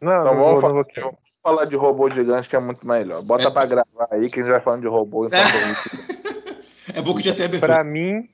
Não, 0.00 0.12
Então 0.20 0.34
não 0.34 0.44
vamos, 0.44 0.44
vou, 0.44 0.54
não 0.54 0.60
fa- 0.60 0.68
vou 0.68 0.84
vamos 1.02 1.18
falar 1.42 1.64
de 1.64 1.76
robô 1.76 2.10
gigante 2.10 2.48
que 2.48 2.56
é 2.56 2.60
muito 2.60 2.86
melhor. 2.86 3.22
Bota 3.22 3.48
É. 3.48 3.50
pra 3.50 3.66
gravar 3.66 4.08
aí 4.10 4.28
que 4.30 4.40
a 4.40 4.42
gente 4.42 4.52
vai 4.52 4.60
falando 4.60 4.82
de 4.82 4.88
robô 4.88 5.24
a 5.26 5.28
gente- 5.28 5.38
É 6.94 7.02
bom 7.02 7.14
que 7.14 7.22
já 7.22 7.34
tem 7.34 7.44
abertura. 7.46 7.74
Pra 7.74 7.84
mim, 7.84 8.28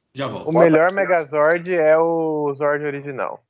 o 0.46 0.52
melhor 0.58 0.92
Megazord 0.92 1.74
é 1.74 1.98
o 1.98 2.52
Zord 2.54 2.84
original. 2.84 3.40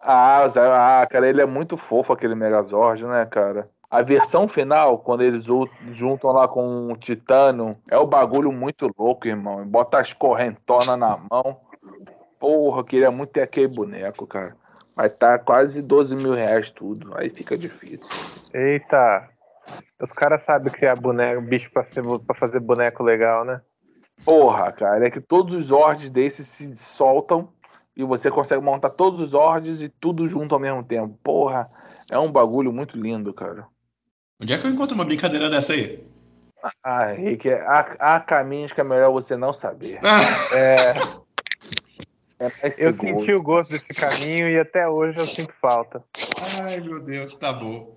Ah, 0.00 0.46
Zé, 0.48 0.60
ah, 0.60 1.06
cara, 1.10 1.28
ele 1.28 1.40
é 1.42 1.46
muito 1.46 1.76
fofo 1.76 2.12
aquele 2.12 2.34
Megazord, 2.34 3.04
né, 3.04 3.26
cara? 3.26 3.68
A 3.90 4.00
versão 4.02 4.48
final, 4.48 4.98
quando 4.98 5.22
eles 5.22 5.44
juntam 5.90 6.32
lá 6.32 6.48
com 6.48 6.92
o 6.92 6.96
Titano, 6.96 7.76
é 7.90 7.96
o 7.98 8.06
bagulho 8.06 8.50
muito 8.50 8.90
louco, 8.98 9.28
irmão. 9.28 9.64
Bota 9.66 9.98
as 9.98 10.12
correntonas 10.12 10.96
na 10.96 11.18
mão. 11.30 11.60
Porra, 12.40 12.80
eu 12.80 12.84
queria 12.84 13.10
muito 13.10 13.30
ter 13.32 13.42
aquele 13.42 13.68
boneco, 13.68 14.26
cara. 14.26 14.56
Mas 14.96 15.16
tá 15.16 15.38
quase 15.38 15.80
12 15.80 16.14
mil 16.14 16.32
reais 16.32 16.70
tudo. 16.70 17.16
Aí 17.16 17.30
fica 17.30 17.56
difícil. 17.56 18.06
Eita! 18.52 19.28
Os 20.00 20.12
caras 20.12 20.42
sabem 20.42 20.72
criar 20.72 20.96
boneco, 20.96 21.40
bicho 21.40 21.70
pra, 21.70 21.84
ser, 21.84 22.02
pra 22.26 22.34
fazer 22.34 22.60
boneco 22.60 23.02
legal, 23.02 23.44
né? 23.44 23.60
Porra, 24.24 24.70
cara, 24.72 25.06
é 25.06 25.10
que 25.10 25.20
todos 25.20 25.54
os 25.54 25.70
ordens 25.70 26.10
desses 26.10 26.46
se 26.46 26.76
soltam 26.76 27.48
e 27.96 28.04
você 28.04 28.30
consegue 28.30 28.62
montar 28.62 28.90
todos 28.90 29.20
os 29.20 29.34
ordens 29.34 29.80
e 29.80 29.88
tudo 29.88 30.26
junto 30.28 30.54
ao 30.54 30.60
mesmo 30.60 30.82
tempo. 30.82 31.18
Porra, 31.22 31.66
é 32.10 32.18
um 32.18 32.30
bagulho 32.30 32.72
muito 32.72 32.96
lindo, 32.96 33.32
cara. 33.32 33.66
Onde 34.40 34.52
é 34.52 34.58
que 34.58 34.66
eu 34.66 34.70
encontro 34.70 34.94
uma 34.94 35.04
brincadeira 35.04 35.48
dessa 35.48 35.72
aí? 35.72 36.04
Ah, 36.84 37.12
Henrique, 37.14 37.50
há, 37.50 37.96
há 37.98 38.20
caminhos 38.20 38.72
que 38.72 38.80
é 38.80 38.84
melhor 38.84 39.12
você 39.12 39.36
não 39.36 39.52
saber. 39.52 39.98
Ah, 40.04 40.56
É, 40.56 40.94
eu 42.78 42.92
seguro. 42.92 43.20
senti 43.20 43.32
o 43.32 43.42
gosto 43.42 43.70
desse 43.70 43.94
caminho 43.94 44.48
e 44.48 44.58
até 44.58 44.88
hoje 44.88 45.18
eu 45.18 45.26
sinto 45.26 45.52
falta. 45.60 46.02
ai, 46.62 46.80
meu 46.80 47.02
Deus, 47.02 47.34
tá 47.38 47.52
bom. 47.52 47.96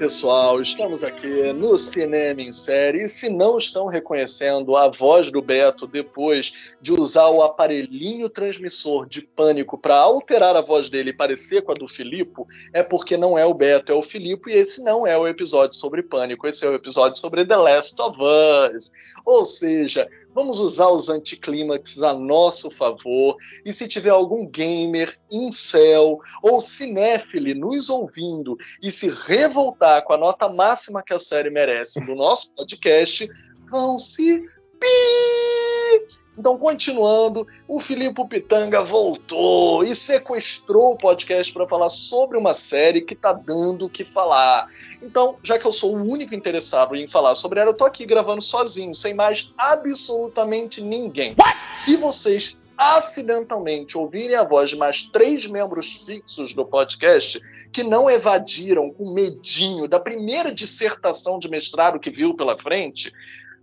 Pessoal! 0.00 0.62
Estamos 0.62 1.04
aqui 1.04 1.52
no 1.52 1.76
Cinema 1.76 2.40
em 2.40 2.54
Série. 2.54 3.02
E 3.02 3.08
se 3.08 3.28
não 3.28 3.58
estão 3.58 3.86
reconhecendo 3.86 4.74
a 4.74 4.88
voz 4.88 5.30
do 5.30 5.42
Beto 5.42 5.86
depois 5.86 6.54
de 6.80 6.90
usar 6.90 7.28
o 7.28 7.42
aparelhinho 7.42 8.30
transmissor 8.30 9.06
de 9.06 9.20
pânico 9.20 9.76
para 9.76 9.96
alterar 9.96 10.56
a 10.56 10.62
voz 10.62 10.88
dele 10.88 11.10
e 11.10 11.12
parecer 11.12 11.60
com 11.60 11.72
a 11.72 11.74
do 11.74 11.86
Filipe, 11.86 12.40
é 12.72 12.82
porque 12.82 13.18
não 13.18 13.36
é 13.36 13.44
o 13.44 13.52
Beto, 13.52 13.92
é 13.92 13.94
o 13.94 14.00
Filipe. 14.00 14.50
E 14.50 14.54
esse 14.54 14.82
não 14.82 15.06
é 15.06 15.18
o 15.18 15.28
episódio 15.28 15.76
sobre 15.76 16.02
pânico, 16.02 16.48
esse 16.48 16.64
é 16.64 16.70
o 16.70 16.74
episódio 16.74 17.18
sobre 17.18 17.44
The 17.44 17.56
Last 17.56 18.00
of 18.00 18.18
Us. 18.18 18.90
Ou 19.26 19.44
seja, 19.44 20.08
vamos 20.34 20.58
usar 20.58 20.88
os 20.88 21.08
anticlímax 21.08 22.02
a 22.02 22.14
nosso 22.14 22.70
favor. 22.70 23.36
E 23.64 23.72
se 23.72 23.88
tiver 23.88 24.10
algum 24.10 24.46
gamer, 24.46 25.18
incel 25.30 26.18
ou 26.42 26.60
cinéfile 26.60 27.54
nos 27.54 27.88
ouvindo 27.88 28.56
e 28.82 28.90
se 28.90 29.08
revoltar 29.08 30.04
com 30.04 30.12
a 30.12 30.18
nota 30.18 30.48
máxima 30.48 31.02
que 31.02 31.14
a 31.14 31.18
série 31.18 31.50
merece 31.50 32.00
no 32.00 32.14
nosso 32.14 32.52
podcast, 32.54 33.28
vão 33.68 33.98
se 33.98 34.40
pi. 34.78 36.19
Então, 36.40 36.56
continuando, 36.56 37.46
o 37.68 37.80
Filipe 37.80 38.26
Pitanga 38.26 38.82
voltou 38.82 39.84
e 39.84 39.94
sequestrou 39.94 40.92
o 40.92 40.96
podcast 40.96 41.52
para 41.52 41.68
falar 41.68 41.90
sobre 41.90 42.38
uma 42.38 42.54
série 42.54 43.02
que 43.02 43.14
tá 43.14 43.30
dando 43.30 43.84
o 43.84 43.90
que 43.90 44.06
falar. 44.06 44.66
Então, 45.02 45.36
já 45.42 45.58
que 45.58 45.66
eu 45.66 45.72
sou 45.72 45.94
o 45.94 46.02
único 46.02 46.34
interessado 46.34 46.96
em 46.96 47.06
falar 47.06 47.34
sobre 47.34 47.60
ela, 47.60 47.72
eu 47.72 47.76
tô 47.76 47.84
aqui 47.84 48.06
gravando 48.06 48.40
sozinho, 48.40 48.96
sem 48.96 49.12
mais 49.12 49.52
absolutamente 49.58 50.80
ninguém. 50.80 51.36
Se 51.74 51.98
vocês 51.98 52.56
acidentalmente 52.74 53.98
ouvirem 53.98 54.36
a 54.36 54.44
voz 54.44 54.70
de 54.70 54.76
mais 54.76 55.02
três 55.02 55.46
membros 55.46 55.92
fixos 56.06 56.54
do 56.54 56.64
podcast 56.64 57.38
que 57.70 57.82
não 57.82 58.08
evadiram 58.08 58.90
com 58.90 59.12
medinho 59.12 59.86
da 59.86 60.00
primeira 60.00 60.50
dissertação 60.50 61.38
de 61.38 61.50
mestrado 61.50 62.00
que 62.00 62.10
viu 62.10 62.34
pela 62.34 62.56
frente, 62.58 63.12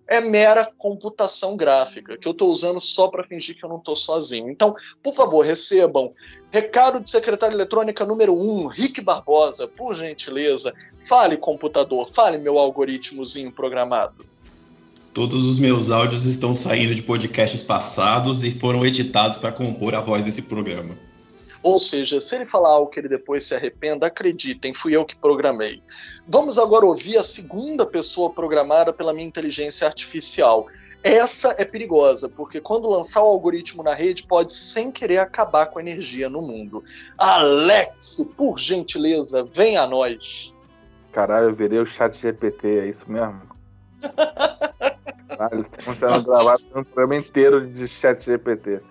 é 0.07 0.21
mera 0.21 0.65
computação 0.77 1.57
gráfica, 1.57 2.17
que 2.17 2.27
eu 2.27 2.31
estou 2.31 2.51
usando 2.51 2.79
só 2.79 3.07
para 3.07 3.25
fingir 3.25 3.57
que 3.57 3.65
eu 3.65 3.69
não 3.69 3.77
estou 3.77 3.95
sozinho. 3.95 4.49
Então, 4.49 4.75
por 5.03 5.13
favor, 5.13 5.45
recebam 5.45 6.13
recado 6.49 6.99
de 6.99 7.09
secretária 7.09 7.53
eletrônica 7.53 8.05
número 8.05 8.33
1, 8.33 8.37
um, 8.37 8.67
Rick 8.67 9.01
Barbosa, 9.01 9.67
por 9.67 9.93
gentileza. 9.95 10.73
Fale, 11.03 11.37
computador, 11.37 12.09
fale, 12.13 12.37
meu 12.37 12.57
algoritmozinho 12.57 13.51
programado. 13.51 14.25
Todos 15.13 15.45
os 15.45 15.57
meus 15.57 15.89
áudios 15.89 16.25
estão 16.25 16.53
saindo 16.53 16.93
de 16.93 17.01
podcasts 17.01 17.61
passados 17.61 18.43
e 18.43 18.51
foram 18.51 18.85
editados 18.85 19.37
para 19.37 19.51
compor 19.51 19.95
a 19.95 19.99
voz 19.99 20.23
desse 20.23 20.43
programa. 20.43 20.95
Ou 21.63 21.79
seja, 21.79 22.21
se 22.21 22.35
ele 22.35 22.45
falar 22.45 22.69
algo 22.69 22.89
que 22.89 22.99
ele 22.99 23.09
depois 23.09 23.43
se 23.43 23.55
arrependa, 23.55 24.07
acreditem, 24.07 24.73
fui 24.73 24.95
eu 24.95 25.05
que 25.05 25.15
programei. 25.15 25.81
Vamos 26.27 26.57
agora 26.57 26.85
ouvir 26.85 27.17
a 27.17 27.23
segunda 27.23 27.85
pessoa 27.85 28.31
programada 28.31 28.93
pela 28.93 29.13
minha 29.13 29.27
inteligência 29.27 29.87
artificial. 29.87 30.67
Essa 31.03 31.55
é 31.57 31.63
perigosa, 31.63 32.27
porque 32.27 32.59
quando 32.59 32.89
lançar 32.89 33.21
o 33.21 33.27
algoritmo 33.27 33.83
na 33.83 33.93
rede, 33.93 34.23
pode 34.23 34.53
sem 34.53 34.91
querer 34.91 35.19
acabar 35.19 35.67
com 35.67 35.79
a 35.79 35.81
energia 35.81 36.29
no 36.29 36.41
mundo. 36.41 36.83
Alex, 37.17 38.27
por 38.35 38.59
gentileza, 38.59 39.43
vem 39.43 39.77
a 39.77 39.87
nós. 39.87 40.53
Caralho, 41.11 41.49
eu 41.49 41.55
virei 41.55 41.79
o 41.79 41.85
chat 41.85 42.17
GPT, 42.17 42.67
é 42.79 42.87
isso 42.89 43.09
mesmo? 43.09 43.41
Caralho, 45.27 45.65
estamos 45.77 45.99
sendo 45.99 46.23
gravados 46.23 46.65
um 46.75 46.83
programa 46.83 47.15
inteiro 47.15 47.67
de 47.67 47.87
chat 47.87 48.23
GPT. 48.23 48.81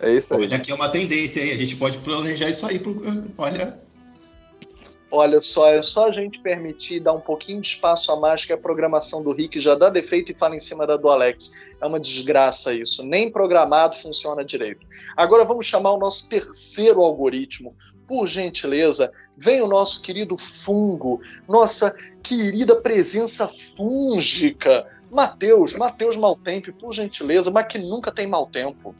É 0.00 0.12
isso 0.12 0.34
aí. 0.34 0.42
Olha, 0.42 0.56
aqui 0.56 0.70
é 0.70 0.74
uma 0.74 0.88
tendência 0.88 1.42
aí, 1.42 1.52
a 1.52 1.56
gente 1.56 1.76
pode 1.76 1.98
planejar 1.98 2.48
isso 2.48 2.66
aí. 2.66 2.78
Pro... 2.78 3.00
Olha, 3.38 3.80
Olha 5.10 5.40
só, 5.40 5.68
é 5.68 5.82
só 5.82 6.08
a 6.08 6.10
gente 6.10 6.40
permitir 6.40 6.98
dar 6.98 7.12
um 7.12 7.20
pouquinho 7.20 7.60
de 7.60 7.68
espaço 7.68 8.10
a 8.10 8.16
mais 8.16 8.44
que 8.44 8.52
a 8.52 8.58
programação 8.58 9.22
do 9.22 9.32
Rick 9.32 9.58
já 9.60 9.76
dá 9.76 9.88
defeito 9.88 10.32
e 10.32 10.34
fala 10.34 10.56
em 10.56 10.58
cima 10.58 10.84
da 10.84 10.96
do 10.96 11.08
Alex. 11.08 11.52
É 11.80 11.86
uma 11.86 12.00
desgraça 12.00 12.74
isso. 12.74 13.04
Nem 13.04 13.30
programado 13.30 13.96
funciona 13.96 14.44
direito. 14.44 14.84
Agora 15.16 15.44
vamos 15.44 15.64
chamar 15.64 15.92
o 15.92 15.98
nosso 15.98 16.28
terceiro 16.28 17.00
algoritmo. 17.00 17.74
Por 18.06 18.26
gentileza, 18.26 19.12
vem 19.36 19.62
o 19.62 19.68
nosso 19.68 20.02
querido 20.02 20.36
fungo, 20.36 21.20
nossa 21.48 21.94
querida 22.22 22.76
presença 22.76 23.50
fúngica. 23.76 24.86
Matheus, 25.10 25.72
Matheus 25.74 26.16
Maltempo, 26.16 26.72
por 26.72 26.92
gentileza, 26.92 27.48
mas 27.50 27.68
que 27.68 27.78
nunca 27.78 28.10
tem 28.10 28.26
mau 28.26 28.46
tempo. 28.46 28.94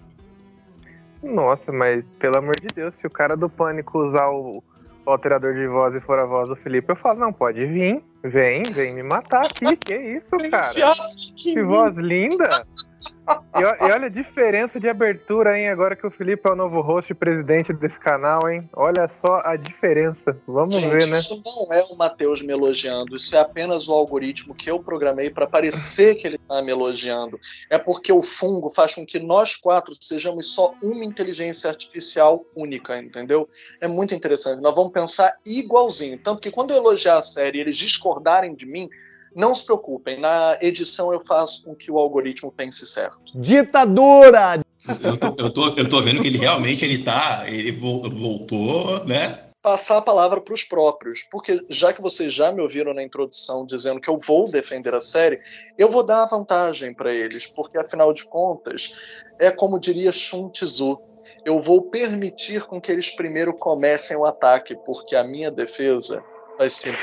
Nossa, 1.23 1.73
mas 1.73 2.05
pelo 2.19 2.39
amor 2.39 2.55
de 2.61 2.69
Deus, 2.69 2.95
se 2.97 3.07
o 3.07 3.11
cara 3.11 3.37
do 3.37 3.49
pânico 3.49 3.99
usar 3.99 4.29
o, 4.29 4.63
o 5.05 5.11
alterador 5.11 5.55
de 5.55 5.67
voz 5.67 5.95
e 5.95 6.01
for 6.01 6.19
a 6.19 6.25
voz 6.25 6.49
do 6.49 6.57
Felipe, 6.57 6.91
eu 6.93 6.97
falo, 6.97 7.21
não, 7.21 7.33
pode 7.33 7.65
vir, 7.67 8.03
vem, 8.23 8.63
vem 8.73 8.95
me 8.95 9.03
matar 9.03 9.47
aqui, 9.47 9.77
que 9.77 9.97
isso, 9.97 10.37
cara? 10.51 10.95
Que 11.37 11.63
voz 11.63 11.97
linda! 11.97 12.49
E, 13.57 13.61
e 13.61 13.93
olha 13.93 14.07
a 14.07 14.11
diferença 14.11 14.79
de 14.79 14.89
abertura, 14.89 15.59
hein? 15.59 15.69
Agora 15.69 15.97
que 15.97 16.07
o 16.07 16.11
Felipe 16.11 16.49
é 16.49 16.53
o 16.53 16.57
novo 16.57 16.81
host 16.81 17.11
e 17.11 17.15
presidente 17.15 17.73
desse 17.73 17.99
canal, 17.99 18.39
hein? 18.49 18.69
Olha 18.73 19.09
só 19.09 19.41
a 19.45 19.57
diferença. 19.57 20.39
Vamos 20.47 20.75
Gente, 20.75 20.91
ver, 20.91 21.07
né? 21.07 21.19
isso 21.19 21.43
não 21.45 21.73
é 21.73 21.83
o 21.91 21.97
Matheus 21.97 22.43
me 22.43 22.53
elogiando, 22.53 23.17
isso 23.17 23.35
é 23.35 23.39
apenas 23.41 23.89
o 23.89 23.93
algoritmo 23.93 24.55
que 24.55 24.71
eu 24.71 24.79
programei 24.79 25.31
para 25.31 25.47
parecer 25.47 26.17
que 26.17 26.27
ele 26.27 26.37
está 26.37 26.63
me 26.63 26.71
elogiando. 26.71 27.41
É 27.71 27.79
porque 27.79 28.13
o 28.13 28.23
fungo 28.23 28.69
faz 28.69 28.95
com 28.95 29.05
que 29.05 29.19
nós 29.19 29.57
quatro 29.57 29.95
sejamos 30.01 30.55
só 30.55 30.75
uma 30.83 31.05
inteligência 31.05 31.69
artificial 31.69 32.45
única, 32.55 32.99
entendeu? 32.99 33.49
É 33.81 33.89
muito 33.89 34.15
interessante. 34.15 34.61
Nós 34.61 34.75
vamos 34.75 34.93
pensar 34.93 35.37
igualzinho. 35.45 36.19
Tanto 36.19 36.41
que 36.41 36.51
quando 36.51 36.73
eu 36.73 36.77
elogiar 36.77 37.19
a 37.19 37.23
série 37.23 37.59
e 37.59 37.61
eles 37.63 37.77
discordarem 37.77 38.55
de 38.55 38.67
mim, 38.67 38.89
não 39.37 39.55
se 39.55 39.65
preocupem, 39.65 40.19
na 40.19 40.59
edição 40.61 41.13
eu 41.13 41.21
faço 41.21 41.63
com 41.63 41.75
que 41.75 41.91
o 41.91 41.99
algoritmo 41.99 42.51
pense 42.51 42.87
certo. 42.87 43.21
Ditadura! 43.35 44.61
eu 45.03 45.17
tô, 45.17 45.35
eu, 45.39 45.51
tô, 45.53 45.69
eu 45.77 45.89
tô 45.89 46.01
vendo 46.01 46.23
que 46.23 46.29
ele 46.29 46.39
realmente 46.39 46.85
ele 46.85 47.05
tá. 47.05 47.45
Ele 47.47 47.73
vo- 47.73 48.09
voltou, 48.11 49.05
né? 49.05 49.43
passar 49.63 49.97
a 49.97 50.03
palavra 50.03 50.41
para 50.41 50.55
os 50.55 50.63
próprios, 50.63 51.25
porque 51.29 51.61
já 51.69 51.93
que 51.93 52.01
vocês 52.01 52.33
já 52.33 52.53
me 52.53 52.61
ouviram 52.61 52.95
na 52.95 53.03
introdução 53.03 53.67
dizendo 53.67 54.01
que 54.01 54.09
eu 54.09 54.17
vou 54.17 54.49
defender 54.49 54.95
a 54.95 55.01
série, 55.01 55.41
eu 55.77 55.89
vou 55.89 56.05
dar 56.07 56.23
a 56.23 56.27
vantagem 56.27 56.95
para 56.95 57.13
eles, 57.13 57.49
porque 57.49 57.77
afinal 57.77 58.13
de 58.13 58.25
contas, 58.25 58.93
é 59.41 59.51
como 59.51 59.81
diria 59.81 60.13
Shun 60.13 60.51
Tzu, 60.51 61.01
eu 61.45 61.61
vou 61.61 61.83
permitir 61.83 62.63
com 62.63 62.81
que 62.81 62.93
eles 62.93 63.11
primeiro 63.11 63.53
comecem 63.53 64.17
o 64.17 64.25
ataque, 64.25 64.77
porque 64.87 65.17
a 65.17 65.25
minha 65.25 65.51
defesa 65.51 66.23
vai 66.57 66.71
ser 66.71 66.97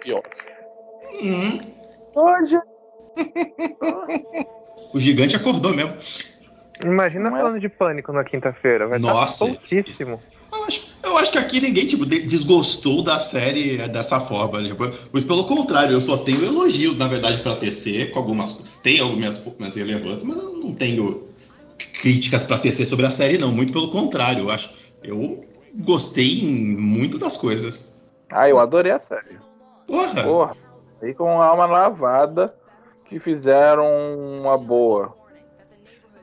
pior. 0.00 0.22
Hum, 1.22 1.60
Hoje. 2.14 2.58
o 4.92 5.00
gigante 5.00 5.36
acordou 5.36 5.74
mesmo. 5.74 5.94
Imagina 6.84 7.30
Não 7.30 7.36
é? 7.36 7.40
falando 7.40 7.60
de 7.60 7.68
pânico 7.68 8.12
na 8.12 8.24
quinta-feira. 8.24 8.88
Vai 8.88 8.98
Nossa, 8.98 9.44
estar 9.44 9.54
soltíssimo. 9.54 10.20
Eu 10.52 10.64
acho, 10.64 10.90
eu 11.04 11.18
acho 11.18 11.30
que 11.30 11.38
aqui 11.38 11.60
ninguém 11.60 11.86
tipo, 11.86 12.04
desgostou 12.04 13.02
da 13.02 13.20
série 13.20 13.76
dessa 13.88 14.18
forma. 14.20 14.62
Tipo, 14.62 14.90
pelo 15.22 15.44
contrário, 15.44 15.92
eu 15.92 16.00
só 16.00 16.16
tenho 16.16 16.44
elogios, 16.44 16.96
na 16.96 17.06
verdade, 17.06 17.42
para 17.42 17.56
TC, 17.56 18.06
com 18.06 18.18
algumas. 18.18 18.60
Tem 18.82 18.98
algumas, 18.98 19.46
algumas 19.46 19.76
relevâncias, 19.76 20.24
mas 20.24 20.38
eu 20.38 20.56
não 20.56 20.74
tenho 20.74 21.28
críticas 22.00 22.42
para 22.42 22.58
TC 22.58 22.86
sobre 22.86 23.06
a 23.06 23.10
série, 23.10 23.38
não. 23.38 23.52
Muito 23.52 23.72
pelo 23.72 23.90
contrário, 23.90 24.44
eu 24.44 24.50
acho. 24.50 24.70
Eu 25.02 25.44
gostei 25.74 26.42
muito 26.42 27.18
das 27.18 27.36
coisas. 27.36 27.94
Ah, 28.30 28.48
eu 28.48 28.58
adorei 28.58 28.92
a 28.92 28.98
série. 28.98 29.38
Porra! 29.86 30.22
Porra. 30.22 30.69
E 31.02 31.14
com 31.14 31.40
alma 31.40 31.66
lavada 31.66 32.54
que 33.06 33.18
fizeram 33.18 33.86
uma 34.40 34.56
boa. 34.56 35.14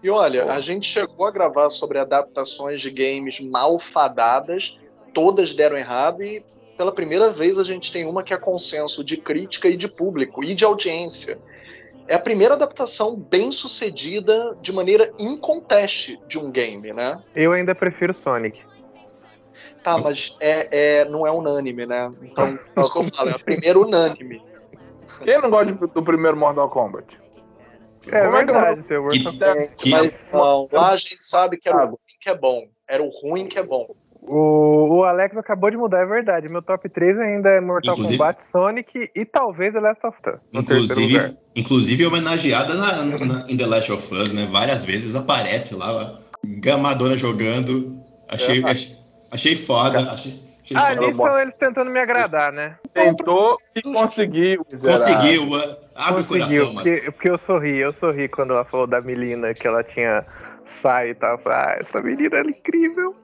E 0.02 0.10
olha, 0.10 0.52
a 0.52 0.60
gente 0.60 0.88
chegou 0.88 1.26
a 1.26 1.32
gravar 1.32 1.70
sobre 1.70 1.98
adaptações 2.00 2.80
de 2.80 2.90
games 2.90 3.40
malfadadas, 3.40 4.80
todas 5.14 5.54
deram 5.54 5.78
errado 5.78 6.24
e 6.24 6.46
pela 6.78 6.92
primeira 6.92 7.32
vez 7.32 7.58
a 7.58 7.64
gente 7.64 7.92
tem 7.92 8.06
uma 8.06 8.24
que 8.24 8.34
é 8.34 8.38
consenso 8.38 9.04
de 9.04 9.18
crítica 9.18 9.68
e 9.68 9.76
de 9.76 9.88
público 9.88 10.44
e 10.44 10.54
de 10.54 10.64
audiência. 10.64 11.40
É 12.08 12.16
a 12.16 12.20
primeira 12.20 12.54
adaptação 12.54 13.16
bem 13.16 13.52
sucedida 13.52 14.56
de 14.62 14.72
maneira 14.72 15.12
inconteste 15.20 16.22
de 16.28 16.38
um 16.38 16.52
game, 16.52 16.94
né? 16.94 17.22
Eu 17.36 17.52
ainda 17.52 17.76
prefiro 17.76 18.14
Sonic. 18.14 18.62
Tá, 19.84 19.98
mas 19.98 20.36
é, 20.40 21.00
é, 21.00 21.06
não 21.06 21.26
é 21.26 21.32
unânime, 21.32 21.86
né? 21.86 22.14
Então, 22.22 22.58
é 22.76 22.80
o 22.80 22.90
que 22.90 22.98
eu 22.98 23.04
falo, 23.06 23.30
é 23.30 23.34
a 23.34 23.40
primeira 23.40 23.80
unânime. 23.80 24.42
Quem 25.24 25.42
não 25.42 25.50
gosta 25.50 25.74
do 25.74 26.04
primeiro 26.04 26.38
Mortal 26.38 26.70
Kombat? 26.70 27.20
É 28.08 28.22
Como 28.22 28.32
verdade, 28.32 28.80
é 28.80 28.84
que... 28.84 28.98
Mortal 28.98 29.34
Kombat. 29.34 29.76
Que... 29.76 29.90
Mas 29.92 30.20
não, 30.32 30.68
lá 30.72 30.92
a 30.92 30.98
gente 30.98 31.18
sabe 31.24 31.58
que 31.58 31.68
era 31.70 31.86
o 31.86 31.90
ruim 31.90 31.98
que 32.22 32.30
é 32.30 32.36
bom. 32.36 32.68
Era 32.88 33.04
o 33.04 33.10
ruim 33.10 33.48
que 33.48 33.60
é 33.60 33.64
bom. 33.64 33.88
O, 34.22 34.98
o 35.00 35.04
Alex 35.06 35.38
acabou 35.38 35.72
de 35.72 35.78
mudar, 35.78 36.02
é 36.02 36.06
verdade. 36.06 36.50
Meu 36.50 36.62
top 36.62 36.90
3 36.90 37.18
ainda 37.20 37.50
é 37.50 37.62
Mortal 37.62 37.94
inclusive, 37.94 38.18
Kombat, 38.18 38.44
Sonic 38.44 39.10
e 39.16 39.26
talvez 39.26 39.74
The 39.74 39.80
Last 39.80 40.06
of 40.06 40.18
Us. 40.28 40.40
Inclusive, 40.54 41.38
inclusive 41.56 42.06
homenageada 42.06 42.74
na, 42.74 43.04
na, 43.04 43.46
em 43.50 43.56
The 43.56 43.66
Last 43.66 43.92
of 43.92 44.14
Us, 44.14 44.34
né? 44.34 44.48
Várias 44.52 44.84
vezes 44.84 45.16
aparece 45.16 45.76
lá, 45.76 46.20
gamadona 46.44 47.16
jogando. 47.16 47.98
Achei, 48.28 48.62
é, 48.62 48.70
achei, 48.70 48.96
achei 49.32 49.56
foda. 49.56 50.12
Achei, 50.12 50.42
ah, 50.44 50.47
ali 50.76 51.16
são 51.16 51.40
eles 51.40 51.56
tentando 51.56 51.92
me 51.92 52.00
agradar, 52.00 52.52
né? 52.52 52.78
Tentou 52.94 53.58
e 53.76 53.82
conseguiu. 53.82 54.66
Conseguiu, 54.66 55.44
abre 55.96 56.24
conseguiu, 56.24 56.64
o 56.64 56.68
coração, 56.68 56.74
porque, 56.74 56.90
mano. 56.90 57.12
porque 57.14 57.30
eu 57.30 57.38
sorri, 57.38 57.78
eu 57.78 57.94
sorri 57.94 58.28
quando 58.28 58.54
ela 58.54 58.66
falou 58.66 58.88
da 58.88 59.02
Melina, 59.02 59.54
que 59.54 59.68
ela 59.68 59.84
tinha 59.84 60.26
sai 60.66 61.12
e 61.12 61.16
tal. 61.16 61.40
Ah, 61.46 61.78
essa 61.80 62.02
menina 62.02 62.38
é 62.38 62.42
incrível. 62.42 63.16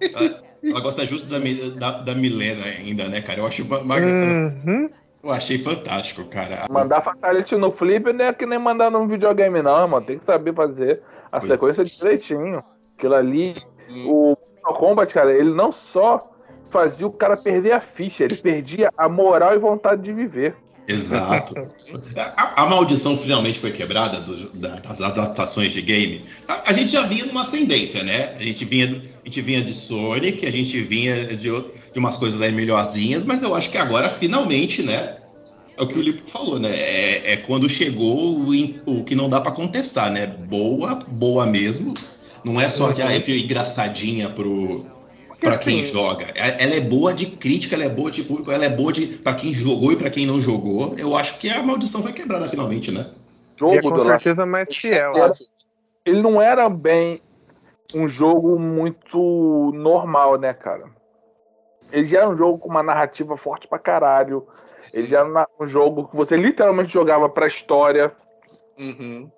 Ela, 0.00 0.42
ela 0.62 0.80
gosta 0.80 1.06
justo 1.06 1.28
da, 1.28 1.38
da, 1.78 2.02
da, 2.02 2.14
Milena 2.14 2.64
ainda, 2.64 3.08
né, 3.08 3.20
cara? 3.20 3.40
Eu 3.40 3.46
acho 3.46 3.62
uma, 3.64 3.80
uma 3.80 3.96
uhum. 3.96 4.88
Eu 5.22 5.30
achei 5.30 5.58
fantástico, 5.58 6.24
cara. 6.24 6.66
Mandar 6.70 7.00
Fatality 7.00 7.56
no 7.56 7.70
flip 7.70 8.12
não 8.12 8.24
é 8.24 8.32
que 8.32 8.46
nem 8.46 8.58
mandar 8.58 8.90
num 8.90 9.06
videogame, 9.06 9.62
não, 9.62 9.86
mano. 9.86 10.04
Tem 10.04 10.18
que 10.18 10.24
saber 10.24 10.54
fazer 10.54 11.00
a 11.30 11.38
pois 11.38 11.52
sequência 11.52 11.82
é. 11.82 11.84
direitinho. 11.84 12.64
Aquilo 12.96 13.14
ali, 13.14 13.54
hum. 13.88 14.06
o 14.08 14.36
Mortal 14.64 14.74
Kombat, 14.74 15.12
cara, 15.12 15.34
ele 15.34 15.52
não 15.52 15.72
só 15.72 16.30
fazia 16.70 17.06
o 17.06 17.12
cara 17.12 17.36
perder 17.36 17.72
a 17.72 17.80
ficha, 17.80 18.24
ele 18.24 18.36
perdia 18.36 18.90
a 18.96 19.08
moral 19.08 19.54
e 19.54 19.58
vontade 19.58 20.02
de 20.02 20.12
viver. 20.12 20.56
Exato. 20.88 21.54
A, 22.16 22.62
a, 22.62 22.66
maldição 22.66 23.16
finalmente 23.16 23.60
foi 23.60 23.70
quebrada 23.70 24.20
do, 24.20 24.48
da, 24.50 24.80
das 24.80 25.00
adaptações 25.00 25.70
de 25.70 25.80
game. 25.80 26.24
A, 26.48 26.70
a, 26.70 26.72
gente 26.72 26.90
já 26.90 27.02
vinha 27.02 27.24
numa 27.24 27.42
ascendência, 27.42 28.02
né? 28.02 28.34
A 28.36 28.42
gente 28.42 28.64
vinha, 28.64 28.86
a 28.86 29.28
gente 29.28 29.40
vinha 29.40 29.62
de 29.62 29.74
Sonic, 29.74 30.44
a 30.44 30.50
gente 30.50 30.80
vinha 30.80 31.36
de, 31.36 31.48
de 31.48 31.98
umas 31.98 32.16
coisas 32.16 32.40
aí 32.40 32.50
melhorzinhas, 32.50 33.24
mas 33.24 33.42
eu 33.42 33.54
acho 33.54 33.70
que 33.70 33.78
agora 33.78 34.10
finalmente, 34.10 34.82
né? 34.82 35.16
É 35.76 35.82
o 35.82 35.86
que 35.86 35.98
o 35.98 36.02
Lipo 36.02 36.28
falou, 36.28 36.58
né? 36.58 36.74
É, 36.74 37.32
é 37.32 37.36
quando 37.36 37.68
chegou 37.68 38.38
o, 38.38 38.50
o 38.86 39.04
que 39.04 39.14
não 39.14 39.28
dá 39.28 39.40
para 39.40 39.52
contestar, 39.52 40.10
né? 40.10 40.26
Boa, 40.26 40.96
boa 40.96 41.46
mesmo. 41.46 41.94
Não 42.44 42.60
é 42.60 42.68
só 42.68 42.90
aquela 42.90 43.10
uhum. 43.10 43.16
engraçadinha 43.16 44.30
pro, 44.30 44.84
para 45.42 45.58
quem 45.58 45.80
assim, 45.80 45.92
joga. 45.92 46.26
É, 46.34 46.64
ela 46.64 46.74
é 46.74 46.80
boa 46.80 47.12
de 47.12 47.26
crítica, 47.26 47.74
ela 47.74 47.84
é 47.84 47.88
boa 47.88 48.10
de 48.10 48.22
público, 48.22 48.50
ela 48.50 48.64
é 48.64 48.68
boa 48.68 48.92
de 48.92 49.06
para 49.06 49.34
quem 49.34 49.52
jogou 49.52 49.92
e 49.92 49.96
para 49.96 50.10
quem 50.10 50.26
não 50.26 50.40
jogou. 50.40 50.94
Eu 50.96 51.16
acho 51.16 51.38
que 51.38 51.48
a 51.50 51.62
maldição 51.62 52.02
foi 52.02 52.12
quebrada 52.12 52.48
finalmente, 52.48 52.90
né? 52.90 53.10
Jogo 53.56 53.74
e 53.74 53.78
é 53.78 53.82
com 53.82 54.04
certeza 54.04 54.46
mais 54.46 54.74
fiel. 54.74 55.12
Ele 56.04 56.22
não 56.22 56.40
era 56.40 56.68
bem 56.68 57.20
um 57.94 58.08
jogo 58.08 58.58
muito 58.58 59.72
normal, 59.74 60.38
né, 60.38 60.54
cara? 60.54 60.84
Ele 61.90 62.06
já 62.06 62.20
era 62.20 62.30
um 62.30 62.36
jogo 62.36 62.58
com 62.58 62.68
uma 62.68 62.82
narrativa 62.82 63.36
forte 63.36 63.68
pra 63.68 63.78
caralho. 63.78 64.46
Ele 64.92 65.06
já 65.06 65.20
era 65.20 65.48
um 65.60 65.66
jogo 65.66 66.08
que 66.08 66.16
você 66.16 66.36
literalmente 66.36 66.92
jogava 66.92 67.28
pra 67.28 67.46
história. 67.46 68.12
Uhum. 68.78 69.30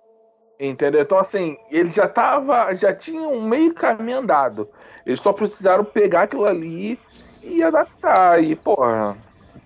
Entendeu? 0.58 1.00
Então, 1.00 1.18
assim, 1.18 1.56
ele 1.70 1.90
já 1.90 2.08
tava, 2.08 2.74
já 2.74 2.94
tinha 2.94 3.28
um 3.28 3.42
meio 3.42 3.74
caminho 3.74 4.18
andado. 4.18 4.68
Eles 5.04 5.20
só 5.20 5.32
precisaram 5.32 5.84
pegar 5.84 6.22
aquilo 6.22 6.46
ali 6.46 6.98
e 7.42 7.62
adaptar. 7.62 8.42
E, 8.42 8.54
porra. 8.54 9.16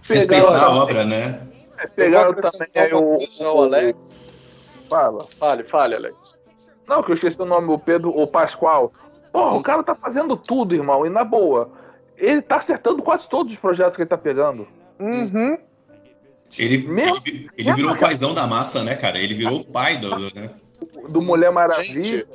Respeitar 0.02 0.64
a 0.64 0.70
obra, 0.70 1.04
né? 1.04 1.40
É, 1.78 1.86
pegaram 1.86 2.34
também 2.34 2.68
aí 2.74 2.92
o, 2.92 3.16
o, 3.16 3.62
Alex. 3.62 4.30
Fala. 4.88 5.26
Fale, 5.38 5.64
fale, 5.64 5.94
Alex. 5.94 6.42
Não, 6.86 7.02
que 7.02 7.10
eu 7.10 7.14
esqueci 7.14 7.40
o 7.40 7.44
nome, 7.44 7.70
o 7.70 7.78
Pedro, 7.78 8.10
o 8.10 8.26
Pascoal. 8.26 8.92
Porra, 9.30 9.54
o 9.54 9.62
cara 9.62 9.82
tá 9.82 9.94
fazendo 9.94 10.36
tudo, 10.36 10.74
irmão, 10.74 11.04
e 11.04 11.10
na 11.10 11.22
boa. 11.22 11.70
Ele 12.16 12.40
tá 12.40 12.56
acertando 12.56 13.02
quase 13.02 13.28
todos 13.28 13.52
os 13.52 13.58
projetos 13.58 13.94
que 13.94 14.02
ele 14.02 14.08
tá 14.08 14.16
pegando. 14.16 14.66
Uhum. 14.98 15.58
Ele, 16.58 16.76
ele, 16.76 17.50
ele, 17.56 17.72
virou 17.74 17.92
o 17.92 17.98
paizão 17.98 18.32
da 18.32 18.46
massa, 18.46 18.82
né, 18.82 18.94
cara? 18.94 19.18
Ele 19.18 19.34
virou 19.34 19.60
o 19.60 19.64
pai 19.64 19.98
do 19.98 20.08
né? 20.34 20.50
Do 21.08 21.20
Mulher 21.20 21.50
Maravilha. 21.50 21.84
Gente, 21.84 22.26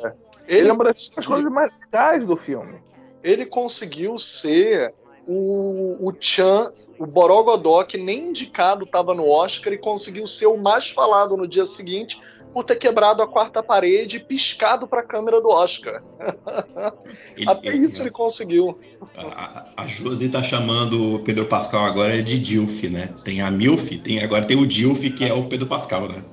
ele, 0.47 0.59
ele 0.59 0.69
é 0.69 0.73
uma 0.73 0.83
das 0.85 1.09
coisas 1.09 1.51
mais 1.51 1.71
legais 1.81 2.25
do 2.25 2.35
filme. 2.35 2.81
Ele 3.23 3.45
conseguiu 3.45 4.17
ser 4.17 4.93
o, 5.27 6.07
o 6.07 6.13
Chan, 6.19 6.71
o 6.99 7.05
Borogodó, 7.05 7.83
que 7.83 7.97
nem 7.97 8.29
indicado 8.29 8.83
estava 8.83 9.13
no 9.13 9.27
Oscar, 9.27 9.73
e 9.73 9.77
conseguiu 9.77 10.27
ser 10.27 10.47
o 10.47 10.57
mais 10.57 10.89
falado 10.89 11.37
no 11.37 11.47
dia 11.47 11.65
seguinte 11.65 12.19
por 12.53 12.63
ter 12.63 12.75
quebrado 12.75 13.23
a 13.23 13.27
quarta 13.27 13.63
parede 13.63 14.17
e 14.17 14.19
piscado 14.19 14.87
para 14.87 14.99
a 14.99 15.03
câmera 15.03 15.41
do 15.41 15.49
Oscar. 15.49 16.03
Ele, 17.35 17.49
Até 17.49 17.69
ele, 17.69 17.77
isso 17.79 18.03
ele 18.03 18.11
conseguiu. 18.11 18.79
A, 19.17 19.65
a 19.75 19.87
Josi 19.87 20.29
tá 20.29 20.43
chamando 20.43 21.15
o 21.15 21.19
Pedro 21.19 21.47
Pascal 21.47 21.83
agora 21.83 22.21
de 22.21 22.39
Dilf, 22.39 22.83
né? 22.83 23.09
Tem 23.23 23.41
a 23.41 23.49
Milf, 23.49 23.89
tem, 23.97 24.23
agora 24.23 24.45
tem 24.45 24.55
o 24.55 24.67
Dilf, 24.67 25.01
que 25.15 25.25
é 25.25 25.33
o 25.33 25.45
Pedro 25.45 25.65
Pascal, 25.65 26.07
né? 26.07 26.23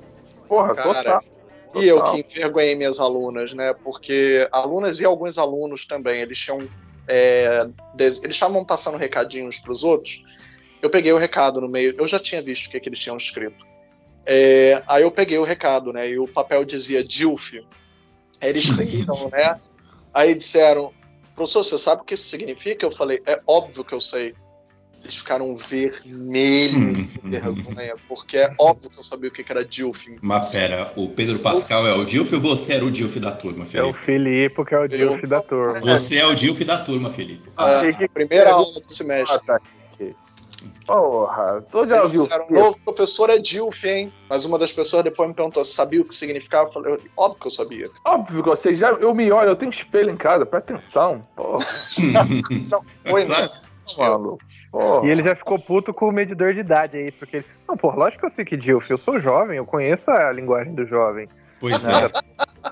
Porra, 0.47 0.75
Cara, 0.75 0.93
total. 0.93 1.23
E 1.75 1.87
eu 1.87 2.03
que 2.03 2.19
envergonhei 2.19 2.75
minhas 2.75 2.99
alunas, 2.99 3.53
né? 3.53 3.73
Porque 3.73 4.47
alunas 4.51 4.99
e 4.99 5.05
alguns 5.05 5.37
alunos 5.37 5.85
também, 5.85 6.21
eles 6.21 6.37
tinham. 6.37 6.67
É, 7.07 7.67
eles 7.97 8.21
estavam 8.23 8.63
passando 8.63 8.97
recadinhos 8.97 9.59
para 9.59 9.71
os 9.71 9.83
outros. 9.83 10.23
Eu 10.81 10.89
peguei 10.89 11.11
o 11.13 11.17
recado 11.17 11.61
no 11.61 11.69
meio, 11.69 11.93
eu 11.97 12.07
já 12.07 12.19
tinha 12.19 12.41
visto 12.41 12.65
o 12.65 12.69
que, 12.69 12.79
que 12.79 12.89
eles 12.89 12.99
tinham 12.99 13.17
escrito. 13.17 13.65
É, 14.25 14.81
aí 14.87 15.03
eu 15.03 15.11
peguei 15.11 15.37
o 15.37 15.43
recado, 15.43 15.93
né? 15.93 16.09
E 16.09 16.19
o 16.19 16.27
papel 16.27 16.65
dizia 16.65 17.03
DILF. 17.03 17.63
Aí 18.41 18.49
eles 18.49 18.67
riram, 18.69 19.29
né? 19.31 19.59
Aí 20.13 20.33
disseram, 20.35 20.91
professor, 21.35 21.63
você 21.63 21.77
sabe 21.77 22.01
o 22.01 22.05
que 22.05 22.15
isso 22.15 22.25
significa? 22.25 22.85
Eu 22.85 22.91
falei, 22.91 23.21
é 23.25 23.39
óbvio 23.45 23.83
que 23.83 23.93
eu 23.93 24.01
sei. 24.01 24.35
Eles 25.03 25.17
ficaram 25.17 25.55
vermelhos 25.57 27.07
de 27.23 27.29
vergonha, 27.29 27.95
porque 28.07 28.37
é 28.37 28.53
óbvio 28.57 28.89
que 28.89 28.99
eu 28.99 29.03
sabia 29.03 29.29
o 29.29 29.31
que 29.31 29.43
era 29.49 29.65
Dilf. 29.65 30.05
Mas 30.21 30.49
pera, 30.49 30.91
o 30.95 31.09
Pedro 31.09 31.39
Pascal 31.39 31.87
é 31.87 31.93
o 31.93 32.05
Dilf 32.05 32.31
ou 32.33 32.39
você 32.39 32.73
era 32.73 32.85
o 32.85 32.91
Dilf 32.91 33.17
da 33.17 33.31
turma, 33.31 33.65
Felipe? 33.65 33.77
É 33.77 33.83
o 33.83 33.93
Felipe 33.93 34.65
que 34.65 34.75
é 34.75 34.79
o 34.79 34.87
Dilf 34.87 35.23
da 35.23 35.41
turma. 35.41 35.79
Você 35.81 36.17
é 36.17 36.25
o 36.25 36.35
Dilf 36.35 36.61
da 36.61 36.77
turma, 36.77 37.09
Felipe. 37.09 37.49
Ah, 37.57 37.81
ah, 37.81 38.09
primeira 38.13 38.51
aula 38.51 38.79
do 38.79 38.93
semestre. 38.93 39.35
Ah, 39.35 39.39
tá. 39.39 39.61
Porra, 40.85 41.63
tu 41.71 41.87
já 41.87 42.03
ouviu? 42.03 42.27
O 42.49 42.53
novo 42.53 42.79
professor 42.83 43.29
é 43.29 43.37
Dilf, 43.37 43.83
hein? 43.85 44.11
Mas 44.29 44.45
uma 44.45 44.59
das 44.59 44.73
pessoas 44.73 45.03
depois 45.03 45.29
me 45.29 45.35
perguntou 45.35 45.63
se 45.63 45.73
sabia 45.73 46.01
o 46.01 46.05
que 46.05 46.13
significava. 46.13 46.69
Eu 46.69 46.73
falei, 46.73 46.99
óbvio 47.15 47.39
que 47.39 47.47
eu 47.47 47.51
sabia. 47.51 47.89
Óbvio 48.05 48.43
que 48.43 48.49
você 48.49 48.75
já. 48.75 48.91
Eu 48.91 49.13
me 49.13 49.31
olho, 49.31 49.49
eu 49.49 49.55
tenho 49.55 49.69
espelho 49.69 50.09
em 50.09 50.17
casa, 50.17 50.45
presta 50.45 50.73
atenção. 50.73 51.25
Porra. 51.35 51.65
não 52.69 52.83
foi, 53.05 53.25
né? 53.25 53.49
E 55.03 55.09
ele 55.09 55.23
já 55.23 55.35
ficou 55.35 55.59
puto 55.59 55.93
com 55.93 56.07
o 56.07 56.11
medidor 56.11 56.53
de 56.53 56.59
idade 56.59 56.97
aí, 56.97 57.11
porque 57.11 57.37
ele. 57.37 57.45
Não, 57.67 57.75
pô, 57.75 57.89
lógico 57.95 58.21
que 58.21 58.25
eu 58.25 58.31
sei 58.31 58.45
que 58.45 58.57
Dilf, 58.57 58.89
eu 58.89 58.97
sou 58.97 59.19
jovem, 59.19 59.57
eu 59.57 59.65
conheço 59.65 60.09
a 60.11 60.31
linguagem 60.31 60.73
do 60.73 60.85
jovem. 60.85 61.27
Pois 61.59 61.85
é. 61.85 62.11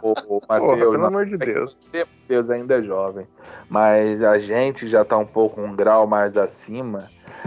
Ô, 0.01 0.13
ô, 0.27 0.41
Mateus, 0.49 0.79
pelo 0.79 1.05
amor 1.05 1.25
de 1.27 1.37
Deus. 1.37 1.73
Você, 1.73 2.05
Deus 2.27 2.49
ainda 2.49 2.79
é 2.79 2.81
jovem. 2.81 3.27
Mas 3.69 4.23
a 4.23 4.39
gente 4.39 4.87
já 4.87 5.05
tá 5.05 5.15
um 5.17 5.25
pouco 5.25 5.61
um 5.61 5.75
grau 5.75 6.07
mais 6.07 6.35
acima. 6.35 6.99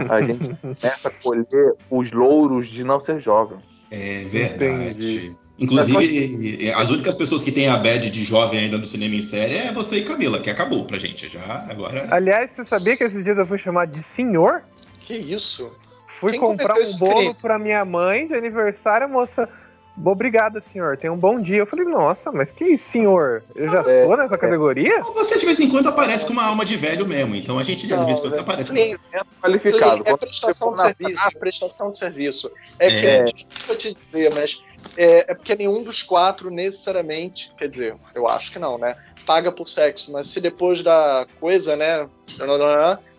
A 0.09 0.21
gente 0.21 0.55
começa 0.61 1.09
a 1.09 1.11
colher 1.11 1.75
os 1.89 2.11
louros 2.11 2.67
de 2.67 2.83
não 2.83 3.01
ser 3.01 3.19
jovem. 3.19 3.57
É 3.91 4.23
verdade. 4.23 4.87
Entendi. 4.87 5.42
Inclusive, 5.59 6.71
as 6.71 6.89
únicas 6.89 7.15
pessoas 7.15 7.43
que 7.43 7.51
têm 7.51 7.67
a 7.67 7.77
badge 7.77 8.09
de 8.09 8.23
jovem 8.23 8.59
ainda 8.59 8.77
no 8.77 8.85
cinema 8.87 9.15
em 9.15 9.23
série 9.23 9.55
é 9.55 9.71
você 9.71 9.97
e 9.97 10.03
Camila, 10.03 10.39
que 10.39 10.49
acabou 10.49 10.85
pra 10.85 10.97
gente 10.97 11.29
já 11.29 11.65
agora. 11.69 12.07
Aliás, 12.09 12.51
você 12.51 12.65
sabia 12.65 12.97
que 12.97 13.03
esses 13.03 13.23
dias 13.23 13.37
eu 13.37 13.45
fui 13.45 13.59
chamado 13.59 13.91
de 13.91 14.01
senhor? 14.01 14.63
Que 15.01 15.13
isso? 15.13 15.71
Fui 16.19 16.31
Quem 16.31 16.39
comprar 16.39 16.75
um 16.75 16.97
bolo 16.97 17.17
crime? 17.17 17.35
pra 17.41 17.59
minha 17.59 17.85
mãe 17.85 18.27
de 18.27 18.33
aniversário, 18.33 19.07
moça. 19.07 19.47
Obrigada, 20.03 20.59
senhor. 20.59 20.97
Tenha 20.97 21.13
um 21.13 21.17
bom 21.17 21.39
dia. 21.39 21.57
Eu 21.57 21.67
falei, 21.67 21.85
nossa, 21.85 22.31
mas 22.31 22.49
que 22.51 22.77
senhor? 22.77 23.43
Eu 23.55 23.69
já 23.69 23.81
é, 23.81 24.03
sou 24.03 24.17
nessa 24.17 24.35
é. 24.35 24.37
categoria? 24.37 25.01
Você 25.01 25.37
de 25.37 25.45
vez 25.45 25.59
em 25.59 25.69
quando 25.69 25.87
aparece 25.87 26.25
com 26.25 26.33
uma 26.33 26.45
alma 26.45 26.65
de 26.65 26.75
velho 26.75 27.05
mesmo. 27.05 27.35
Então 27.35 27.59
a 27.59 27.63
gente 27.63 27.85
de 27.85 27.93
vez 27.93 28.17
em 28.17 28.21
quando 28.21 28.39
aparece 28.39 28.71
com 28.71 28.77
é 28.77 28.97
qualificado. 29.41 30.01
É 30.05 30.17
prestação 30.17 30.73
de 30.73 30.81
serviço, 30.81 31.27
é 31.27 31.31
prestação 31.39 31.91
de 31.91 31.97
serviço. 31.97 32.51
É 32.79 32.89
que 32.89 33.07
é. 33.07 33.25
eu 33.69 33.77
te 33.77 33.93
dizer, 33.93 34.33
mas 34.33 34.63
é, 34.97 35.31
é, 35.31 35.35
porque 35.35 35.55
nenhum 35.55 35.83
dos 35.83 36.01
quatro 36.01 36.49
necessariamente, 36.49 37.51
quer 37.57 37.67
dizer, 37.67 37.95
eu 38.15 38.27
acho 38.27 38.51
que 38.51 38.59
não, 38.59 38.77
né? 38.77 38.95
Paga 39.25 39.51
por 39.51 39.67
sexo, 39.67 40.11
mas 40.11 40.27
se 40.27 40.41
depois 40.41 40.81
da 40.81 41.27
coisa, 41.39 41.75
né? 41.75 42.09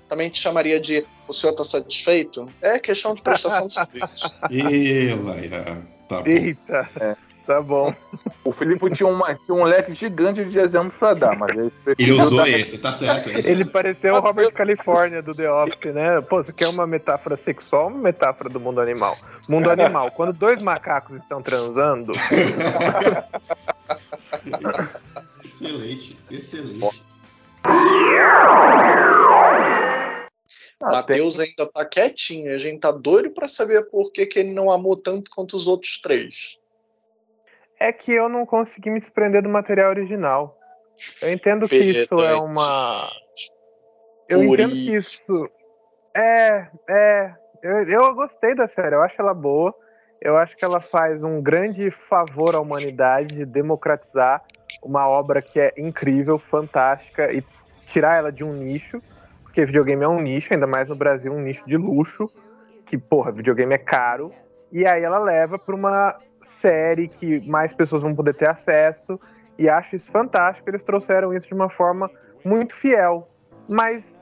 Também 0.08 0.28
te 0.28 0.40
chamaria 0.40 0.78
de 0.78 1.04
o 1.26 1.32
senhor 1.32 1.54
tá 1.54 1.64
satisfeito? 1.64 2.46
É 2.60 2.78
questão 2.78 3.14
de 3.14 3.22
prestação 3.22 3.66
de 3.66 3.74
serviço. 3.74 4.34
Ih, 4.50 5.14
Tá 6.08 6.22
Eita. 6.26 6.88
É. 7.00 7.14
Tá 7.46 7.60
bom. 7.60 7.94
O 8.42 8.52
Felipe 8.52 8.90
tinha, 8.90 9.06
uma, 9.06 9.34
tinha 9.34 9.54
um 9.54 9.64
leque 9.64 9.92
gigante 9.92 10.44
de 10.44 10.58
exemplos 10.58 10.94
pra 10.98 11.12
dar, 11.12 11.36
mas 11.36 11.54
ele 11.54 11.70
Ele 11.98 12.12
usou 12.12 12.38
dar... 12.38 12.48
esse, 12.48 12.78
tá 12.78 12.92
certo. 12.92 13.30
Esse. 13.30 13.50
Ele 13.50 13.66
pareceu 13.66 14.14
o 14.14 14.20
Robert 14.20 14.50
California 14.52 15.20
do 15.20 15.34
The 15.34 15.50
Office, 15.50 15.92
né? 15.92 16.22
Pô, 16.22 16.42
você 16.42 16.52
quer 16.52 16.68
uma 16.68 16.86
metáfora 16.86 17.36
sexual 17.36 17.88
uma 17.88 17.98
metáfora 17.98 18.48
do 18.48 18.58
mundo 18.58 18.80
animal? 18.80 19.18
Mundo 19.46 19.68
animal, 19.70 20.10
quando 20.12 20.32
dois 20.32 20.60
macacos 20.62 21.18
estão 21.18 21.42
transando. 21.42 22.12
Matheus 31.08 31.38
ainda 31.38 31.66
tá 31.66 31.84
quietinho, 31.84 32.54
a 32.54 32.58
gente 32.58 32.80
tá 32.80 32.90
doido 32.90 33.30
para 33.30 33.48
saber 33.48 33.82
por 33.90 34.10
que, 34.10 34.26
que 34.26 34.38
ele 34.38 34.52
não 34.52 34.70
amou 34.70 34.96
tanto 34.96 35.30
quanto 35.30 35.56
os 35.56 35.66
outros 35.66 36.00
três. 36.00 36.58
É 37.78 37.92
que 37.92 38.12
eu 38.12 38.28
não 38.28 38.46
consegui 38.46 38.90
me 38.90 39.00
desprender 39.00 39.42
do 39.42 39.48
material 39.48 39.90
original. 39.90 40.58
Eu 41.20 41.32
entendo 41.32 41.68
que 41.68 41.76
isso 41.76 42.14
é 42.20 42.34
uma. 42.34 43.10
Eu 44.28 44.42
entendo 44.42 44.70
que 44.70 44.94
isso. 44.94 45.50
É, 46.16 46.68
é. 46.88 47.34
Eu, 47.62 47.82
eu 47.82 48.14
gostei 48.14 48.54
da 48.54 48.66
série, 48.66 48.94
eu 48.94 49.02
acho 49.02 49.20
ela 49.20 49.34
boa. 49.34 49.74
Eu 50.20 50.36
acho 50.36 50.56
que 50.56 50.64
ela 50.64 50.80
faz 50.80 51.22
um 51.22 51.42
grande 51.42 51.90
favor 51.90 52.54
à 52.54 52.60
humanidade 52.60 53.34
de 53.34 53.44
democratizar 53.44 54.42
uma 54.82 55.08
obra 55.08 55.42
que 55.42 55.60
é 55.60 55.72
incrível, 55.76 56.38
fantástica 56.38 57.32
e 57.32 57.44
tirar 57.86 58.16
ela 58.16 58.32
de 58.32 58.44
um 58.44 58.52
nicho 58.52 59.02
porque 59.54 59.66
videogame 59.66 60.02
é 60.02 60.08
um 60.08 60.20
nicho, 60.20 60.52
ainda 60.52 60.66
mais 60.66 60.88
no 60.88 60.96
Brasil, 60.96 61.32
um 61.32 61.40
nicho 61.40 61.64
de 61.64 61.76
luxo, 61.76 62.28
que, 62.84 62.98
porra, 62.98 63.30
videogame 63.30 63.72
é 63.72 63.78
caro, 63.78 64.32
e 64.72 64.84
aí 64.84 65.04
ela 65.04 65.20
leva 65.20 65.56
para 65.56 65.76
uma 65.76 66.18
série 66.42 67.06
que 67.06 67.48
mais 67.48 67.72
pessoas 67.72 68.02
vão 68.02 68.16
poder 68.16 68.34
ter 68.34 68.50
acesso, 68.50 69.18
e 69.56 69.68
acho 69.68 69.94
isso 69.94 70.10
fantástico, 70.10 70.68
eles 70.68 70.82
trouxeram 70.82 71.32
isso 71.32 71.46
de 71.46 71.54
uma 71.54 71.70
forma 71.70 72.10
muito 72.44 72.74
fiel, 72.74 73.28
mas 73.68 74.18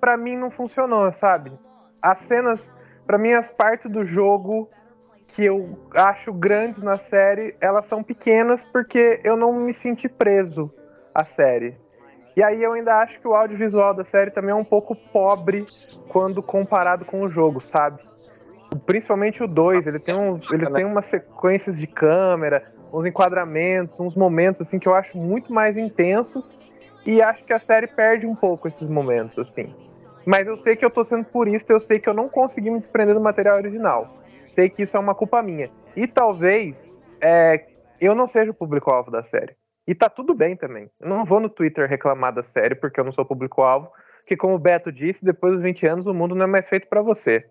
para 0.00 0.16
mim 0.16 0.34
não 0.34 0.50
funcionou, 0.50 1.12
sabe? 1.12 1.52
As 2.00 2.20
cenas, 2.20 2.66
para 3.06 3.18
mim 3.18 3.34
as 3.34 3.52
partes 3.52 3.90
do 3.90 4.06
jogo 4.06 4.70
que 5.26 5.44
eu 5.44 5.78
acho 5.94 6.32
grandes 6.32 6.82
na 6.82 6.96
série, 6.96 7.54
elas 7.60 7.84
são 7.84 8.02
pequenas 8.02 8.64
porque 8.72 9.20
eu 9.22 9.36
não 9.36 9.52
me 9.52 9.74
senti 9.74 10.08
preso 10.08 10.72
à 11.14 11.22
série. 11.22 11.76
E 12.36 12.42
aí 12.42 12.62
eu 12.62 12.72
ainda 12.72 12.96
acho 12.98 13.20
que 13.20 13.26
o 13.26 13.34
audiovisual 13.34 13.92
da 13.92 14.04
série 14.04 14.30
também 14.30 14.50
é 14.50 14.54
um 14.54 14.64
pouco 14.64 14.94
pobre 14.94 15.66
quando 16.08 16.42
comparado 16.42 17.04
com 17.04 17.22
o 17.22 17.28
jogo, 17.28 17.60
sabe? 17.60 18.00
Principalmente 18.86 19.42
o 19.42 19.48
2, 19.48 19.86
ele 19.86 19.98
tem 19.98 20.14
uns, 20.14 20.50
ele 20.52 20.70
tem 20.70 20.84
umas 20.84 21.06
sequências 21.06 21.76
de 21.76 21.86
câmera, 21.86 22.72
uns 22.92 23.04
enquadramentos, 23.04 23.98
uns 23.98 24.14
momentos 24.14 24.60
assim 24.60 24.78
que 24.78 24.86
eu 24.86 24.94
acho 24.94 25.18
muito 25.18 25.52
mais 25.52 25.76
intensos 25.76 26.48
e 27.04 27.20
acho 27.20 27.44
que 27.44 27.52
a 27.52 27.58
série 27.58 27.88
perde 27.88 28.26
um 28.26 28.34
pouco 28.34 28.68
esses 28.68 28.88
momentos 28.88 29.38
assim. 29.38 29.74
Mas 30.24 30.46
eu 30.46 30.56
sei 30.56 30.76
que 30.76 30.84
eu 30.84 30.90
tô 30.90 31.02
sendo 31.02 31.24
purista, 31.24 31.72
eu 31.72 31.80
sei 31.80 31.98
que 31.98 32.08
eu 32.08 32.14
não 32.14 32.28
consegui 32.28 32.70
me 32.70 32.78
desprender 32.78 33.14
do 33.14 33.20
material 33.20 33.56
original. 33.56 34.16
Sei 34.52 34.68
que 34.68 34.82
isso 34.82 34.96
é 34.96 35.00
uma 35.00 35.14
culpa 35.14 35.42
minha. 35.42 35.70
E 35.96 36.06
talvez 36.06 36.76
é, 37.20 37.64
eu 38.00 38.14
não 38.14 38.26
seja 38.26 38.50
o 38.50 38.54
público-alvo 38.54 39.10
da 39.10 39.22
série. 39.22 39.56
E 39.90 39.94
tá 39.94 40.08
tudo 40.08 40.34
bem 40.34 40.54
também. 40.54 40.88
Eu 41.00 41.08
não 41.08 41.24
vou 41.24 41.40
no 41.40 41.48
Twitter 41.48 41.88
reclamar 41.88 42.32
da 42.32 42.44
série 42.44 42.76
porque 42.76 43.00
eu 43.00 43.02
não 43.02 43.10
sou 43.10 43.24
público-alvo, 43.24 43.90
que 44.24 44.36
como 44.36 44.54
o 44.54 44.58
Beto 44.58 44.92
disse, 44.92 45.24
depois 45.24 45.54
dos 45.54 45.62
20 45.62 45.84
anos 45.84 46.06
o 46.06 46.14
mundo 46.14 46.32
não 46.32 46.44
é 46.44 46.46
mais 46.46 46.68
feito 46.68 46.86
para 46.86 47.02
você. 47.02 47.44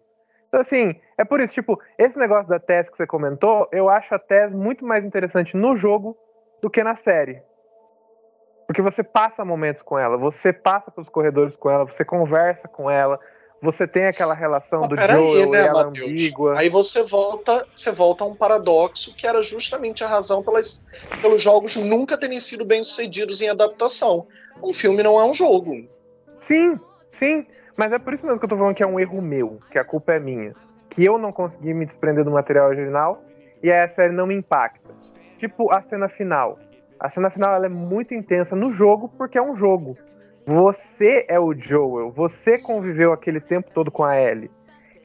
Então, 0.47 0.61
assim, 0.61 0.95
é 1.17 1.25
por 1.25 1.41
isso, 1.41 1.53
tipo, 1.53 1.77
esse 1.97 2.17
negócio 2.17 2.47
da 2.47 2.57
Tess 2.57 2.87
que 2.87 2.95
você 2.95 3.05
comentou, 3.05 3.67
eu 3.73 3.89
acho 3.89 4.15
a 4.15 4.17
Tess 4.17 4.53
muito 4.53 4.85
mais 4.85 5.03
interessante 5.03 5.57
no 5.57 5.75
jogo 5.75 6.17
do 6.61 6.69
que 6.69 6.81
na 6.81 6.95
série. 6.95 7.43
Porque 8.65 8.81
você 8.81 9.03
passa 9.03 9.43
momentos 9.43 9.81
com 9.81 9.99
ela, 9.99 10.15
você 10.15 10.53
passa 10.53 10.89
pelos 10.89 11.09
corredores 11.09 11.57
com 11.57 11.69
ela, 11.69 11.83
você 11.83 12.05
conversa 12.05 12.69
com 12.69 12.89
ela, 12.89 13.19
você 13.61 13.85
tem 13.85 14.05
aquela 14.05 14.33
relação 14.33 14.81
do 14.81 14.95
Joel 14.95 15.09
aí, 15.09 15.49
né, 15.49 15.57
e 15.63 15.67
ela 15.67 15.85
Mateus? 15.85 16.09
ambígua. 16.09 16.57
Aí 16.57 16.69
você 16.69 17.03
volta, 17.03 17.67
você 17.73 17.91
volta 17.91 18.23
a 18.23 18.27
um 18.27 18.35
paradoxo 18.35 19.13
que 19.15 19.27
era 19.27 19.41
justamente 19.41 20.03
a 20.03 20.07
razão 20.07 20.41
pelas, 20.41 20.81
pelos 21.21 21.41
jogos 21.41 21.75
nunca 21.75 22.17
terem 22.17 22.39
sido 22.39 22.63
bem 22.63 22.83
sucedidos 22.83 23.41
em 23.41 23.49
adaptação. 23.49 24.27
Um 24.63 24.73
filme 24.73 25.03
não 25.03 25.19
é 25.19 25.25
um 25.25 25.33
jogo. 25.33 25.83
Sim, 26.39 26.79
sim. 27.09 27.45
Mas 27.75 27.91
é 27.91 27.99
por 27.99 28.13
isso 28.13 28.25
mesmo 28.25 28.39
que 28.39 28.45
eu 28.45 28.49
tô 28.49 28.57
falando 28.57 28.75
que 28.75 28.83
é 28.83 28.87
um 28.87 28.99
erro 28.99 29.21
meu, 29.21 29.59
que 29.71 29.77
a 29.77 29.83
culpa 29.83 30.13
é 30.13 30.19
minha. 30.19 30.53
Que 30.89 31.03
eu 31.05 31.17
não 31.17 31.31
consegui 31.31 31.73
me 31.73 31.85
desprender 31.85 32.23
do 32.23 32.31
material 32.31 32.69
original 32.69 33.23
e 33.61 33.71
a 33.71 33.87
série 33.87 34.13
não 34.13 34.25
me 34.25 34.35
impacta. 34.35 34.93
Tipo 35.37 35.71
a 35.73 35.81
cena 35.81 36.07
final. 36.09 36.57
A 36.99 37.09
cena 37.09 37.29
final 37.29 37.53
ela 37.53 37.65
é 37.65 37.69
muito 37.69 38.13
intensa 38.13 38.55
no 38.55 38.71
jogo 38.71 39.09
porque 39.17 39.37
é 39.37 39.41
um 39.41 39.55
jogo. 39.55 39.97
Você 40.45 41.25
é 41.27 41.39
o 41.39 41.53
Joel, 41.53 42.11
você 42.11 42.57
conviveu 42.57 43.13
aquele 43.13 43.39
tempo 43.39 43.69
todo 43.73 43.91
com 43.91 44.03
a 44.03 44.19
Ellie. 44.19 44.49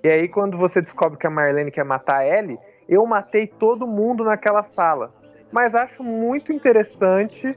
E 0.03 0.09
aí, 0.09 0.29
quando 0.29 0.59
você 0.59 0.83
descobre 0.83 1.19
que 1.19 1.27
a 1.27 1.31
Marlene 1.31 1.71
quer 1.71 1.85
matar 1.85 2.19
a 2.19 2.27
Ellie, 2.27 2.59
eu 2.89 3.05
matei 3.07 3.47
todo 3.47 3.87
mundo 3.87 4.23
naquela 4.25 4.63
sala. 4.63 5.13
Mas 5.51 5.75
acho 5.75 6.03
muito 6.03 6.53
interessante 6.53 7.57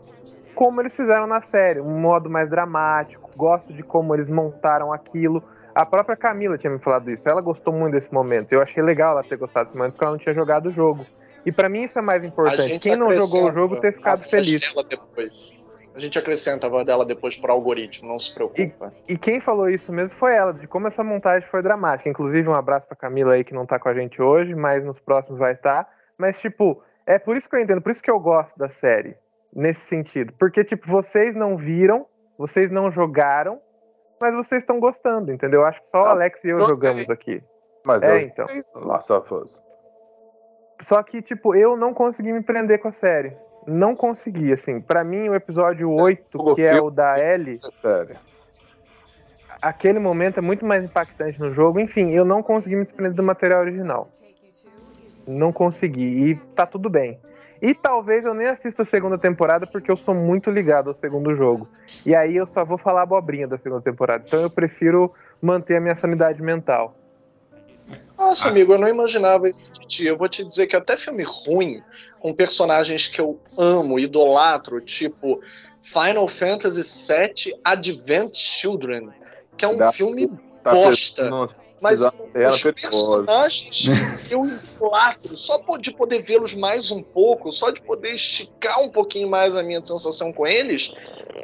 como 0.56 0.82
eles 0.82 0.96
fizeram 0.96 1.28
na 1.28 1.42
série, 1.42 1.82
um 1.82 2.00
modo 2.00 2.30
mais 2.30 2.50
dramático. 2.50 3.30
Gosto 3.36 3.74
de 3.74 3.84
como 3.84 4.16
eles 4.16 4.30
montaram 4.30 4.94
aquilo. 4.94 5.44
A 5.76 5.86
própria 5.86 6.16
Camila 6.16 6.58
tinha 6.58 6.72
me 6.72 6.80
falado 6.80 7.12
isso. 7.12 7.28
Ela 7.30 7.42
gostou 7.42 7.74
muito 7.74 7.94
desse 7.94 8.12
momento. 8.14 8.54
Eu 8.54 8.62
achei 8.62 8.82
legal 8.82 9.12
ela 9.12 9.24
ter 9.24 9.38
gostado 9.38 9.66
desse 9.66 9.78
momento 9.78 9.94
porque 9.94 10.06
ela 10.06 10.14
não 10.14 10.20
tinha 10.20 10.34
jogado 10.34 10.68
o 10.68 10.72
jogo. 10.72 11.06
E 11.46 11.52
para 11.52 11.70
mim 11.70 11.84
isso 11.84 12.00
é 12.00 12.02
mais 12.02 12.24
importante. 12.24 12.80
Quem 12.80 12.96
não 12.96 13.14
jogou 13.14 13.50
o 13.50 13.54
jogo 13.54 13.76
ter 13.78 13.94
ficado 13.94 14.24
feliz. 14.24 14.74
Depois. 14.90 15.57
A 15.98 16.00
gente 16.00 16.20
acrescenta 16.20 16.68
a 16.68 16.70
voz 16.70 16.86
dela 16.86 17.04
depois 17.04 17.36
por 17.36 17.50
algoritmo, 17.50 18.08
não 18.08 18.20
se 18.20 18.32
preocupa. 18.32 18.94
E, 19.08 19.14
e, 19.14 19.18
quem 19.18 19.40
falou 19.40 19.68
isso 19.68 19.92
mesmo 19.92 20.16
foi 20.16 20.36
ela, 20.36 20.54
de 20.54 20.68
como 20.68 20.86
essa 20.86 21.04
montagem 21.04 21.50
foi 21.50 21.64
dramática. 21.64 22.08
Inclusive, 22.08 22.48
um 22.48 22.54
abraço 22.54 22.86
pra 22.86 22.96
Camila 22.96 23.34
aí 23.34 23.44
que 23.44 23.52
não 23.52 23.66
tá 23.66 23.80
com 23.80 23.90
a 23.90 23.96
gente 23.96 24.22
hoje, 24.22 24.54
mas 24.54 24.86
nos 24.86 25.00
próximos 25.00 25.40
vai 25.40 25.54
estar. 25.54 25.90
Mas, 26.16 26.40
tipo, 26.40 26.84
é 27.04 27.18
por 27.18 27.36
isso 27.36 27.50
que 27.50 27.56
eu 27.56 27.60
entendo, 27.62 27.82
por 27.82 27.90
isso 27.90 28.04
que 28.04 28.12
eu 28.12 28.20
gosto 28.20 28.56
da 28.60 28.70
série, 28.70 29.18
nesse 29.52 29.82
sentido. 29.82 30.32
Porque, 30.38 30.64
tipo, 30.64 30.88
vocês 30.88 31.36
não 31.36 31.58
viram, 31.58 32.06
vocês 32.38 32.70
não 32.70 32.92
jogaram, 32.92 33.60
mas 34.22 34.36
vocês 34.36 34.62
estão 34.62 34.80
gostando, 34.80 35.32
entendeu? 35.32 35.62
Eu 35.62 35.66
acho 35.66 35.82
que 35.82 35.90
só 35.90 36.04
o 36.04 36.06
Alex 36.06 36.44
e 36.44 36.50
eu 36.50 36.60
jogamos 36.60 37.10
aqui. 37.10 37.42
Mas 37.84 38.04
é, 38.04 38.22
então. 38.22 38.46
Last 38.76 39.12
of 39.12 39.34
Us. 39.34 39.60
Só 40.80 41.02
que, 41.02 41.24
tipo, 41.24 41.56
eu 41.56 41.76
não 41.76 41.92
consegui 41.92 42.32
me 42.32 42.44
prender 42.44 42.80
com 42.80 42.90
a 42.90 42.92
série 42.92 43.36
não 43.68 43.96
consegui, 43.96 44.54
assim. 44.54 44.80
para 44.80 45.04
mim, 45.04 45.28
o 45.28 45.36
episódio 45.36 45.92
8, 45.92 46.56
que 46.56 46.62
é 46.62 46.80
o 46.82 46.90
da 46.90 47.20
Ellie. 47.20 47.60
Sério. 47.82 48.16
Aquele 49.62 50.00
momento 50.00 50.38
é 50.38 50.42
muito 50.42 50.66
mais 50.66 50.84
impactante 50.84 51.40
no 51.40 51.52
jogo. 51.52 51.80
Enfim, 51.80 52.12
eu 52.12 52.24
não 52.24 52.42
consegui 52.42 52.76
me 52.76 52.84
desprender 52.84 53.14
do 53.14 53.24
material 53.24 53.62
original. 53.62 54.10
Não 55.28 55.52
consegui. 55.52 56.30
E 56.30 56.36
tá 56.56 56.66
tudo 56.66 56.90
bem. 56.90 57.20
E 57.62 57.74
talvez 57.74 58.24
eu 58.24 58.34
nem 58.34 58.48
assista 58.48 58.84
a 58.84 58.86
segunda 58.86 59.18
temporada 59.18 59.66
porque 59.66 59.90
eu 59.90 59.96
sou 59.96 60.14
muito 60.14 60.52
ligado 60.52 60.90
ao 60.90 60.94
segundo 60.94 61.34
jogo. 61.34 61.68
E 62.06 62.16
aí 62.16 62.36
eu 62.36 62.46
só 62.46 62.64
vou 62.64 62.78
falar 62.78 63.02
abobrinha 63.02 63.48
da 63.48 63.58
segunda 63.58 63.82
temporada. 63.82 64.24
Então 64.26 64.42
eu 64.42 64.50
prefiro 64.50 65.12
manter 65.42 65.78
a 65.78 65.82
minha 65.82 65.96
sanidade 65.96 66.42
mental. 66.42 66.96
Nossa, 68.18 68.48
amigo, 68.48 68.74
eu 68.74 68.80
não 68.80 68.88
imaginava 68.88 69.48
isso 69.48 69.66
de 69.72 69.88
ti. 69.88 70.06
Eu 70.06 70.18
vou 70.18 70.28
te 70.28 70.44
dizer 70.44 70.66
que 70.66 70.76
até 70.76 70.98
filme 70.98 71.24
ruim, 71.24 71.84
com 72.20 72.34
personagens 72.34 73.08
que 73.08 73.22
eu 73.22 73.40
amo, 73.58 74.00
idolatro, 74.00 74.82
tipo 74.82 75.40
Final 75.84 76.28
Fantasy 76.28 76.82
VII 76.82 77.60
Advent 77.64 78.36
Children, 78.36 79.10
que 79.56 79.64
é 79.64 79.68
um 79.68 79.92
filme 79.92 80.28
tá 80.64 80.72
bosta. 80.72 81.30
Mas 81.80 82.02
os 82.02 82.62
personagens 82.64 83.86
eu 84.32 84.44
idolato, 84.46 85.38
só 85.38 85.62
de 85.78 85.92
poder 85.92 86.24
vê-los 86.24 86.56
mais 86.56 86.90
um 86.90 87.04
pouco, 87.04 87.52
só 87.52 87.70
de 87.70 87.80
poder 87.82 88.16
esticar 88.16 88.82
um 88.82 88.92
pouquinho 88.92 89.30
mais 89.30 89.56
a 89.56 89.62
minha 89.62 89.86
sensação 89.86 90.34
com 90.34 90.48
eles, 90.48 90.92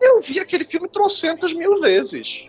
eu 0.02 0.22
vi 0.22 0.40
aquele 0.40 0.64
filme 0.64 0.90
trocentas 0.90 1.54
mil 1.54 1.80
vezes. 1.80 2.46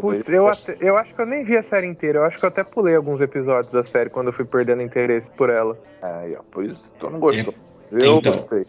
Putz, 0.00 0.28
eu, 0.28 0.48
até, 0.48 0.76
eu 0.80 0.96
acho 0.96 1.14
que 1.14 1.20
eu 1.20 1.26
nem 1.26 1.44
vi 1.44 1.56
a 1.56 1.62
série 1.62 1.86
inteira. 1.86 2.20
Eu 2.20 2.24
acho 2.24 2.38
que 2.38 2.44
eu 2.44 2.48
até 2.48 2.64
pulei 2.64 2.94
alguns 2.94 3.20
episódios 3.20 3.72
da 3.72 3.84
série 3.84 4.10
quando 4.10 4.28
eu 4.28 4.32
fui 4.32 4.44
perdendo 4.44 4.82
interesse 4.82 5.28
por 5.30 5.50
ela. 5.50 5.78
É, 6.02 6.38
pois 6.50 6.78
tu 6.98 7.10
não 7.10 7.20
gostou. 7.20 7.54
Eu 7.90 8.18
então, 8.18 8.32
não 8.32 8.42
sei. 8.42 8.66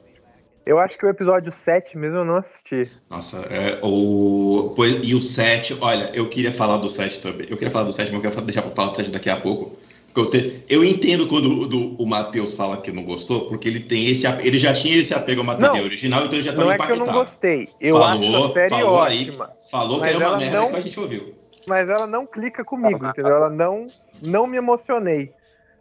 Eu 0.66 0.80
acho 0.80 0.98
que 0.98 1.06
o 1.06 1.10
episódio 1.10 1.52
7 1.52 1.98
mesmo 1.98 2.20
eu 2.20 2.26
não 2.26 2.38
assisti. 2.38 2.90
Nossa, 3.10 3.38
é, 3.54 3.80
o, 3.84 4.74
e 5.04 5.14
o 5.14 5.22
7, 5.22 5.78
olha, 5.82 6.10
eu 6.14 6.30
queria 6.30 6.54
falar 6.54 6.78
do 6.78 6.90
7 6.90 7.22
também. 7.22 7.48
Eu 7.50 7.58
queria 7.58 7.72
falar 7.72 7.86
do 7.86 7.94
7, 7.94 8.12
mas 8.12 8.24
eu 8.24 8.32
quero 8.32 8.46
deixar 8.46 8.62
pra 8.62 8.72
falar 8.72 8.92
do 8.92 8.96
7 8.96 9.12
daqui 9.12 9.30
a 9.30 9.36
pouco. 9.36 9.78
Eu, 10.16 10.30
te, 10.30 10.64
eu, 10.70 10.84
entendo 10.84 11.28
quando 11.28 11.66
do, 11.66 11.96
o 11.96 12.06
Matheus 12.06 12.54
fala 12.54 12.78
que 12.78 12.92
não 12.92 13.04
gostou, 13.04 13.48
porque 13.48 13.68
ele 13.68 13.80
tem 13.80 14.08
esse 14.08 14.28
ele 14.28 14.60
já 14.60 14.72
tinha 14.74 14.96
esse 14.96 15.14
apego 15.14 15.42
ao 15.42 15.46
material 15.48 15.78
não, 15.78 15.84
original, 15.84 16.26
então 16.26 16.36
ele 16.36 16.44
já 16.44 16.54
tá 16.54 16.60
Não 16.60 16.72
é 16.72 16.76
impactado. 16.76 17.00
que 17.00 17.02
eu 17.02 17.14
não 17.14 17.14
gostei. 17.14 17.70
Eu 17.82 17.98
falou, 17.98 18.08
acho 18.08 18.38
a 18.38 18.54
série 18.54 18.70
falou 18.70 18.94
ótima. 18.94 19.46
Aí, 19.46 19.70
falou 19.72 20.00
que 20.00 20.06
era 20.08 20.18
uma 20.18 20.38
merda 20.38 20.58
não, 20.60 20.72
que 20.72 20.78
a 20.78 20.82
gente 20.82 21.00
ouviu. 21.00 21.36
Mas 21.68 21.90
ela 21.90 22.06
não 22.06 22.28
clica 22.28 22.64
comigo, 22.64 23.08
entendeu? 23.08 23.36
Ela 23.36 23.50
não, 23.50 23.88
não 24.22 24.46
me 24.46 24.58
emocionei. 24.58 25.32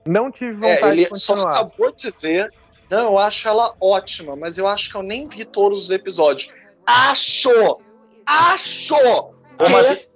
Não 0.07 0.31
tive 0.31 0.53
é, 0.67 0.75
vontade 0.75 0.87
é, 0.87 0.93
ele 0.93 1.05
de 1.05 1.11
continuar. 1.11 1.37
Só 1.37 1.49
acabou 1.49 1.93
de 1.93 2.03
dizer 2.03 2.51
não, 2.93 3.13
eu 3.13 3.19
acho 3.19 3.49
ela 3.49 3.75
ótima, 3.81 4.37
mas 4.37 4.59
eu 4.59 4.67
acho 4.67 4.91
que 4.91 4.97
eu 4.97 5.03
nem 5.03 5.27
vi 5.27 5.47
todos 5.47 5.85
os 5.85 5.91
episódios. 5.91 6.51
Acho! 6.87 7.81
Acho! 8.27 8.95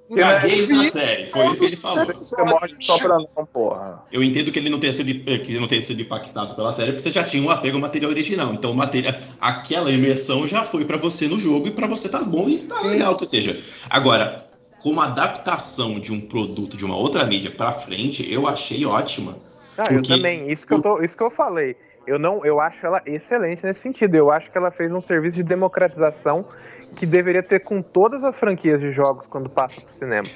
É 0.08 0.20
Caguei 0.20 0.66
na 0.68 0.90
série, 0.90 1.26
foi 1.26 1.46
isso 1.46 1.58
que 1.58 1.64
ele 1.64 1.76
falou. 1.76 2.14
Você 2.14 2.36
morre 2.44 2.75
só 2.78 2.98
pra 2.98 3.18
não, 3.18 3.46
porra. 3.46 4.02
Eu 4.12 4.22
entendo 4.22 4.52
que 4.52 4.58
ele 4.58 4.70
não 4.70 4.78
tenha 4.78 4.92
sido, 4.92 5.12
que 5.25 5.58
não 5.58 5.66
tenha 5.66 5.82
sido 5.82 6.00
impactado 6.00 6.54
pela 6.54 6.72
série, 6.72 6.92
porque 6.92 7.02
você 7.02 7.10
já 7.10 7.25
tinha 7.25 7.42
um 7.42 7.50
apego 7.50 7.76
ao 7.76 7.80
material 7.80 8.12
original. 8.12 8.52
Então, 8.52 8.72
material, 8.72 9.14
aquela 9.40 9.90
imersão 9.90 10.46
já 10.46 10.62
foi 10.62 10.84
para 10.84 10.96
você 10.96 11.26
no 11.26 11.40
jogo 11.40 11.66
e 11.66 11.70
para 11.72 11.88
você 11.88 12.08
tá 12.08 12.22
bom 12.22 12.48
e 12.48 12.58
tá 12.58 12.82
legal 12.82 13.16
que 13.16 13.26
seja. 13.26 13.60
Agora, 13.90 14.46
como 14.80 15.00
adaptação 15.00 15.98
de 15.98 16.12
um 16.12 16.20
produto 16.20 16.76
de 16.76 16.84
uma 16.84 16.96
outra 16.96 17.25
mídia 17.25 17.50
para 17.50 17.72
frente, 17.72 18.32
eu 18.32 18.46
achei 18.46 18.86
ótima. 18.86 19.36
Ah, 19.76 19.82
porque... 19.82 19.94
eu 19.94 20.02
também. 20.02 20.52
Isso 20.52 20.64
que 20.64 20.75
eu, 20.75 20.80
tô, 20.80 21.02
isso 21.02 21.16
que 21.16 21.22
eu 21.22 21.30
falei. 21.30 21.75
Eu 22.06 22.20
não, 22.20 22.46
eu 22.46 22.60
acho 22.60 22.86
ela 22.86 23.02
excelente 23.04 23.64
nesse 23.64 23.80
sentido. 23.80 24.14
Eu 24.14 24.30
acho 24.30 24.50
que 24.50 24.56
ela 24.56 24.70
fez 24.70 24.92
um 24.94 25.00
serviço 25.00 25.36
de 25.36 25.42
democratização 25.42 26.46
que 26.95 27.07
deveria 27.07 27.43
ter 27.43 27.61
com 27.61 27.83
todas 27.83 28.23
as 28.23 28.37
franquias 28.37 28.81
de 28.81 28.90
jogos 28.90 29.26
quando 29.26 29.49
passa 29.49 29.81
pro 29.81 29.95
cinema. 29.95 30.28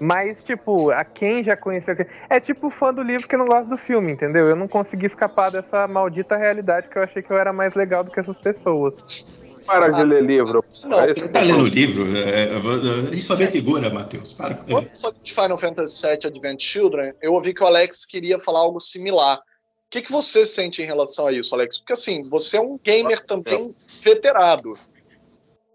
Mas, 0.00 0.42
tipo, 0.42 0.90
a 0.90 1.04
quem 1.04 1.42
já 1.42 1.56
conheceu. 1.56 1.96
É 2.30 2.38
tipo 2.38 2.70
fã 2.70 2.94
do 2.94 3.02
livro 3.02 3.26
que 3.26 3.36
não 3.36 3.46
gosta 3.46 3.64
do 3.64 3.76
filme, 3.76 4.12
entendeu? 4.12 4.48
Eu 4.48 4.56
não 4.56 4.68
consegui 4.68 5.06
escapar 5.06 5.50
dessa 5.50 5.88
maldita 5.88 6.36
realidade 6.36 6.88
que 6.88 6.96
eu 6.96 7.02
achei 7.02 7.22
que 7.22 7.30
eu 7.30 7.36
era 7.36 7.52
mais 7.52 7.74
legal 7.74 8.04
do 8.04 8.10
que 8.10 8.20
essas 8.20 8.38
pessoas. 8.38 9.24
Para 9.66 9.90
de 9.90 10.02
ler 10.02 10.22
livro. 10.22 10.64
Não, 10.84 10.98
você 10.98 11.28
tá 11.28 11.42
lendo 11.42 11.66
livro? 11.66 12.04
É, 12.16 12.44
é, 12.44 13.08
a 13.08 13.10
gente 13.10 13.22
só 13.22 13.34
vê 13.34 13.48
figura, 13.48 13.90
Matheus. 13.90 14.32
Para. 14.32 14.54
Quando 14.54 14.88
falou 14.98 15.16
de 15.22 15.34
Final 15.34 15.58
Fantasy 15.58 16.06
VII 16.06 16.18
Advent 16.24 16.62
Children, 16.62 17.12
eu 17.20 17.34
ouvi 17.34 17.52
que 17.52 17.62
o 17.62 17.66
Alex 17.66 18.06
queria 18.06 18.40
falar 18.40 18.60
algo 18.60 18.80
similar. 18.80 19.36
O 19.36 19.90
que, 19.90 20.00
que 20.00 20.12
você 20.12 20.46
sente 20.46 20.80
em 20.80 20.86
relação 20.86 21.26
a 21.26 21.32
isso, 21.32 21.54
Alex? 21.54 21.78
Porque 21.78 21.92
assim, 21.92 22.22
você 22.30 22.56
é 22.56 22.60
um 22.60 22.78
gamer 22.82 23.24
também 23.26 23.74
veterado. 24.02 24.74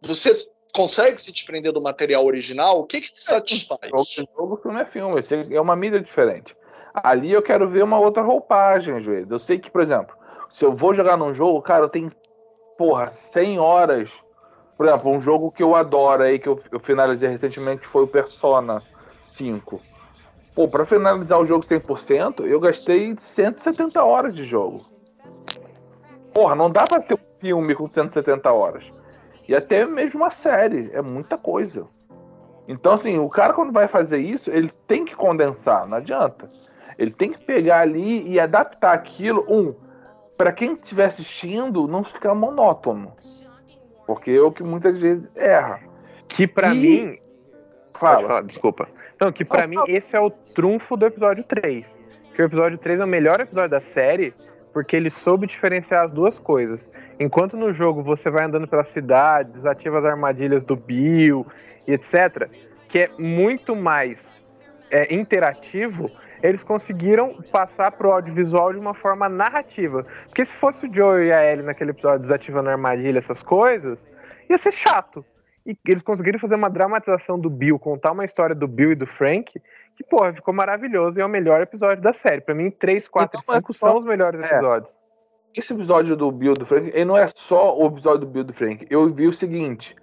Você 0.06 0.34
consegue 0.74 1.22
se 1.22 1.32
desprender 1.32 1.72
do 1.72 1.82
material 1.82 2.26
original? 2.26 2.80
O 2.80 2.84
que, 2.84 3.00
que 3.00 3.14
te 3.14 3.22
é, 3.22 3.34
satisfaz? 3.34 3.80
O 3.94 4.04
jogo 4.38 4.62
não 4.66 4.80
é 4.80 4.86
filme, 4.86 5.22
é 5.52 5.62
uma 5.62 5.76
mídia 5.76 6.02
diferente. 6.02 6.56
Ali 6.94 7.32
eu 7.32 7.42
quero 7.42 7.70
ver 7.70 7.84
uma 7.84 8.00
outra 8.00 8.22
roupagem, 8.22 8.98
às 8.98 9.06
vezes. 9.06 9.32
Eu 9.32 9.40
sei 9.40 9.58
que, 9.58 9.72
por 9.72 9.82
exemplo, 9.82 10.16
se 10.52 10.66
eu 10.66 10.74
vou 10.74 10.94
jogar 10.94 11.18
num 11.18 11.34
jogo, 11.34 11.62
cara, 11.62 11.86
eu 11.86 11.90
tenho, 11.90 12.12
porra, 12.78 13.10
100 13.10 13.60
horas. 13.60 14.12
Por 14.78 14.88
exemplo, 14.88 15.12
um 15.12 15.22
jogo 15.22 15.52
que 15.52 15.64
eu 15.64 15.76
adoro 15.76 16.24
aí, 16.24 16.38
que 16.38 16.50
eu, 16.50 16.62
eu 16.72 16.80
finalizei 16.80 17.30
recentemente, 17.30 17.88
foi 17.88 18.04
o 18.04 18.08
Persona 18.08 18.84
5. 19.24 19.82
Pô, 20.54 20.68
pra 20.68 20.86
finalizar 20.86 21.40
o 21.40 21.46
jogo 21.46 21.66
100%, 21.66 22.46
eu 22.46 22.60
gastei 22.60 23.16
170 23.18 24.04
horas 24.04 24.36
de 24.36 24.44
jogo. 24.44 24.86
Porra, 26.34 26.56
não 26.56 26.70
dá 26.70 26.86
pra 26.86 27.02
ter 27.02 27.16
um 27.16 27.40
filme 27.40 27.74
com 27.74 27.88
170 27.88 28.52
horas. 28.52 28.84
E 29.47 29.56
até 29.56 29.86
mesmo 29.86 30.21
uma 30.21 30.29
série, 30.29 30.89
é 30.93 31.01
muita 31.01 31.38
coisa. 31.38 31.88
Então, 32.67 32.93
assim, 32.93 33.17
o 33.17 33.29
cara 33.29 33.53
quando 33.53 33.73
vai 33.73 33.88
fazer 33.88 34.19
isso, 34.19 34.49
ele 34.49 34.71
tem 34.88 35.03
que 35.03 35.15
condensar, 35.15 35.88
não 35.88 35.97
adianta. 35.97 36.49
Ele 36.97 37.12
tem 37.12 37.32
que 37.32 37.43
pegar 37.43 37.79
ali 37.79 38.27
e 38.27 38.39
adaptar 38.39 38.93
aquilo, 38.93 39.45
um, 39.49 39.73
para 40.38 40.51
quem 40.51 40.73
estiver 40.73 41.06
assistindo, 41.06 41.88
não 41.88 42.03
ficar 42.03 42.34
monótono. 42.34 43.13
Porque 44.06 44.32
é 44.32 44.41
o 44.41 44.51
que 44.51 44.63
muitas 44.63 44.99
vezes 44.99 45.29
erra. 45.36 45.79
Que 46.27 46.47
para 46.47 46.73
e... 46.73 46.77
mim. 46.77 47.17
Fala. 47.93 48.27
Falar, 48.27 48.43
desculpa. 48.43 48.88
Não, 49.21 49.32
que 49.32 49.45
para 49.45 49.67
mim 49.67 49.77
esse 49.88 50.15
é 50.15 50.19
o 50.19 50.29
trunfo 50.29 50.97
do 50.97 51.06
episódio 51.06 51.43
3. 51.43 51.86
Que 52.34 52.41
o 52.41 52.45
episódio 52.45 52.77
3 52.77 52.99
é 52.99 53.03
o 53.03 53.08
melhor 53.08 53.39
episódio 53.39 53.69
da 53.69 53.82
série, 53.82 54.34
porque 54.73 54.95
ele 54.95 55.10
soube 55.10 55.47
diferenciar 55.47 56.06
as 56.06 56.12
duas 56.12 56.39
coisas. 56.39 56.89
Enquanto 57.19 57.56
no 57.56 57.71
jogo 57.71 58.02
você 58.02 58.30
vai 58.30 58.45
andando 58.45 58.67
pela 58.67 58.84
cidade, 58.84 59.52
desativa 59.52 59.99
as 59.99 60.06
armadilhas 60.06 60.63
do 60.63 60.76
Bill 60.76 61.45
e 61.88 61.93
etc., 61.93 62.49
que 62.89 62.99
é 62.99 63.10
muito 63.17 63.76
mais 63.76 64.32
é, 64.91 65.13
interativo, 65.13 66.08
eles 66.41 66.63
conseguiram 66.63 67.41
passar 67.52 67.91
pro 67.91 68.12
audiovisual 68.12 68.73
de 68.73 68.80
uma 68.80 68.93
forma 68.93 69.30
narrativa. 69.30 70.06
Porque 70.28 70.45
se 70.45 70.54
fosse 70.54 70.86
o 70.86 70.93
Joe 70.93 71.26
e 71.26 71.32
a 71.32 71.43
Ellie 71.43 71.65
naquele 71.65 71.91
episódio 71.91 72.19
desativando 72.19 72.69
a 72.69 72.73
armadilha, 72.73 73.17
essas 73.17 73.41
coisas, 73.41 74.06
ia 74.49 74.58
ser 74.58 74.73
chato. 74.73 75.26
E 75.65 75.78
eles 75.88 76.04
conseguiram 76.04 76.38
fazer 76.38 76.56
uma 76.56 76.69
dramatização 76.69 77.39
do 77.39 77.49
Bill, 77.49 77.80
contar 77.80 78.12
uma 78.12 78.26
história 78.26 78.54
do 78.54 78.67
Bill 78.67 78.91
e 78.91 78.95
do 78.95 79.08
Frank, 79.08 79.54
que, 79.95 80.04
porra, 80.04 80.34
ficou 80.34 80.54
maravilhoso 80.54 81.17
e 81.17 81.21
é 81.21 81.26
o 81.26 81.30
melhor 81.30 81.62
episódio 81.62 82.04
da 82.04 82.12
série. 82.12 82.41
Pra 82.41 82.54
mim, 82.54 82.69
3, 82.69 83.08
4 83.08 83.39
e 83.39 83.43
5 83.56 83.73
são 83.73 83.97
os 83.97 84.06
melhores 84.06 84.41
é. 84.41 84.60
Esse 85.56 85.74
episódio 85.74 86.16
do 86.16 86.32
Bill 86.32 86.54
do 86.54 86.66
Frank, 86.66 86.92
ele 86.94 87.06
não 87.06 87.18
é 87.18 87.28
só 87.36 87.78
o 87.78 87.88
episódio 87.88 88.22
do 88.22 88.28
Bill 88.28 88.44
do 88.44 88.54
Frank. 88.54 88.88
Eu 88.89 89.08
vi 89.13 89.28
o 89.28 89.34
seguinte: 89.34 89.96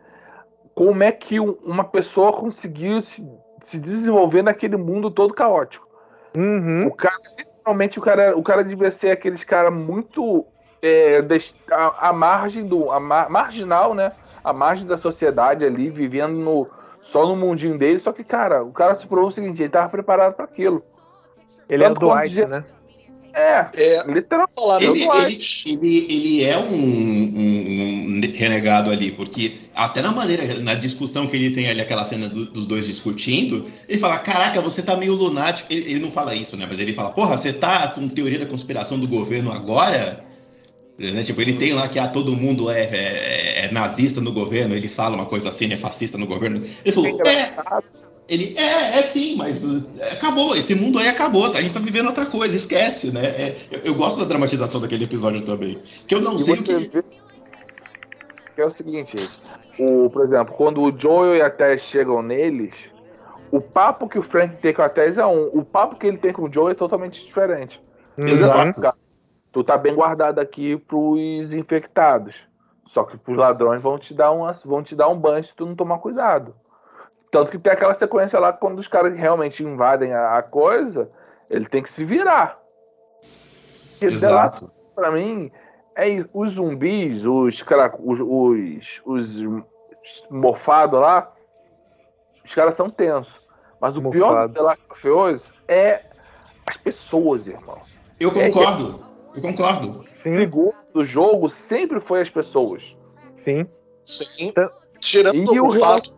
como 0.75 1.03
é 1.03 1.11
que 1.11 1.41
uma 1.41 1.85
pessoa 1.85 2.33
conseguiu 2.33 3.03
se, 3.03 3.27
se 3.63 3.79
desenvolver 3.79 4.43
naquele 4.43 4.77
mundo 4.77 5.11
todo 5.11 5.35
caótico. 5.35 5.89
Uhum. 6.37 6.87
O 6.87 6.95
cara, 6.95 7.19
literalmente, 7.37 7.99
o 7.99 8.03
cara, 8.03 8.37
o 8.37 8.43
cara 8.43 8.63
devia 8.63 8.91
ser 8.91 9.11
aqueles 9.11 9.43
cara 9.43 9.71
muito 9.71 10.47
é, 10.81 11.21
a, 11.71 12.09
a, 12.09 12.13
margem 12.13 12.67
do. 12.67 12.91
A 12.91 13.01
mar, 13.01 13.29
marginal, 13.29 13.95
né? 13.95 14.13
a 14.43 14.53
margem 14.53 14.87
da 14.87 14.97
sociedade 14.97 15.65
ali, 15.65 15.91
vivendo 15.91 16.35
no, 16.35 16.69
só 17.01 17.27
no 17.27 17.37
mundinho 17.37 17.79
dele. 17.79 17.99
Só 17.99 18.13
que, 18.13 18.25
cara, 18.25 18.63
o 18.65 18.73
cara 18.73 18.95
se 18.97 19.07
provou 19.07 19.29
o 19.29 19.33
seguinte: 19.33 19.63
ele 19.63 19.71
tava 19.71 19.89
preparado 19.89 20.35
para 20.35 20.45
aquilo. 20.45 20.83
Ele 21.69 21.85
Tanto 21.85 22.05
é 22.05 22.07
o 22.07 22.15
Dwight, 22.15 22.47
né? 22.47 22.65
É, 23.33 23.69
é 23.75 24.05
literalmente. 24.07 25.65
Ele, 25.67 25.87
ele, 25.87 25.99
ele, 25.99 26.07
ele, 26.13 26.45
é 26.45 26.59
um, 26.59 26.75
um, 26.75 28.17
um, 28.17 28.21
renegado 28.35 28.91
ali, 28.91 29.13
porque 29.13 29.59
até 29.75 30.03
na 30.03 30.11
maneira, 30.11 30.59
na 30.61 30.75
discussão 30.75 31.27
que 31.27 31.37
ele 31.37 31.51
tem 31.51 31.69
ali, 31.69 31.81
aquela 31.81 32.05
cena 32.05 32.29
do, 32.29 32.47
dos 32.47 32.67
dois 32.67 32.87
discutindo, 32.87 33.71
ele 33.89 33.99
fala: 33.99 34.19
Caraca, 34.19 34.61
você 34.61 34.83
tá 34.83 34.97
meio 34.97 35.15
lunático. 35.15 35.73
Ele, 35.73 35.91
ele, 35.91 36.01
não 36.01 36.11
fala 36.11 36.35
isso, 36.35 36.57
né? 36.57 36.67
Mas 36.69 36.79
ele 36.81 36.93
fala: 36.93 37.11
Porra, 37.11 37.37
você 37.37 37.53
tá 37.53 37.89
com 37.89 38.09
teoria 38.09 38.39
da 38.39 38.47
conspiração 38.47 38.99
do 38.99 39.07
governo 39.09 39.53
agora? 39.53 40.25
Né? 40.99 41.23
Tipo, 41.23 41.41
ele 41.41 41.55
tem 41.55 41.73
lá 41.73 41.89
que 41.89 41.99
ah, 41.99 42.09
todo 42.09 42.37
mundo 42.37 42.71
é, 42.71 42.83
é, 42.83 43.65
é, 43.65 43.73
nazista 43.73 44.21
no 44.21 44.33
governo, 44.33 44.75
ele 44.75 44.89
fala 44.89 45.17
uma 45.17 45.25
coisa 45.25 45.49
assim, 45.49 45.73
é 45.73 45.77
fascista 45.77 46.19
no 46.19 46.27
governo. 46.27 46.63
Ele 46.85 46.95
falou, 46.95 47.27
é, 47.27 47.55
ele 48.31 48.55
é, 48.57 48.99
é 48.99 49.03
sim, 49.03 49.37
mas 49.37 49.63
é, 49.99 50.13
acabou, 50.13 50.57
esse 50.57 50.75
mundo 50.75 50.99
aí 50.99 51.09
acabou, 51.09 51.51
tá? 51.51 51.59
a 51.59 51.63
gente 51.63 51.75
tá 51.75 51.81
vivendo 51.81 52.07
outra 52.07 52.27
coisa, 52.27 52.57
esquece, 52.57 53.13
né? 53.13 53.25
É, 53.25 53.57
eu, 53.71 53.81
eu, 53.81 53.95
gosto 53.95 54.21
da 54.21 54.25
dramatização 54.25 54.81
daquele 54.81 55.05
episódio 55.05 55.43
também, 55.43 55.79
que 56.07 56.15
eu 56.15 56.21
não 56.21 56.37
e 56.37 56.39
sei 56.39 56.55
o 56.55 56.63
que... 56.63 56.75
Vê... 56.75 57.05
É 58.57 58.65
o 58.65 58.71
seguinte, 58.71 59.17
o, 59.79 60.11
por 60.11 60.25
exemplo, 60.25 60.55
quando 60.55 60.83
o 60.83 60.99
Joel 60.99 61.37
e 61.37 61.43
a 61.43 61.51
Tess 61.51 61.83
chegam 61.83 62.23
neles, 62.23 62.75
o 63.51 63.61
papo 63.61 64.09
que 64.09 64.19
o 64.19 64.23
Frank 64.23 64.57
tem 64.57 64.73
com 64.75 64.83
a 64.83 64.89
Tess 64.89 65.17
é 65.17 65.25
um, 65.25 65.47
o 65.47 65.65
papo 65.65 65.97
que 65.97 66.07
ele 66.07 66.19
tem 66.19 66.33
com 66.33 66.43
o 66.43 66.53
Joel 66.53 66.71
é 66.71 66.75
totalmente 66.75 67.25
diferente. 67.25 67.81
Exato 68.19 68.93
tu 69.53 69.65
tá 69.65 69.77
bem 69.77 69.95
guardado 69.95 70.39
aqui 70.39 70.77
pros 70.77 71.53
infectados. 71.53 72.35
Só 72.87 73.05
que 73.05 73.19
os 73.31 73.37
ladrões 73.37 73.81
vão 73.81 73.99
te 73.99 74.13
dar 74.13 74.33
uma, 74.33 74.53
vão 74.65 74.83
te 74.83 74.97
dar 74.97 75.09
um 75.09 75.19
banho 75.19 75.45
se 75.45 75.55
tu 75.55 75.65
não 75.65 75.77
tomar 75.77 75.99
cuidado. 75.99 76.55
Tanto 77.31 77.51
que 77.51 77.59
tem 77.59 77.73
aquela 77.73 77.95
sequência 77.95 78.39
lá 78.39 78.53
quando 78.53 78.79
os 78.79 78.89
caras 78.89 79.15
realmente 79.15 79.63
invadem 79.63 80.13
a, 80.13 80.39
a 80.39 80.43
coisa, 80.43 81.11
ele 81.49 81.67
tem 81.67 81.83
que 81.83 81.91
se 81.91 82.05
virar. 82.05 82.61
Exato. 84.01 84.71
Para 84.95 85.13
mim, 85.13 85.51
é 85.97 86.25
os 86.33 86.53
zumbis, 86.53 87.25
os 87.25 87.65
os, 88.01 88.21
os, 88.21 89.01
os 89.05 89.65
morfados 90.31 91.01
lá, 91.01 91.33
os 92.45 92.55
caras 92.55 92.75
são 92.75 92.91
tensos. 92.91 93.41
Mas 93.81 93.97
o 93.97 94.11
pior 94.11 94.49
do 94.49 94.55
The 94.55 94.61
Last 94.61 94.85
of 94.91 95.09
Us 95.09 95.53
é 95.69 96.05
as 96.67 96.77
pessoas, 96.77 97.47
irmão. 97.47 97.79
Eu 98.19 98.31
concordo. 98.31 99.05
É, 99.35 99.39
eu 99.39 99.43
concordo. 99.43 100.05
Sim. 100.07 100.37
O 100.37 100.75
do 100.93 101.05
jogo 101.05 101.49
sempre 101.49 102.01
foi 102.01 102.21
as 102.21 102.29
pessoas. 102.29 102.97
Sim. 103.37 103.67
Sim. 104.05 104.25
Então, 104.39 104.71
Tirando 104.99 105.55
e 105.55 105.61
o, 105.61 105.67
o 105.67 105.71
fato 105.79 106.13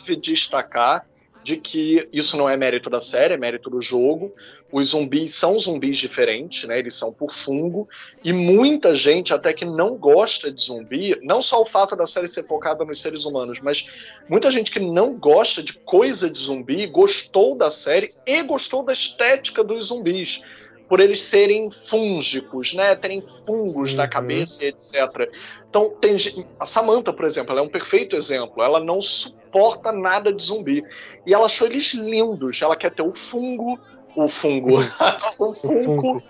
deve 0.00 0.16
destacar 0.16 1.06
de 1.48 1.56
que 1.56 2.06
isso 2.12 2.36
não 2.36 2.48
é 2.48 2.56
mérito 2.56 2.90
da 2.90 3.00
série, 3.00 3.32
é 3.32 3.36
mérito 3.38 3.70
do 3.70 3.80
jogo. 3.80 4.34
Os 4.70 4.88
zumbis 4.88 5.34
são 5.34 5.58
zumbis 5.58 5.96
diferentes, 5.96 6.68
né? 6.68 6.78
Eles 6.78 6.94
são 6.94 7.10
por 7.10 7.32
fungo. 7.32 7.88
E 8.22 8.34
muita 8.34 8.94
gente, 8.94 9.32
até 9.32 9.54
que 9.54 9.64
não 9.64 9.96
gosta 9.96 10.52
de 10.52 10.62
zumbi, 10.62 11.18
não 11.22 11.40
só 11.40 11.62
o 11.62 11.66
fato 11.66 11.96
da 11.96 12.06
série 12.06 12.28
ser 12.28 12.46
focada 12.46 12.84
nos 12.84 13.00
seres 13.00 13.24
humanos, 13.24 13.60
mas 13.60 13.86
muita 14.28 14.50
gente 14.50 14.70
que 14.70 14.80
não 14.80 15.14
gosta 15.14 15.62
de 15.62 15.72
coisa 15.72 16.28
de 16.28 16.38
zumbi 16.38 16.86
gostou 16.86 17.56
da 17.56 17.70
série 17.70 18.14
e 18.26 18.42
gostou 18.42 18.82
da 18.82 18.92
estética 18.92 19.64
dos 19.64 19.86
zumbis 19.86 20.42
por 20.88 21.00
eles 21.00 21.26
serem 21.26 21.70
fúngicos, 21.70 22.72
né? 22.72 22.94
Terem 22.94 23.20
fungos 23.20 23.90
uhum. 23.90 23.98
na 23.98 24.08
cabeça, 24.08 24.64
etc. 24.64 25.30
Então, 25.68 25.90
tem 26.00 26.16
a 26.58 26.64
Samantha, 26.64 27.12
por 27.12 27.26
exemplo, 27.26 27.52
ela 27.52 27.60
é 27.60 27.64
um 27.64 27.68
perfeito 27.68 28.16
exemplo. 28.16 28.62
Ela 28.62 28.80
não 28.80 29.02
suporta 29.02 29.92
nada 29.92 30.32
de 30.32 30.42
zumbi. 30.42 30.82
E 31.26 31.34
ela 31.34 31.46
achou 31.46 31.66
eles 31.66 31.92
lindos. 31.92 32.62
Ela 32.62 32.74
quer 32.74 32.90
ter 32.90 33.02
o 33.02 33.12
fungo, 33.12 33.78
o 34.16 34.28
fungo, 34.28 34.78
o 35.38 35.52
fungo, 35.52 36.22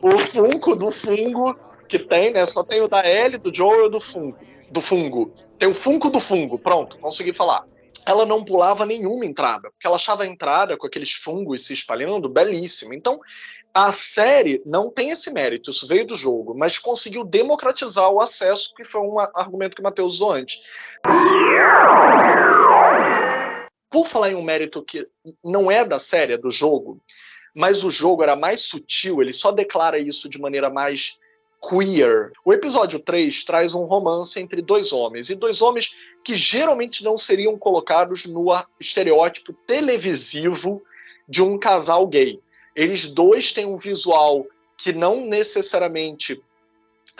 o 0.00 0.18
fungo 0.18 0.76
do 0.76 0.90
fungo 0.90 1.58
que 1.86 1.98
tem, 1.98 2.32
né? 2.32 2.44
Só 2.46 2.64
tem 2.64 2.80
o 2.80 2.88
da 2.88 3.00
L, 3.06 3.36
do 3.36 3.54
Joe 3.54 3.86
e 3.86 3.90
do 3.90 4.00
fungo. 4.00 4.38
Do 4.70 4.80
fungo. 4.80 5.32
Tem 5.58 5.68
o 5.68 5.74
fungo 5.74 6.08
do 6.08 6.20
fungo. 6.20 6.58
Pronto, 6.58 6.98
consegui 6.98 7.34
falar 7.34 7.64
ela 8.06 8.24
não 8.24 8.44
pulava 8.44 8.86
nenhuma 8.86 9.26
entrada, 9.26 9.68
porque 9.68 9.84
ela 9.84 9.96
achava 9.96 10.22
a 10.22 10.26
entrada 10.26 10.76
com 10.76 10.86
aqueles 10.86 11.12
fungos 11.12 11.66
se 11.66 11.72
espalhando 11.72 12.28
belíssima. 12.28 12.94
Então, 12.94 13.18
a 13.76 13.92
série 13.92 14.62
não 14.64 14.90
tem 14.90 15.10
esse 15.10 15.30
mérito, 15.30 15.70
isso 15.70 15.86
veio 15.86 16.06
do 16.06 16.14
jogo, 16.14 16.54
mas 16.56 16.78
conseguiu 16.78 17.22
democratizar 17.22 18.10
o 18.10 18.22
acesso, 18.22 18.72
que 18.74 18.86
foi 18.86 19.02
um 19.02 19.20
argumento 19.34 19.74
que 19.74 19.82
o 19.82 19.84
Matheus 19.84 20.14
usou 20.14 20.32
antes. 20.32 20.62
Por 23.90 24.06
falar 24.06 24.30
em 24.30 24.34
um 24.34 24.42
mérito 24.42 24.82
que 24.82 25.06
não 25.44 25.70
é 25.70 25.84
da 25.84 25.98
série, 25.98 26.32
é 26.32 26.38
do 26.38 26.50
jogo, 26.50 27.02
mas 27.54 27.84
o 27.84 27.90
jogo 27.90 28.22
era 28.22 28.34
mais 28.34 28.62
sutil, 28.62 29.20
ele 29.20 29.34
só 29.34 29.52
declara 29.52 29.98
isso 29.98 30.26
de 30.26 30.40
maneira 30.40 30.70
mais 30.70 31.18
queer. 31.60 32.32
O 32.46 32.54
episódio 32.54 32.98
3 32.98 33.44
traz 33.44 33.74
um 33.74 33.84
romance 33.84 34.40
entre 34.40 34.62
dois 34.62 34.90
homens, 34.90 35.28
e 35.28 35.34
dois 35.34 35.60
homens 35.60 35.94
que 36.24 36.34
geralmente 36.34 37.04
não 37.04 37.18
seriam 37.18 37.58
colocados 37.58 38.24
no 38.24 38.46
estereótipo 38.80 39.52
televisivo 39.66 40.82
de 41.28 41.42
um 41.42 41.58
casal 41.58 42.06
gay. 42.06 42.40
Eles 42.76 43.06
dois 43.06 43.52
têm 43.52 43.64
um 43.64 43.78
visual 43.78 44.46
que 44.76 44.92
não 44.92 45.24
necessariamente 45.24 46.40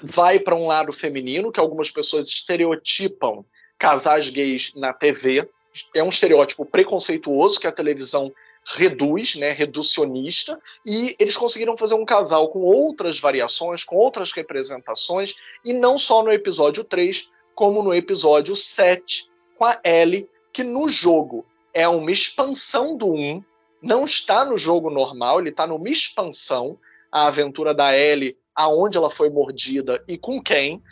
vai 0.03 0.39
para 0.39 0.55
um 0.55 0.67
lado 0.67 0.93
feminino, 0.93 1.51
que 1.51 1.59
algumas 1.59 1.91
pessoas 1.91 2.29
estereotipam 2.29 3.43
casais 3.79 4.29
gays 4.29 4.73
na 4.77 4.93
TV. 4.93 5.49
É 5.95 6.03
um 6.03 6.11
estereótipo 6.11 6.67
preconceituoso 6.67 7.59
que 7.59 7.67
a 7.67 7.73
televisão 7.73 8.31
reduz, 8.67 9.37
né, 9.37 9.53
reducionista, 9.53 10.61
e 10.85 11.15
eles 11.19 11.37
conseguiram 11.37 11.77
fazer 11.77 11.95
um 11.95 12.05
casal 12.05 12.49
com 12.49 12.61
outras 12.61 13.19
variações, 13.19 13.85
com 13.85 13.97
outras 13.97 14.33
representações, 14.33 15.35
e 15.65 15.73
não 15.73 15.97
só 15.97 16.23
no 16.23 16.33
episódio 16.33 16.83
3, 16.83 17.29
como 17.55 17.83
no 17.83 17.95
episódio 17.95 18.57
7, 18.57 19.31
com 19.57 19.65
a 19.65 19.81
Ellie, 19.85 20.29
que 20.53 20.65
no 20.65 20.89
jogo 20.91 21.47
é 21.73 21.87
uma 21.87 22.11
expansão 22.11 22.97
do 22.97 23.07
1, 23.07 23.43
não 23.87 24.05
está 24.05 24.45
no 24.45 24.59
jogo 24.59 24.91
normal, 24.91 25.39
ele 25.39 25.51
está 25.51 25.67
numa 25.67 25.89
expansão, 25.89 26.79
a 27.11 27.29
aventura 27.29 27.73
da 27.73 27.97
Ellie, 27.97 28.37
aonde 28.55 28.99
ela 28.99 29.11
foi 29.11 29.31
mordida 29.31 30.03
e 30.09 30.19
com 30.19 30.43
quem. 30.43 30.83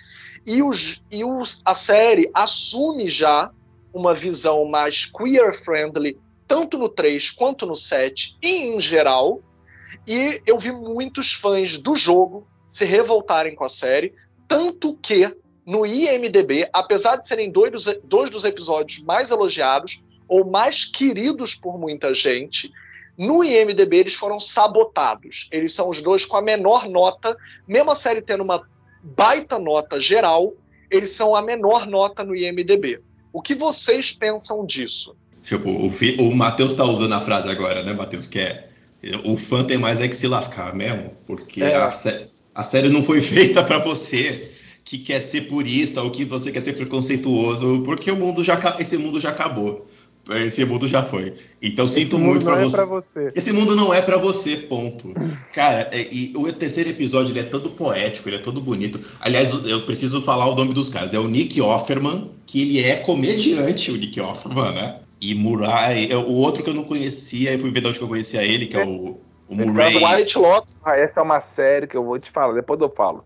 E, 0.46 0.62
os, 0.62 1.02
e 1.11 1.24
os, 1.24 1.61
a 1.64 1.74
série 1.74 2.30
assume 2.33 3.09
já 3.09 3.50
uma 3.92 4.14
visão 4.14 4.64
mais 4.64 5.07
queer-friendly, 5.07 6.16
tanto 6.46 6.78
no 6.78 6.88
3 6.88 7.30
quanto 7.33 7.66
no 7.66 7.74
7, 7.74 8.38
e 8.40 8.68
em 8.68 8.80
geral. 8.80 9.42
E 10.07 10.40
eu 10.46 10.59
vi 10.59 10.70
muitos 10.70 11.33
fãs 11.33 11.76
do 11.76 11.96
jogo 11.96 12.46
se 12.68 12.85
revoltarem 12.85 13.54
com 13.54 13.64
a 13.64 13.68
série, 13.68 14.14
tanto 14.46 14.96
que 14.98 15.37
no 15.66 15.85
IMDB, 15.85 16.68
apesar 16.72 17.16
de 17.16 17.26
serem 17.26 17.50
dois 17.50 17.70
dois 18.04 18.30
dos 18.30 18.44
episódios 18.44 19.02
mais 19.02 19.30
elogiados, 19.30 20.02
ou 20.28 20.48
mais 20.48 20.85
queridos 20.85 21.54
por 21.54 21.78
muita 21.78 22.14
gente, 22.14 22.70
no 23.16 23.44
IMDB 23.44 23.98
eles 23.98 24.14
foram 24.14 24.40
sabotados. 24.40 25.48
Eles 25.50 25.72
são 25.72 25.88
os 25.88 26.03
dois 26.03 26.24
com 26.24 26.37
a 26.37 26.42
menor 26.42 26.88
nota, 26.88 27.37
mesmo 27.66 27.90
a 27.90 27.96
série 27.96 28.22
tendo 28.22 28.42
uma 28.42 28.66
baita 29.03 29.59
nota 29.59 30.00
geral, 30.00 30.55
eles 30.90 31.11
são 31.11 31.35
a 31.35 31.42
menor 31.42 31.87
nota 31.87 32.24
no 32.24 32.35
IMDB. 32.35 33.00
O 33.33 33.42
que 33.42 33.55
vocês 33.55 34.12
pensam 34.12 34.64
disso? 34.64 35.14
Tipo, 35.42 35.68
o, 35.70 35.92
o 36.20 36.35
Matheus 36.35 36.72
está 36.72 36.85
usando 36.85 37.12
a 37.12 37.20
frase 37.20 37.48
agora, 37.48 37.83
né, 37.83 37.92
Matheus? 37.92 38.27
Que 38.27 38.38
é 38.38 38.68
o 39.24 39.37
fã 39.37 39.64
tem 39.64 39.79
mais 39.79 40.00
é 40.00 40.09
que 40.09 40.16
se 40.16 40.27
lascar 40.27 40.74
mesmo, 40.74 41.12
porque 41.27 41.62
é. 41.62 41.77
a, 41.77 41.90
sé 41.90 42.29
a 42.55 42.62
série 42.62 42.88
não 42.88 43.03
foi 43.03 43.20
feita 43.22 43.62
para 43.62 43.79
você 43.79 44.50
que 44.85 44.98
quer 44.98 45.20
ser 45.20 45.42
purista 45.42 46.03
ou 46.03 46.11
que 46.11 46.24
você 46.24 46.53
quer 46.53 46.62
ser 46.62 46.74
preconceituoso, 46.74 47.83
porque 47.85 48.11
o 48.11 48.16
mundo 48.16 48.44
já 48.44 48.77
esse 48.79 48.96
mundo 48.96 49.20
já 49.20 49.31
acabou. 49.31 49.88
Esse 50.30 50.64
mundo 50.64 50.88
já 50.88 51.02
foi. 51.02 51.34
Então 51.60 51.84
Esse 51.84 52.00
sinto 52.00 52.18
muito 52.18 52.44
pra, 52.44 52.60
é 52.60 52.64
você. 52.64 52.84
você. 52.84 53.32
Esse 53.34 53.52
mundo 53.52 53.76
não 53.76 53.92
é 53.92 54.00
para 54.00 54.16
você, 54.16 54.56
ponto. 54.56 55.12
Cara, 55.52 55.90
é, 55.92 56.08
e 56.10 56.32
o 56.37 56.50
terceiro 56.52 56.90
episódio 56.90 57.32
ele 57.32 57.40
é 57.40 57.44
todo 57.44 57.70
poético, 57.70 58.28
ele 58.28 58.37
é 58.37 58.40
todo 58.40 58.60
bonito. 58.60 59.00
Aliás, 59.20 59.52
eu 59.66 59.82
preciso 59.82 60.22
falar 60.22 60.46
o 60.46 60.54
nome 60.54 60.72
dos 60.72 60.88
caras. 60.88 61.12
É 61.12 61.18
o 61.18 61.28
Nick 61.28 61.60
Offerman, 61.60 62.30
que 62.46 62.62
ele 62.62 62.82
é 62.82 62.96
comediante, 62.96 63.90
o 63.90 63.96
Nick 63.96 64.18
Offerman, 64.20 64.72
né? 64.72 65.00
E 65.20 65.34
Murai, 65.34 66.08
é 66.10 66.16
o 66.16 66.32
outro 66.32 66.62
que 66.62 66.70
eu 66.70 66.74
não 66.74 66.84
conhecia, 66.84 67.52
eu 67.52 67.58
fui 67.58 67.70
ver 67.70 67.80
de 67.80 67.88
onde 67.88 67.98
que 67.98 68.04
eu 68.04 68.08
conhecia 68.08 68.42
ele, 68.42 68.66
que 68.66 68.76
é, 68.76 68.82
é 68.82 68.87
o, 68.87 69.20
o 69.48 69.54
Murray. 69.54 69.96
White 69.96 70.38
Lotus. 70.38 70.76
Ah, 70.84 70.96
essa 70.96 71.20
é 71.20 71.22
uma 71.22 71.40
série 71.40 71.87
que 71.87 71.96
eu 71.96 72.04
vou 72.04 72.18
te 72.18 72.30
falar, 72.30 72.52
depois 72.52 72.80
eu 72.80 72.90
falo 72.90 73.24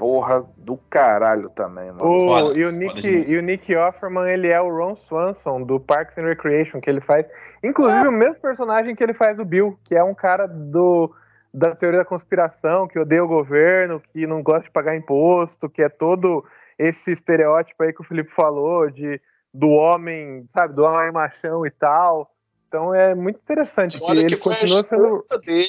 porra 0.00 0.42
do 0.56 0.78
caralho 0.88 1.50
também, 1.50 1.92
mano. 1.92 2.02
O, 2.02 2.26
foda, 2.26 2.58
e, 2.58 2.64
o 2.64 2.72
Nick, 2.72 3.06
e 3.06 3.36
o 3.36 3.42
Nick 3.42 3.76
Offerman, 3.76 4.32
ele 4.32 4.48
é 4.48 4.58
o 4.58 4.74
Ron 4.74 4.94
Swanson, 4.94 5.62
do 5.62 5.78
Parks 5.78 6.16
and 6.16 6.22
Recreation, 6.22 6.80
que 6.80 6.88
ele 6.88 7.02
faz. 7.02 7.26
Inclusive, 7.62 8.06
ah. 8.06 8.08
o 8.08 8.12
mesmo 8.12 8.36
personagem 8.36 8.96
que 8.96 9.04
ele 9.04 9.12
faz 9.12 9.36
do 9.36 9.44
Bill, 9.44 9.78
que 9.84 9.94
é 9.94 10.02
um 10.02 10.14
cara 10.14 10.46
do, 10.46 11.14
da 11.52 11.76
teoria 11.76 11.98
da 11.98 12.04
conspiração, 12.06 12.88
que 12.88 12.98
odeia 12.98 13.22
o 13.22 13.28
governo, 13.28 14.00
que 14.00 14.26
não 14.26 14.42
gosta 14.42 14.62
de 14.62 14.70
pagar 14.70 14.96
imposto, 14.96 15.68
que 15.68 15.82
é 15.82 15.88
todo 15.90 16.46
esse 16.78 17.12
estereótipo 17.12 17.82
aí 17.82 17.92
que 17.92 18.00
o 18.00 18.04
Felipe 18.04 18.30
falou, 18.30 18.88
de 18.88 19.20
do 19.52 19.68
homem, 19.68 20.46
sabe, 20.48 20.74
do 20.74 20.82
homem 20.82 21.12
machão 21.12 21.66
e 21.66 21.70
tal. 21.70 22.32
Então 22.68 22.94
é 22.94 23.14
muito 23.14 23.36
interessante 23.36 24.00
que 24.00 24.10
ele 24.12 24.36
continua 24.38 24.82
sendo. 24.82 25.20
Dele 25.44 25.68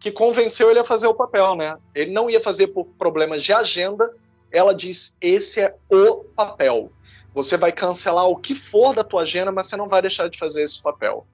que 0.00 0.10
convenceu 0.10 0.70
ele 0.70 0.80
a 0.80 0.84
fazer 0.84 1.06
o 1.06 1.14
papel, 1.14 1.54
né? 1.54 1.76
Ele 1.94 2.10
não 2.10 2.30
ia 2.30 2.40
fazer 2.40 2.68
por 2.68 2.86
problemas 2.86 3.42
de 3.42 3.52
agenda. 3.52 4.10
Ela 4.50 4.74
diz: 4.74 5.16
esse 5.20 5.60
é 5.60 5.74
o 5.92 6.24
papel. 6.34 6.90
Você 7.32 7.56
vai 7.56 7.70
cancelar 7.70 8.26
o 8.26 8.34
que 8.34 8.54
for 8.56 8.94
da 8.94 9.04
tua 9.04 9.22
agenda, 9.22 9.52
mas 9.52 9.68
você 9.68 9.76
não 9.76 9.88
vai 9.88 10.02
deixar 10.02 10.28
de 10.28 10.38
fazer 10.38 10.62
esse 10.62 10.82
papel. 10.82 11.24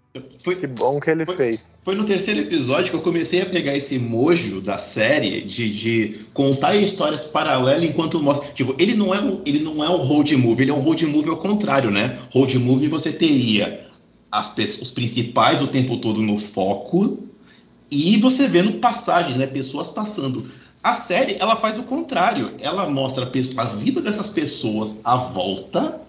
Foi, 0.43 0.57
que 0.57 0.67
bom 0.67 0.99
que 0.99 1.11
ele 1.11 1.25
foi, 1.25 1.37
fez. 1.37 1.77
Foi 1.85 1.95
no 1.95 2.05
terceiro 2.05 2.41
episódio 2.41 2.91
que 2.91 2.97
eu 2.97 3.03
comecei 3.03 3.43
a 3.43 3.47
pegar 3.47 3.77
esse 3.77 3.99
mojo 3.99 4.61
da 4.61 4.79
série 4.79 5.43
de, 5.43 5.73
de 5.73 6.21
contar 6.33 6.75
histórias 6.75 7.25
paralelas 7.25 7.85
enquanto 7.85 8.23
mostra. 8.23 8.51
Tipo, 8.53 8.75
ele 8.79 8.95
não 8.95 9.15
é 9.15 9.21
um, 9.21 9.43
ele 9.47 9.61
não 9.61 9.85
é 9.85 9.89
um 9.89 9.99
road 9.99 10.35
movie, 10.37 10.65
ele 10.65 10.71
é 10.71 10.75
um 10.75 10.81
road 10.81 11.07
movie 11.07 11.31
ao 11.31 11.37
contrário, 11.37 11.91
né? 11.91 12.19
Road 12.33 12.59
movie 12.59 12.89
você 12.89 13.13
teria 13.13 13.87
as, 14.31 14.55
os 14.81 14.91
principais 14.91 15.63
o 15.63 15.69
tempo 15.69 15.99
todo 15.99 16.21
no 16.21 16.39
foco 16.39 17.26
e 17.91 18.17
você 18.19 18.49
vendo 18.49 18.75
passagens, 18.75 19.37
né, 19.37 19.47
pessoas 19.47 19.89
passando. 19.89 20.51
A 20.83 20.95
série, 20.95 21.37
ela 21.39 21.57
faz 21.57 21.79
o 21.79 21.85
contrário. 21.85 22.53
Ela 22.61 22.89
mostra 22.89 23.31
a 23.57 23.65
vida 23.65 24.01
dessas 24.01 24.31
pessoas 24.31 25.01
à 25.05 25.17
volta, 25.17 26.07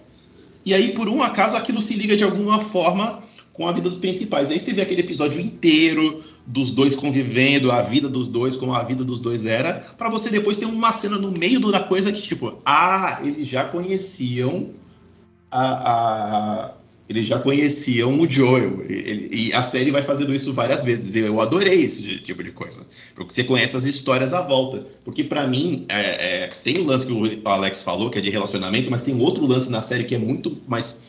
e 0.68 0.74
aí, 0.74 0.92
por 0.92 1.08
um 1.08 1.22
acaso, 1.22 1.56
aquilo 1.56 1.80
se 1.80 1.94
liga 1.94 2.14
de 2.14 2.22
alguma 2.22 2.60
forma 2.60 3.22
com 3.54 3.66
a 3.66 3.72
vida 3.72 3.88
dos 3.88 3.98
principais. 3.98 4.50
Aí 4.50 4.60
você 4.60 4.72
vê 4.74 4.82
aquele 4.82 5.00
episódio 5.00 5.40
inteiro 5.40 6.22
dos 6.46 6.70
dois 6.70 6.94
convivendo, 6.94 7.72
a 7.72 7.80
vida 7.80 8.06
dos 8.06 8.28
dois, 8.28 8.54
como 8.54 8.74
a 8.74 8.82
vida 8.82 9.02
dos 9.02 9.18
dois 9.18 9.46
era, 9.46 9.86
para 9.96 10.10
você 10.10 10.28
depois 10.28 10.58
ter 10.58 10.66
uma 10.66 10.92
cena 10.92 11.18
no 11.18 11.30
meio 11.30 11.58
da 11.72 11.80
coisa 11.80 12.12
que, 12.12 12.20
tipo, 12.20 12.60
ah, 12.66 13.18
eles 13.22 13.48
já 13.48 13.64
conheciam 13.64 14.70
a, 15.50 15.92
a, 15.92 16.72
eles 17.08 17.26
já 17.26 17.38
conheciam 17.38 18.20
o 18.20 18.30
Joel. 18.30 18.82
Ele, 18.86 19.28
e 19.32 19.52
a 19.54 19.62
série 19.62 19.90
vai 19.90 20.02
fazendo 20.02 20.34
isso 20.34 20.52
várias 20.52 20.84
vezes. 20.84 21.16
Eu 21.16 21.40
adorei 21.40 21.82
esse 21.82 22.18
tipo 22.18 22.44
de 22.44 22.50
coisa. 22.50 22.86
Porque 23.14 23.32
você 23.32 23.44
conhece 23.44 23.76
as 23.76 23.84
histórias 23.84 24.34
à 24.34 24.42
volta. 24.42 24.86
Porque 25.04 25.24
para 25.24 25.46
mim, 25.46 25.86
é, 25.88 26.00
é, 26.42 26.46
tem 26.62 26.78
o 26.78 26.84
lance 26.84 27.06
que 27.06 27.12
o 27.12 27.48
Alex 27.48 27.80
falou, 27.80 28.10
que 28.10 28.18
é 28.18 28.20
de 28.20 28.28
relacionamento, 28.28 28.90
mas 28.90 29.02
tem 29.02 29.18
outro 29.18 29.46
lance 29.46 29.70
na 29.70 29.80
série 29.80 30.04
que 30.04 30.14
é 30.14 30.18
muito 30.18 30.58
mais 30.68 31.00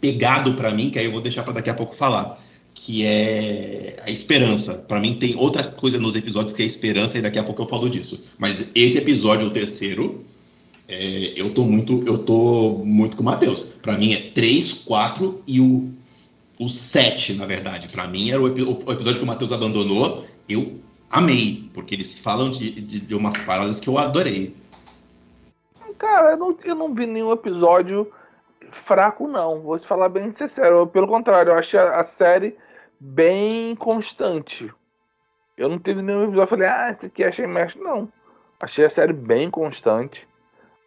pegado 0.00 0.54
para 0.54 0.72
mim, 0.72 0.90
que 0.90 0.98
aí 0.98 1.06
eu 1.06 1.12
vou 1.12 1.20
deixar 1.20 1.42
para 1.42 1.54
daqui 1.54 1.70
a 1.70 1.74
pouco 1.74 1.94
falar, 1.94 2.40
que 2.72 3.04
é 3.04 4.00
a 4.04 4.10
esperança. 4.10 4.74
Para 4.74 5.00
mim 5.00 5.14
tem 5.14 5.34
outra 5.36 5.64
coisa 5.64 5.98
nos 5.98 6.14
episódios 6.14 6.52
que 6.52 6.62
é 6.62 6.64
a 6.64 6.68
esperança 6.68 7.18
e 7.18 7.22
daqui 7.22 7.38
a 7.38 7.44
pouco 7.44 7.62
eu 7.62 7.66
falo 7.66 7.90
disso. 7.90 8.24
Mas 8.38 8.64
esse 8.74 8.96
episódio, 8.96 9.48
o 9.48 9.50
terceiro, 9.50 10.24
é, 10.92 11.40
eu 11.40 11.52
tô 11.54 11.64
muito, 11.64 12.02
eu 12.06 12.18
tô 12.24 12.82
muito 12.84 13.16
com 13.16 13.22
o 13.22 13.26
Matheus. 13.26 13.64
Para 13.82 13.96
mim 13.96 14.12
é 14.12 14.30
3, 14.30 14.84
4 14.84 15.42
e 15.46 15.60
o 15.60 15.92
o 16.58 16.68
7, 16.68 17.34
na 17.34 17.46
verdade. 17.46 17.88
Para 17.88 18.06
mim 18.06 18.30
era 18.30 18.40
o, 18.40 18.44
o, 18.44 18.92
episódio 18.92 19.18
que 19.18 19.24
o 19.24 19.26
Matheus 19.26 19.52
abandonou. 19.52 20.24
Eu 20.48 20.80
amei, 21.10 21.68
porque 21.74 21.94
eles 21.94 22.20
falam 22.20 22.50
de, 22.50 22.70
de, 22.80 23.00
de 23.00 23.14
umas 23.14 23.36
paradas 23.38 23.80
que 23.80 23.88
eu 23.88 23.98
adorei. 23.98 24.54
Cara, 25.98 26.32
eu 26.32 26.36
não, 26.36 26.58
eu 26.64 26.74
não 26.74 26.94
vi 26.94 27.06
nenhum 27.06 27.32
episódio 27.32 28.10
fraco, 28.70 29.28
não. 29.28 29.60
Vou 29.60 29.78
te 29.78 29.86
falar 29.86 30.08
bem 30.08 30.32
sincero. 30.32 30.86
Pelo 30.86 31.06
contrário, 31.06 31.50
eu 31.50 31.58
achei 31.58 31.78
a, 31.78 32.00
a 32.00 32.04
série 32.04 32.56
bem 32.98 33.74
constante. 33.76 34.72
Eu 35.56 35.68
não 35.68 35.78
teve 35.78 36.02
nenhum 36.02 36.24
episódio. 36.24 36.42
Eu 36.42 36.48
falei, 36.48 36.68
ah, 36.68 36.90
esse 36.90 37.06
aqui 37.06 37.24
achei 37.24 37.46
mais. 37.46 37.74
Não. 37.76 38.08
Achei 38.60 38.84
a 38.84 38.90
série 38.90 39.12
bem 39.12 39.50
constante. 39.50 40.26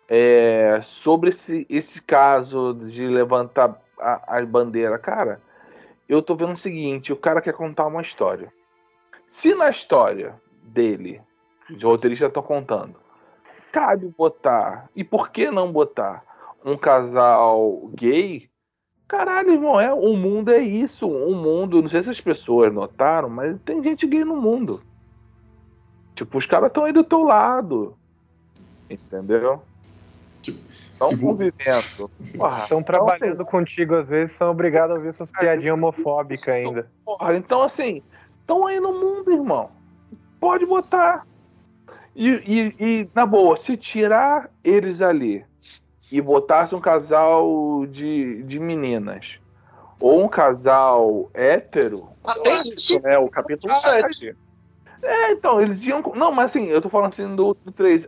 É, 0.08 0.82
sobre 0.84 1.30
esse, 1.30 1.66
esse 1.70 2.02
caso 2.02 2.74
de 2.74 3.08
levantar 3.08 3.82
a, 4.00 4.38
a 4.38 4.46
bandeira, 4.46 5.00
cara, 5.00 5.42
eu 6.08 6.22
tô 6.22 6.36
vendo 6.36 6.54
o 6.54 6.58
seguinte: 6.58 7.12
o 7.12 7.18
cara 7.18 7.42
quer 7.42 7.54
contar 7.54 7.88
uma 7.88 8.02
história. 8.02 8.52
Se 9.32 9.54
na 9.56 9.70
história 9.70 10.36
dele, 10.64 11.22
os 11.70 11.82
roteiristas 11.82 12.28
estão 12.28 12.44
contando, 12.44 12.96
cabe 13.72 14.08
botar, 14.18 14.90
e 14.96 15.04
por 15.04 15.32
que 15.32 15.50
não 15.50 15.72
botar 15.72 16.24
um 16.64 16.78
casal 16.78 17.90
gay? 17.96 18.50
Caralho, 19.08 19.52
irmão, 19.52 19.80
é, 19.80 19.94
o 19.94 20.16
mundo 20.16 20.52
é 20.52 20.60
isso. 20.60 21.08
O 21.08 21.36
mundo, 21.36 21.82
não 21.82 21.90
sei 21.90 22.02
se 22.02 22.10
as 22.10 22.20
pessoas 22.22 22.74
notaram, 22.74 23.30
mas 23.30 23.60
tem 23.62 23.84
gente 23.84 24.08
gay 24.08 24.24
no 24.24 24.36
mundo. 24.36 24.82
Tipo, 26.16 26.38
os 26.38 26.46
caras 26.46 26.70
estão 26.70 26.86
aí 26.86 26.92
do 26.92 27.04
teu 27.04 27.24
lado. 27.24 27.96
Entendeu? 28.90 29.62
Estão 30.52 31.10
tipo, 31.10 31.22
convivendo. 31.22 32.12
Estão 32.62 32.82
trabalhando 32.82 33.34
então, 33.34 33.46
contigo, 33.46 33.96
às 33.96 34.08
vezes 34.08 34.36
são 34.36 34.52
obrigados 34.52 34.96
a 34.96 35.00
ouvir 35.00 35.14
suas 35.14 35.32
piadinhas 35.32 35.74
homofóbicas 35.74 36.54
ainda. 36.54 36.90
Porra, 37.04 37.36
então 37.36 37.62
assim, 37.62 38.02
estão 38.40 38.66
aí 38.66 38.80
no 38.80 38.94
mundo, 38.94 39.32
irmão. 39.32 39.70
Pode 40.40 40.66
botar. 40.66 41.26
E, 42.16 42.30
e, 42.30 42.76
e, 42.80 43.10
na 43.14 43.26
boa, 43.26 43.58
se 43.58 43.76
tirar 43.76 44.50
eles 44.64 45.02
ali 45.02 45.46
e 46.12 46.22
botasse 46.22 46.74
um 46.74 46.80
casal 46.80 47.86
de, 47.88 48.42
de 48.44 48.58
meninas 48.58 49.38
ou 50.00 50.24
um 50.24 50.28
casal 50.28 51.30
hétero. 51.34 52.08
Até 52.24 52.62
isso, 52.62 53.00
né? 53.02 53.18
O 53.18 53.30
capítulo 53.30 53.72
ah, 53.72 53.76
7. 53.76 54.36
É, 55.04 55.32
então, 55.32 55.62
eles 55.62 55.84
iam. 55.84 56.02
Não, 56.16 56.32
mas 56.32 56.52
assim, 56.52 56.68
eu 56.68 56.82
tô 56.82 56.90
falando 56.90 57.14
assim 57.14 57.36
do, 57.36 57.54
do 57.54 57.72
3 57.72 58.08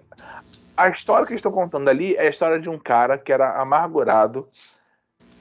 a 0.77 0.89
história 0.89 1.25
que 1.25 1.33
estão 1.33 1.51
contando 1.51 1.89
ali 1.89 2.15
é 2.15 2.27
a 2.27 2.29
história 2.29 2.59
de 2.59 2.69
um 2.69 2.77
cara 2.77 3.17
que 3.17 3.33
era 3.33 3.59
amargurado, 3.59 4.47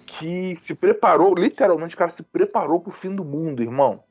que 0.06 0.56
se 0.62 0.74
preparou, 0.74 1.34
literalmente, 1.34 1.94
o 1.94 1.98
cara 1.98 2.10
se 2.10 2.22
preparou 2.22 2.80
pro 2.80 2.90
fim 2.90 3.14
do 3.14 3.24
mundo, 3.24 3.62
irmão. 3.62 4.02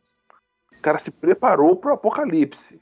O 0.77 0.81
cara 0.81 0.99
se 0.99 1.09
preparou 1.09 1.75
pro 1.75 1.93
apocalipse. 1.93 2.79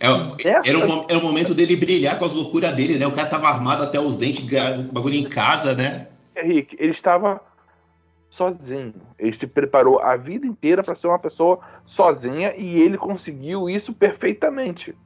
É, 0.00 0.68
era, 0.68 0.78
o, 0.78 1.06
era 1.08 1.18
o 1.18 1.22
momento 1.22 1.54
dele 1.54 1.76
brilhar 1.76 2.18
com 2.18 2.24
as 2.24 2.32
loucuras 2.32 2.74
dele, 2.74 2.98
né? 2.98 3.06
O 3.06 3.14
cara 3.14 3.28
tava 3.28 3.46
armado 3.46 3.84
até 3.84 4.00
os 4.00 4.16
dentes, 4.16 4.44
bagulho 4.90 5.14
em 5.14 5.28
casa, 5.28 5.76
né? 5.76 6.08
Henrique, 6.34 6.76
ele 6.80 6.92
estava 6.92 7.40
sozinho. 8.30 8.94
Ele 9.18 9.36
se 9.36 9.46
preparou 9.46 10.00
a 10.00 10.16
vida 10.16 10.46
inteira 10.46 10.82
para 10.82 10.96
ser 10.96 11.06
uma 11.06 11.18
pessoa 11.18 11.60
sozinha 11.86 12.54
e 12.56 12.80
ele 12.80 12.96
conseguiu 12.96 13.68
isso 13.68 13.92
perfeitamente. 13.92 14.96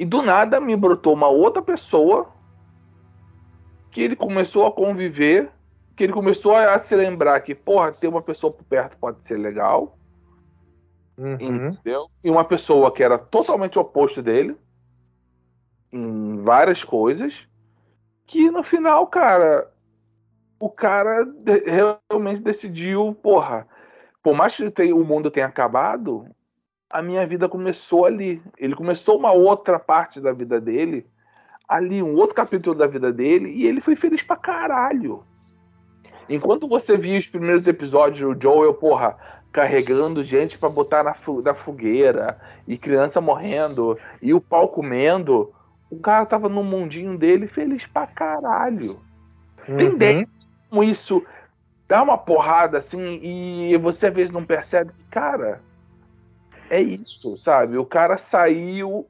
E 0.00 0.04
do 0.06 0.22
nada 0.22 0.58
me 0.58 0.74
brotou 0.74 1.12
uma 1.12 1.28
outra 1.28 1.60
pessoa 1.60 2.32
que 3.90 4.00
ele 4.00 4.16
começou 4.16 4.64
a 4.64 4.72
conviver, 4.72 5.50
que 5.94 6.02
ele 6.02 6.12
começou 6.14 6.56
a 6.56 6.78
se 6.78 6.96
lembrar 6.96 7.38
que, 7.42 7.54
porra, 7.54 7.92
ter 7.92 8.08
uma 8.08 8.22
pessoa 8.22 8.50
por 8.50 8.64
perto 8.64 8.96
pode 8.96 9.20
ser 9.28 9.36
legal. 9.36 9.98
Uhum. 11.18 11.34
Entendeu? 11.34 12.08
E 12.24 12.30
uma 12.30 12.46
pessoa 12.46 12.90
que 12.90 13.02
era 13.02 13.18
totalmente 13.18 13.78
oposto 13.78 14.22
dele 14.22 14.56
em 15.92 16.42
várias 16.44 16.82
coisas, 16.82 17.34
que 18.26 18.50
no 18.50 18.62
final, 18.62 19.06
cara, 19.06 19.70
o 20.58 20.70
cara 20.70 21.28
realmente 21.66 22.40
decidiu, 22.40 23.14
porra, 23.22 23.68
por 24.22 24.34
mais 24.34 24.56
que 24.56 24.92
o 24.94 25.04
mundo 25.04 25.30
tenha 25.30 25.46
acabado, 25.46 26.24
a 26.90 27.00
minha 27.00 27.24
vida 27.26 27.48
começou 27.48 28.04
ali. 28.04 28.42
Ele 28.58 28.74
começou 28.74 29.16
uma 29.16 29.32
outra 29.32 29.78
parte 29.78 30.20
da 30.20 30.32
vida 30.32 30.60
dele, 30.60 31.06
ali, 31.68 32.02
um 32.02 32.16
outro 32.16 32.34
capítulo 32.34 32.74
da 32.74 32.86
vida 32.86 33.12
dele, 33.12 33.50
e 33.50 33.66
ele 33.66 33.80
foi 33.80 33.94
feliz 33.94 34.22
pra 34.22 34.36
caralho. 34.36 35.22
Enquanto 36.28 36.68
você 36.68 36.96
via 36.96 37.18
os 37.18 37.26
primeiros 37.26 37.66
episódios, 37.66 38.36
o 38.36 38.40
Joel, 38.40 38.74
porra, 38.74 39.16
carregando 39.52 40.24
gente 40.24 40.58
para 40.58 40.68
botar 40.68 41.04
na, 41.04 41.14
na 41.44 41.54
fogueira, 41.54 42.38
e 42.66 42.76
criança 42.76 43.20
morrendo, 43.20 43.96
e 44.20 44.34
o 44.34 44.40
pau 44.40 44.68
comendo, 44.68 45.52
o 45.88 45.98
cara 45.98 46.26
tava 46.26 46.48
no 46.48 46.62
mundinho 46.62 47.16
dele 47.16 47.46
feliz 47.46 47.86
pra 47.86 48.06
caralho. 48.06 49.00
Uhum. 49.68 49.76
Tem 49.76 49.88
ideia 49.88 50.28
como 50.68 50.84
isso 50.84 51.24
dá 51.88 52.02
uma 52.02 52.16
porrada 52.16 52.78
assim, 52.78 53.20
e 53.22 53.76
você 53.78 54.06
às 54.06 54.14
vezes 54.14 54.32
não 54.32 54.44
percebe 54.44 54.92
que, 54.92 55.04
cara 55.10 55.60
é 56.70 56.80
isso, 56.80 57.36
sabe? 57.38 57.76
O 57.76 57.84
cara 57.84 58.16
saiu, 58.16 59.06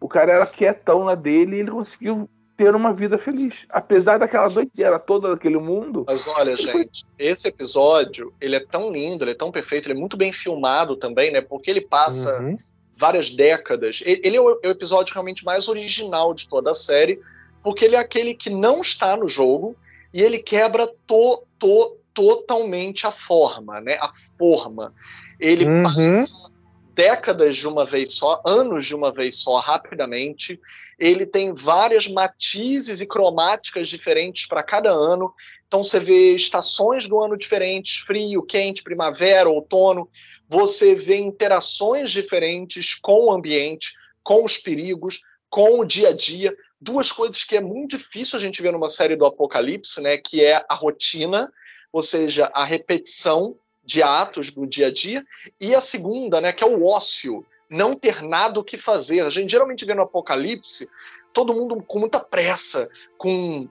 o 0.00 0.08
cara 0.08 0.32
era 0.32 0.46
quietão 0.46 1.04
na 1.04 1.14
dele 1.14 1.56
e 1.56 1.60
ele 1.60 1.70
conseguiu 1.70 2.28
ter 2.56 2.74
uma 2.74 2.92
vida 2.92 3.18
feliz. 3.18 3.54
Apesar 3.68 4.18
daquela 4.18 4.48
doideira 4.48 4.98
toda 4.98 5.30
daquele 5.30 5.58
mundo. 5.58 6.04
Mas 6.06 6.26
olha, 6.26 6.56
gente, 6.56 6.72
foi... 6.72 6.86
esse 7.18 7.48
episódio, 7.48 8.32
ele 8.40 8.56
é 8.56 8.60
tão 8.60 8.90
lindo, 8.90 9.24
ele 9.24 9.32
é 9.32 9.34
tão 9.34 9.52
perfeito, 9.52 9.86
ele 9.86 9.96
é 9.96 10.00
muito 10.00 10.16
bem 10.16 10.32
filmado 10.32 10.96
também, 10.96 11.30
né? 11.30 11.42
Porque 11.42 11.70
ele 11.70 11.82
passa 11.82 12.40
uhum. 12.40 12.56
várias 12.96 13.30
décadas. 13.30 14.02
Ele 14.04 14.36
é 14.36 14.40
o 14.40 14.58
episódio 14.64 15.12
realmente 15.12 15.44
mais 15.44 15.68
original 15.68 16.32
de 16.32 16.48
toda 16.48 16.70
a 16.70 16.74
série, 16.74 17.20
porque 17.62 17.84
ele 17.84 17.96
é 17.96 17.98
aquele 17.98 18.34
que 18.34 18.48
não 18.48 18.80
está 18.80 19.16
no 19.16 19.28
jogo 19.28 19.76
e 20.14 20.22
ele 20.22 20.38
quebra 20.38 20.86
to, 21.06 21.42
to, 21.58 21.96
totalmente 22.14 23.06
a 23.06 23.12
forma, 23.12 23.80
né? 23.80 23.98
A 24.00 24.08
forma. 24.38 24.94
Ele 25.38 25.66
uhum. 25.66 25.82
passa 25.82 26.51
décadas 26.94 27.56
de 27.56 27.66
uma 27.66 27.84
vez 27.84 28.14
só, 28.14 28.40
anos 28.44 28.86
de 28.86 28.94
uma 28.94 29.12
vez 29.12 29.36
só, 29.36 29.58
rapidamente. 29.58 30.60
Ele 30.98 31.26
tem 31.26 31.52
várias 31.52 32.06
matizes 32.06 33.00
e 33.00 33.06
cromáticas 33.06 33.88
diferentes 33.88 34.46
para 34.46 34.62
cada 34.62 34.90
ano. 34.90 35.32
Então 35.66 35.82
você 35.82 35.98
vê 35.98 36.34
estações 36.34 37.08
do 37.08 37.18
ano 37.18 37.36
diferentes, 37.36 37.98
frio, 37.98 38.42
quente, 38.42 38.82
primavera, 38.82 39.48
outono. 39.48 40.08
Você 40.48 40.94
vê 40.94 41.18
interações 41.18 42.10
diferentes 42.10 42.94
com 42.94 43.26
o 43.26 43.32
ambiente, 43.32 43.92
com 44.22 44.44
os 44.44 44.58
perigos, 44.58 45.20
com 45.48 45.80
o 45.80 45.84
dia 45.84 46.10
a 46.10 46.12
dia. 46.12 46.54
Duas 46.80 47.10
coisas 47.10 47.42
que 47.44 47.56
é 47.56 47.60
muito 47.60 47.96
difícil 47.96 48.38
a 48.38 48.42
gente 48.42 48.60
ver 48.60 48.72
numa 48.72 48.90
série 48.90 49.16
do 49.16 49.24
Apocalipse, 49.24 50.00
né? 50.00 50.16
Que 50.18 50.44
é 50.44 50.64
a 50.68 50.74
rotina, 50.74 51.50
ou 51.92 52.02
seja, 52.02 52.50
a 52.54 52.64
repetição 52.64 53.56
de 53.92 54.02
atos 54.02 54.50
do 54.50 54.66
dia 54.66 54.86
a 54.86 54.90
dia, 54.90 55.24
e 55.60 55.74
a 55.74 55.80
segunda, 55.80 56.40
né, 56.40 56.52
que 56.52 56.64
é 56.64 56.66
o 56.66 56.86
ócio, 56.86 57.44
não 57.68 57.94
ter 57.94 58.22
nada 58.22 58.58
o 58.58 58.64
que 58.64 58.78
fazer. 58.78 59.20
A 59.20 59.28
gente 59.28 59.50
geralmente 59.50 59.84
vê 59.84 59.94
no 59.94 60.02
Apocalipse 60.02 60.88
todo 61.32 61.54
mundo 61.54 61.82
com 61.82 61.98
muita 61.98 62.18
pressa, 62.18 62.88
com 63.18 63.68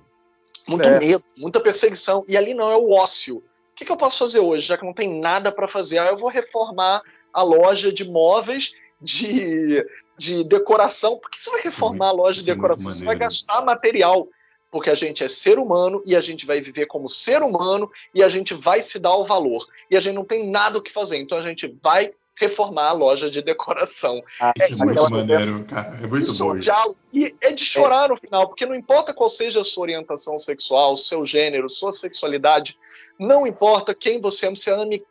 muito 0.67 0.87
é. 0.87 0.99
medo, 0.99 1.23
muita 1.37 1.59
perseguição, 1.59 2.23
e 2.27 2.37
ali 2.37 2.53
não 2.53 2.69
é 2.69 2.75
o 2.75 2.91
ócio. 2.91 3.37
O 3.37 3.43
que, 3.75 3.83
que 3.83 3.91
eu 3.91 3.97
posso 3.97 4.19
fazer 4.19 4.39
hoje, 4.39 4.67
já 4.67 4.77
que 4.77 4.85
não 4.85 4.93
tem 4.93 5.19
nada 5.19 5.51
para 5.51 5.67
fazer? 5.67 5.97
Ah, 5.97 6.07
eu 6.07 6.17
vou 6.17 6.29
reformar 6.29 7.01
a 7.33 7.41
loja 7.41 7.91
de 7.91 8.07
móveis, 8.07 8.73
de, 9.01 9.83
de 10.17 10.43
decoração. 10.43 11.17
Por 11.17 11.31
que 11.31 11.41
você 11.41 11.49
vai 11.49 11.61
reformar 11.61 12.09
a 12.09 12.11
loja 12.11 12.41
de 12.41 12.53
decoração? 12.53 12.91
Você 12.91 13.03
vai 13.03 13.15
gastar 13.15 13.65
material 13.65 14.27
porque 14.71 14.89
a 14.89 14.95
gente 14.95 15.23
é 15.23 15.27
ser 15.27 15.59
humano 15.59 16.01
e 16.05 16.15
a 16.15 16.21
gente 16.21 16.45
vai 16.45 16.61
viver 16.61 16.85
como 16.85 17.09
ser 17.09 17.43
humano 17.43 17.91
e 18.15 18.23
a 18.23 18.29
gente 18.29 18.53
vai 18.53 18.81
se 18.81 18.97
dar 18.97 19.15
o 19.15 19.25
valor. 19.25 19.67
E 19.89 19.97
a 19.97 19.99
gente 19.99 20.15
não 20.15 20.23
tem 20.23 20.49
nada 20.49 20.79
o 20.79 20.81
que 20.81 20.91
fazer, 20.91 21.17
então 21.17 21.37
a 21.37 21.41
gente 21.41 21.67
vai 21.83 22.11
reformar 22.35 22.87
a 22.87 22.93
loja 22.93 23.29
de 23.29 23.41
decoração. 23.41 24.23
Ah, 24.39 24.53
é, 24.59 24.65
isso 24.65 24.81
é 24.81 24.85
muito 24.85 25.09
maneiro, 25.11 25.63
cara. 25.65 25.99
É 26.01 26.07
muito 26.07 26.33
bom. 26.33 26.57
Diálogo, 26.57 26.97
e 27.13 27.35
é 27.41 27.51
de 27.51 27.65
chorar 27.65 28.05
é. 28.05 28.07
no 28.07 28.17
final, 28.17 28.47
porque 28.47 28.65
não 28.65 28.73
importa 28.73 29.13
qual 29.13 29.29
seja 29.29 29.61
a 29.61 29.63
sua 29.63 29.83
orientação 29.83 30.39
sexual, 30.39 30.97
seu 30.97 31.25
gênero, 31.25 31.69
sua 31.69 31.91
sexualidade, 31.91 32.77
não 33.19 33.45
importa 33.45 33.93
quem 33.93 34.19
você 34.19 34.47
ama, 34.47 34.55
você 34.55 34.71
ame 34.71 35.03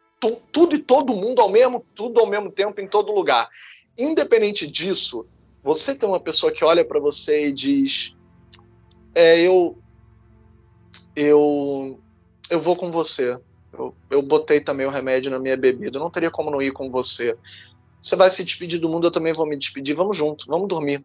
tudo 0.51 0.75
e 0.75 0.79
todo 0.79 1.15
mundo 1.15 1.41
ao 1.41 1.49
mesmo, 1.49 1.85
tudo 1.95 2.21
ao 2.21 2.27
mesmo 2.27 2.51
tempo, 2.51 2.81
em 2.81 2.89
todo 2.89 3.13
lugar. 3.13 3.49
Independente 3.97 4.67
disso, 4.67 5.27
você 5.63 5.95
tem 5.95 6.09
uma 6.09 6.21
pessoa 6.21 6.51
que 6.51 6.65
olha 6.65 6.85
para 6.85 6.99
você 6.99 7.49
e 7.49 7.53
diz: 7.53 8.17
é, 9.15 9.41
eu, 9.41 9.79
eu, 11.15 12.01
eu 12.49 12.61
vou 12.61 12.77
com 12.77 12.91
você. 12.91 13.39
Eu, 13.73 13.95
eu 14.11 14.23
botei 14.23 14.61
também 14.61 14.87
o 14.87 14.91
remédio 14.91 15.31
na 15.31 15.39
minha 15.39 15.57
bebida. 15.57 15.97
Eu 15.99 16.03
não 16.03 16.11
teria 16.11 16.31
como 16.31 16.51
não 16.51 16.61
ir 16.61 16.73
com 16.73 16.91
você. 16.91 17.37
Você 18.03 18.17
vai 18.17 18.31
se 18.31 18.43
despedir 18.43 18.81
do 18.81 18.89
mundo, 18.89 19.07
eu 19.07 19.11
também 19.11 19.33
vou 19.33 19.47
me 19.47 19.57
despedir. 19.57 19.95
Vamos 19.95 20.17
junto, 20.17 20.47
vamos 20.47 20.69
dormir. 20.69 21.05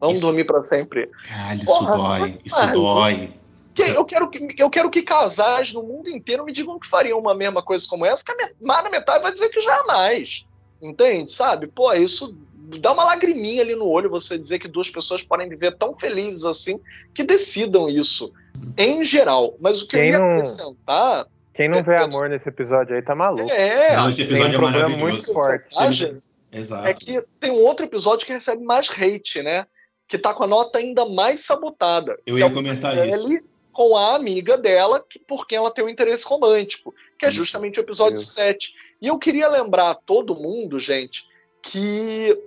Vamos 0.00 0.18
isso... 0.18 0.26
dormir 0.26 0.44
para 0.44 0.64
sempre. 0.66 1.08
Caralho, 1.28 1.62
isso 1.62 1.84
dói, 1.84 2.40
isso 2.44 2.72
dói. 2.72 3.32
Que, 3.74 3.82
eu, 3.82 4.04
quero 4.04 4.28
que, 4.28 4.54
eu 4.58 4.68
quero 4.68 4.90
que 4.90 5.00
casais 5.02 5.72
no 5.72 5.82
mundo 5.82 6.10
inteiro 6.10 6.44
me 6.44 6.52
digam 6.52 6.78
que 6.78 6.86
fariam 6.86 7.18
uma 7.18 7.34
mesma 7.34 7.62
coisa 7.62 7.86
como 7.88 8.04
essa, 8.04 8.22
que 8.22 8.32
a 8.32 8.50
mais 8.60 8.84
da 8.84 8.90
metade 8.90 9.22
vai 9.22 9.32
dizer 9.32 9.48
que 9.48 9.62
jamais. 9.62 10.44
Entende? 10.82 11.32
Sabe? 11.32 11.68
Pô, 11.68 11.90
isso 11.92 12.36
dá 12.78 12.92
uma 12.92 13.04
lagriminha 13.04 13.62
ali 13.62 13.74
no 13.74 13.86
olho 13.86 14.10
você 14.10 14.38
dizer 14.38 14.58
que 14.58 14.68
duas 14.68 14.90
pessoas 14.90 15.22
podem 15.22 15.48
viver 15.48 15.76
tão 15.76 15.96
felizes 15.96 16.44
assim 16.44 16.80
que 17.14 17.24
decidam 17.24 17.88
isso. 17.88 18.32
Em 18.76 19.04
geral. 19.04 19.56
Mas 19.60 19.82
o 19.82 19.86
que 19.86 19.96
Quem 19.96 20.08
eu 20.08 20.12
ia 20.12 20.18
não... 20.18 20.34
acrescentar. 20.34 21.26
Quem 21.52 21.68
não 21.68 21.78
é, 21.78 21.82
vê 21.82 21.96
amor 21.96 22.28
nesse 22.28 22.48
episódio 22.48 22.96
aí 22.96 23.02
tá 23.02 23.14
maluco. 23.14 23.50
É, 23.50 23.96
não, 23.96 24.08
esse 24.08 24.22
episódio 24.22 24.58
tem 24.58 24.60
um 24.60 24.68
é 24.68 24.72
maravilhoso. 24.72 24.98
muito 24.98 25.32
forte. 25.32 26.16
Exato. 26.50 26.86
É 26.86 26.94
que 26.94 27.22
tem 27.40 27.50
um 27.50 27.60
outro 27.60 27.86
episódio 27.86 28.26
que 28.26 28.32
recebe 28.32 28.62
mais 28.62 28.88
hate, 28.90 29.42
né? 29.42 29.66
Que 30.06 30.18
tá 30.18 30.34
com 30.34 30.44
a 30.44 30.46
nota 30.46 30.78
ainda 30.78 31.06
mais 31.06 31.40
sabotada. 31.40 32.18
Eu 32.26 32.38
ia 32.38 32.46
é 32.46 32.50
comentar 32.50 33.08
isso. 33.08 33.40
Com 33.72 33.96
a 33.96 34.14
amiga 34.14 34.58
dela, 34.58 35.02
que, 35.08 35.18
por 35.18 35.46
quem 35.46 35.56
ela 35.56 35.70
tem 35.70 35.82
um 35.82 35.88
interesse 35.88 36.26
romântico, 36.26 36.94
que 37.18 37.24
é 37.24 37.30
justamente 37.30 37.80
o 37.80 37.82
episódio 37.82 38.18
Deus. 38.18 38.34
7. 38.34 38.74
E 39.00 39.06
eu 39.06 39.18
queria 39.18 39.48
lembrar 39.48 39.90
a 39.90 39.94
todo 39.94 40.36
mundo, 40.36 40.78
gente, 40.78 41.26
que 41.62 42.38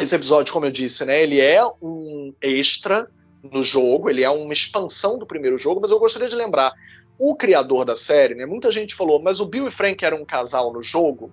esse 0.00 0.14
episódio, 0.14 0.52
como 0.52 0.66
eu 0.66 0.70
disse, 0.70 1.04
né, 1.04 1.22
ele 1.22 1.40
é 1.40 1.64
um 1.80 2.34
extra 2.40 3.08
no 3.42 3.62
jogo, 3.62 4.08
ele 4.08 4.22
é 4.22 4.30
uma 4.30 4.52
expansão 4.52 5.18
do 5.18 5.26
primeiro 5.26 5.58
jogo, 5.58 5.80
mas 5.80 5.90
eu 5.90 5.98
gostaria 5.98 6.28
de 6.28 6.36
lembrar 6.36 6.72
o 7.18 7.36
criador 7.36 7.84
da 7.84 7.96
série, 7.96 8.34
né? 8.34 8.46
Muita 8.46 8.70
gente 8.70 8.94
falou, 8.94 9.20
mas 9.20 9.40
o 9.40 9.46
Bill 9.46 9.68
e 9.68 9.70
Frank 9.70 10.04
eram 10.04 10.22
um 10.22 10.24
casal 10.24 10.72
no 10.72 10.82
jogo. 10.82 11.32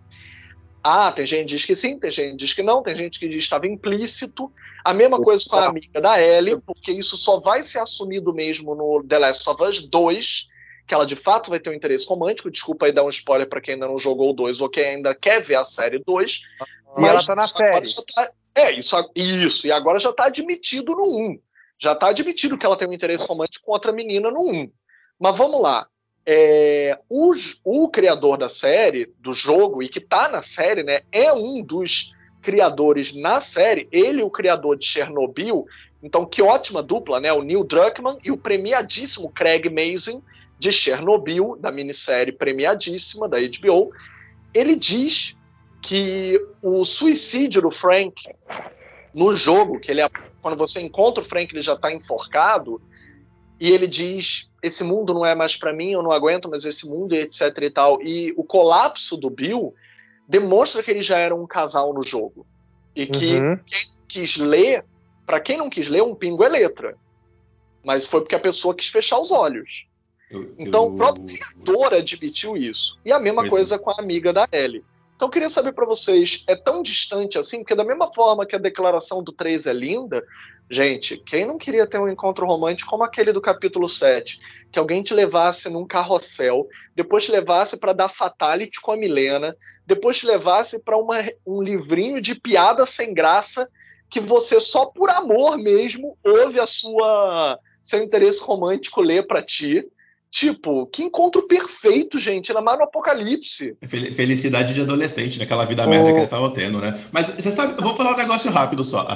Ah, 0.83 1.11
tem 1.11 1.25
gente 1.25 1.41
que 1.41 1.55
diz 1.55 1.65
que 1.65 1.75
sim, 1.75 1.99
tem 1.99 2.11
gente 2.11 2.31
que 2.31 2.37
diz 2.37 2.53
que 2.53 2.63
não, 2.63 2.81
tem 2.81 2.95
gente 2.95 3.19
que 3.19 3.27
diz 3.27 3.37
que 3.37 3.43
estava 3.43 3.67
implícito. 3.67 4.51
A 4.83 4.93
mesma 4.93 5.21
coisa 5.21 5.43
com 5.47 5.55
a 5.57 5.65
amiga 5.65 5.99
da 5.99 6.21
Ellie, 6.21 6.59
porque 6.65 6.91
isso 6.91 7.17
só 7.17 7.39
vai 7.39 7.63
ser 7.63 7.79
assumido 7.79 8.33
mesmo 8.33 8.75
no 8.75 9.03
The 9.03 9.19
Last 9.19 9.49
of 9.49 9.61
Us 9.63 9.87
2, 9.87 10.47
que 10.87 10.93
ela 10.93 11.05
de 11.05 11.15
fato 11.15 11.49
vai 11.49 11.59
ter 11.59 11.69
um 11.69 11.73
interesse 11.73 12.07
romântico. 12.07 12.49
Desculpa 12.49 12.85
aí 12.85 12.91
dar 12.91 13.03
um 13.03 13.09
spoiler 13.09 13.47
para 13.47 13.59
quem 13.59 13.73
ainda 13.73 13.87
não 13.87 13.99
jogou 13.99 14.29
o 14.29 14.33
2 14.33 14.61
ou 14.61 14.69
quem 14.69 14.85
ainda 14.85 15.13
quer 15.13 15.41
ver 15.41 15.55
a 15.55 15.63
série 15.65 16.01
2. 16.05 16.41
E 16.97 17.05
ela 17.05 17.23
tá 17.23 17.35
na 17.35 17.45
série. 17.45 17.93
Tá, 18.15 18.31
é, 18.55 18.71
isso, 18.71 18.95
isso. 19.15 19.67
E 19.67 19.71
agora 19.71 19.99
já 19.99 20.11
tá 20.11 20.25
admitido 20.25 20.93
no 20.93 21.31
1. 21.31 21.39
Já 21.77 21.95
tá 21.95 22.09
admitido 22.09 22.57
que 22.57 22.65
ela 22.65 22.75
tem 22.75 22.87
um 22.87 22.93
interesse 22.93 23.25
romântico 23.25 23.65
com 23.65 23.71
outra 23.71 23.91
menina 23.91 24.29
no 24.29 24.41
1. 24.41 24.71
Mas 25.19 25.37
vamos 25.37 25.61
lá. 25.61 25.87
É, 26.25 26.99
o, 27.09 27.33
o, 27.63 27.89
criador 27.89 28.37
da 28.37 28.49
série, 28.49 29.11
do 29.19 29.33
jogo, 29.33 29.81
e 29.81 29.89
que 29.89 29.99
tá 29.99 30.27
na 30.29 30.41
série, 30.41 30.83
né, 30.83 31.01
é 31.11 31.33
um 31.33 31.63
dos 31.63 32.13
criadores 32.41 33.15
na 33.15 33.41
série, 33.41 33.87
ele 33.91 34.21
o 34.21 34.29
criador 34.29 34.77
de 34.77 34.85
Chernobyl, 34.85 35.65
então 36.03 36.25
que 36.25 36.41
ótima 36.41 36.83
dupla, 36.83 37.19
né, 37.19 37.33
o 37.33 37.41
Neil 37.41 37.63
Druckmann 37.63 38.19
e 38.23 38.31
o 38.31 38.37
premiadíssimo 38.37 39.31
Craig 39.31 39.69
Mazin 39.69 40.21
de 40.59 40.71
Chernobyl, 40.71 41.57
da 41.59 41.71
minissérie 41.71 42.33
premiadíssima 42.33 43.27
da 43.27 43.37
HBO, 43.39 43.91
ele 44.53 44.75
diz 44.75 45.33
que 45.81 46.39
o 46.61 46.83
suicídio 46.85 47.61
do 47.61 47.71
Frank 47.71 48.21
no 49.13 49.35
jogo, 49.35 49.79
que 49.79 49.89
ele 49.91 50.01
é, 50.01 50.09
quando 50.41 50.57
você 50.57 50.79
encontra 50.79 51.23
o 51.23 51.25
Frank, 51.25 51.53
ele 51.53 51.61
já 51.61 51.73
está 51.73 51.91
enforcado, 51.91 52.81
e 53.59 53.71
ele 53.71 53.87
diz: 53.87 54.47
esse 54.61 54.83
mundo 54.83 55.13
não 55.13 55.25
é 55.25 55.35
mais 55.35 55.55
para 55.55 55.73
mim, 55.73 55.91
eu 55.91 56.03
não 56.03 56.11
aguento 56.11 56.49
mais 56.49 56.65
esse 56.65 56.87
mundo, 56.87 57.13
e 57.13 57.19
etc 57.19 57.57
e 57.61 57.69
tal. 57.69 58.01
E 58.01 58.33
o 58.37 58.43
colapso 58.43 59.17
do 59.17 59.29
Bill 59.29 59.73
demonstra 60.27 60.83
que 60.83 60.91
eles 60.91 61.05
já 61.05 61.17
eram 61.17 61.41
um 61.41 61.47
casal 61.47 61.93
no 61.93 62.03
jogo. 62.03 62.45
E 62.95 63.05
que 63.05 63.35
uhum. 63.35 63.59
quem 63.65 63.85
quis 64.07 64.37
ler, 64.37 64.83
para 65.25 65.39
quem 65.39 65.57
não 65.57 65.69
quis 65.69 65.87
ler, 65.87 66.01
um 66.01 66.15
pingo 66.15 66.43
é 66.43 66.49
letra. 66.49 66.95
Mas 67.83 68.05
foi 68.05 68.21
porque 68.21 68.35
a 68.35 68.39
pessoa 68.39 68.75
quis 68.75 68.89
fechar 68.89 69.19
os 69.19 69.31
olhos. 69.31 69.87
Eu, 70.29 70.53
então 70.57 70.85
eu... 70.85 70.91
o 70.91 70.97
próprio 70.97 71.25
criador 71.25 71.93
admitiu 71.93 72.57
isso. 72.57 72.99
E 73.05 73.11
a 73.11 73.19
mesma 73.19 73.41
pois 73.43 73.51
coisa 73.51 73.75
é. 73.75 73.77
com 73.79 73.89
a 73.89 73.99
amiga 73.99 74.31
da 74.33 74.47
Ellie. 74.51 74.83
Então 75.19 75.27
eu 75.27 75.33
queria 75.33 75.49
saber 75.49 75.73
para 75.73 75.85
vocês, 75.85 76.45
é 76.47 76.55
tão 76.55 76.81
distante 76.81 77.37
assim? 77.37 77.57
Porque 77.57 77.75
da 77.75 77.83
mesma 77.83 78.09
forma 78.15 78.45
que 78.45 78.55
a 78.55 78.57
declaração 78.57 79.21
do 79.21 79.33
3 79.33 79.65
é 79.65 79.73
linda, 79.73 80.25
gente, 80.71 81.17
quem 81.17 81.45
não 81.45 81.57
queria 81.57 81.85
ter 81.85 81.99
um 81.99 82.07
encontro 82.07 82.47
romântico 82.47 82.89
como 82.89 83.03
aquele 83.03 83.33
do 83.33 83.41
capítulo 83.41 83.89
7? 83.89 84.39
Que 84.71 84.79
alguém 84.79 85.03
te 85.03 85.13
levasse 85.13 85.67
num 85.67 85.85
carrossel, 85.85 86.69
depois 86.95 87.25
te 87.25 87.33
levasse 87.33 87.77
para 87.77 87.91
dar 87.91 88.07
fatality 88.07 88.79
com 88.79 88.93
a 88.93 88.95
Milena, 88.95 89.57
depois 89.85 90.19
te 90.19 90.25
levasse 90.25 90.79
para 90.79 90.97
um 91.45 91.61
livrinho 91.61 92.21
de 92.21 92.33
piada 92.33 92.85
sem 92.85 93.13
graça 93.13 93.69
que 94.09 94.21
você 94.21 94.57
só 94.61 94.85
por 94.85 95.09
amor 95.09 95.57
mesmo 95.57 96.17
ouve 96.23 96.61
a 96.61 96.65
sua 96.65 97.59
seu 97.83 98.01
interesse 98.01 98.41
romântico 98.41 99.01
ler 99.01 99.27
para 99.27 99.43
ti 99.43 99.85
Tipo, 100.31 100.85
que 100.85 101.03
encontro 101.03 101.47
perfeito, 101.47 102.19
gente, 102.19 102.51
ainda 102.51 102.61
mais 102.61 102.77
no 102.77 102.83
apocalipse. 102.83 103.75
Felicidade 103.81 104.75
de 104.75 104.81
adolescente, 104.81 105.39
naquela 105.39 105.65
vida 105.65 105.85
oh. 105.85 105.89
merda 105.89 106.05
que 106.05 106.13
eles 106.13 106.23
estavam 106.25 106.51
tendo, 106.51 106.79
né? 106.79 106.99
Mas 107.11 107.27
você 107.27 107.51
sabe, 107.51 107.73
eu 107.75 107.83
vou 107.83 107.95
falar 107.95 108.13
um 108.13 108.17
negócio 108.17 108.51
rápido 108.51 108.83
só. 108.83 109.07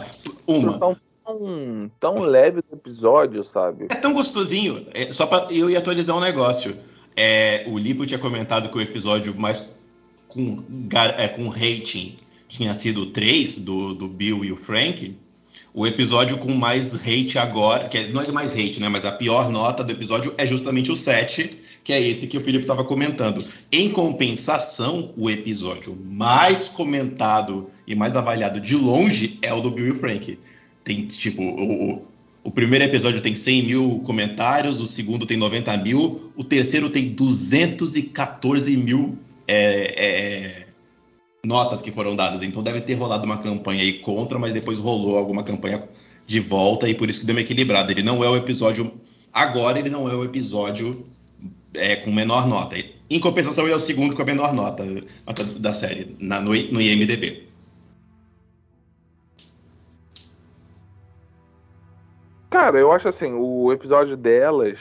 Uma. 0.47 0.80
Tão, 0.80 0.97
tão, 1.23 1.91
tão 1.99 2.15
leve 2.23 2.60
o 2.60 2.76
episódio, 2.76 3.45
sabe? 3.54 3.86
É 3.89 3.95
tão 3.95 4.12
gostosinho. 4.12 4.88
É, 4.93 5.13
só 5.13 5.28
pra 5.28 5.47
eu 5.52 5.69
ir 5.69 5.78
atualizar 5.78 6.17
um 6.17 6.21
negócio. 6.21 6.76
É, 7.15 7.63
o 7.67 7.78
Lipo 7.78 8.08
tinha 8.08 8.19
comentado 8.19 8.69
que 8.69 8.78
o 8.78 8.82
episódio 8.82 9.36
mais 9.39 9.69
com, 10.28 10.63
é, 11.17 11.28
com 11.28 11.47
rating 11.47 12.17
tinha 12.47 12.73
sido 12.73 13.02
o 13.02 13.06
3 13.08 13.58
do, 13.58 13.93
do 13.93 14.08
Bill 14.08 14.43
e 14.43 14.52
o 14.52 14.56
Frank. 14.56 15.15
O 15.73 15.88
episódio 15.88 16.38
com 16.38 16.53
mais 16.53 16.93
hate 16.95 17.39
agora, 17.39 17.89
que 17.89 17.97
é, 17.97 18.07
não 18.09 18.21
é 18.21 18.31
mais 18.31 18.51
hate, 18.53 18.79
né? 18.79 18.88
Mas 18.89 19.05
a 19.05 19.12
pior 19.12 19.49
nota 19.49 19.83
do 19.83 19.91
episódio 19.91 20.33
é 20.38 20.45
justamente 20.45 20.91
o 20.91 20.95
7, 20.95 21.59
que 21.83 21.91
é 21.91 21.99
esse 21.99 22.27
que 22.27 22.38
o 22.38 22.41
Felipe 22.41 22.63
estava 22.63 22.83
comentando. 22.83 23.43
Em 23.71 23.89
compensação, 23.89 25.12
o 25.17 25.29
episódio 25.29 25.97
mais 26.05 26.69
comentado 26.69 27.71
e 27.88 27.95
mais 27.95 28.15
avaliado 28.15 28.62
de 28.62 28.75
longe 28.75 29.39
é 29.41 29.51
o 29.51 29.62
do 29.62 29.71
Bill 29.71 29.95
e 29.95 29.97
Frank. 29.97 30.38
Tem, 30.83 31.07
tipo, 31.07 31.41
o, 31.41 32.05
o 32.43 32.51
primeiro 32.51 32.86
episódio 32.86 33.21
tem 33.21 33.36
100 33.36 33.63
mil 33.63 33.99
comentários, 34.05 34.79
o 34.79 34.86
segundo 34.86 35.25
tem 35.25 35.38
90 35.38 35.75
mil, 35.77 36.31
o 36.36 36.43
terceiro 36.43 36.89
tem 36.89 37.09
214 37.09 38.77
mil 38.77 39.17
é, 39.47 39.95
é, 39.97 40.67
notas 41.45 41.82
que 41.82 41.91
foram 41.91 42.15
dadas. 42.15 42.41
Então 42.41 42.63
deve 42.63 42.82
ter 42.82 42.93
rolado 42.93 43.25
uma 43.25 43.38
campanha 43.38 43.82
aí 43.82 43.99
contra, 43.99 44.39
mas 44.39 44.53
depois 44.53 44.79
rolou 44.79 45.17
alguma 45.17 45.43
campanha 45.43 45.88
de 46.25 46.39
volta 46.39 46.88
e 46.88 46.95
por 46.95 47.10
isso 47.10 47.19
que 47.19 47.25
deu 47.25 47.36
uma 47.36 47.41
equilibrada. 47.41 47.91
Ele 47.91 48.01
não 48.01 48.23
é 48.23 48.29
o 48.29 48.36
episódio. 48.36 48.93
Agora 49.32 49.77
ele 49.77 49.89
não 49.89 50.10
é 50.10 50.15
o 50.15 50.23
episódio 50.23 51.06
é, 51.73 51.97
com 51.97 52.12
menor 52.12 52.47
nota. 52.47 52.77
Em 53.10 53.19
compensação, 53.19 53.65
ele 53.65 53.73
é 53.73 53.75
o 53.75 53.79
segundo 53.79 54.15
com 54.15 54.21
a 54.21 54.25
menor 54.25 54.53
nota, 54.53 54.86
da 55.60 55.73
série, 55.73 56.15
na, 56.19 56.39
no, 56.39 56.51
no 56.51 56.82
IMDB. 56.82 57.47
Cara, 62.49 62.79
eu 62.79 62.91
acho 62.91 63.10
assim, 63.10 63.34
o 63.34 63.71
episódio 63.73 64.15
delas 64.15 64.79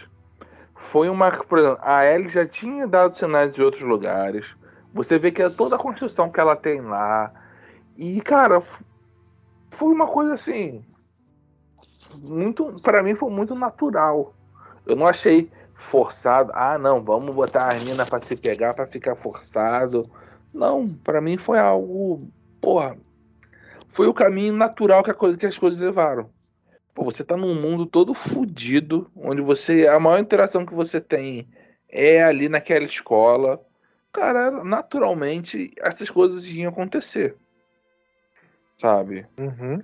foi 0.77 1.09
uma. 1.09 1.31
Por 1.31 1.59
exemplo, 1.59 1.79
a 1.83 2.05
Ellie 2.07 2.29
já 2.29 2.47
tinha 2.47 2.87
dado 2.87 3.17
sinais 3.17 3.53
de 3.53 3.63
outros 3.63 3.83
lugares. 3.83 4.47
Você 4.95 5.19
vê 5.19 5.31
que 5.31 5.43
é 5.43 5.49
toda 5.49 5.77
a 5.77 5.79
construção 5.79 6.31
que 6.31 6.39
ela 6.39 6.55
tem 6.55 6.81
lá. 6.81 7.33
E, 7.97 8.21
cara, 8.21 8.63
foi 9.71 9.93
uma 9.93 10.07
coisa 10.07 10.35
assim. 10.35 10.85
Muito. 12.29 12.77
para 12.83 13.03
mim 13.03 13.15
foi 13.15 13.31
muito 13.31 13.55
natural. 13.55 14.35
Eu 14.87 14.97
não 14.97 15.07
achei 15.07 15.51
forçado. 15.75 16.53
Ah, 16.55 16.77
não, 16.79 17.03
vamos 17.03 17.35
botar 17.35 17.73
a 17.73 17.79
mina 17.79 18.05
pra 18.05 18.21
se 18.21 18.37
pegar 18.37 18.75
para 18.75 18.87
ficar 18.87 19.15
forçado. 19.15 20.03
Não, 20.53 20.87
para 20.87 21.21
mim 21.21 21.39
foi 21.39 21.59
algo. 21.59 22.29
Porra. 22.61 22.97
Foi 23.89 24.07
o 24.07 24.15
caminho 24.15 24.55
natural 24.55 25.03
que, 25.03 25.11
a 25.11 25.15
coisa, 25.15 25.37
que 25.37 25.47
as 25.47 25.59
coisas 25.59 25.81
levaram. 25.81 26.31
Pô, 26.95 27.05
você 27.05 27.25
tá 27.25 27.37
num 27.37 27.55
mundo 27.55 27.87
todo 27.87 28.13
fodido, 28.13 29.11
onde 29.17 29.41
você. 29.41 29.87
A 29.87 29.99
maior 29.99 30.19
interação 30.19 30.67
que 30.67 30.75
você 30.75 31.01
tem 31.01 31.49
é 31.89 32.23
ali 32.23 32.49
naquela 32.49 32.85
escola 32.85 33.61
cara, 34.13 34.51
naturalmente 34.65 35.73
essas 35.79 36.11
coisas 36.11 36.47
iam 36.47 36.71
acontecer. 36.71 37.35
Sabe? 38.77 39.27
Uhum. 39.39 39.83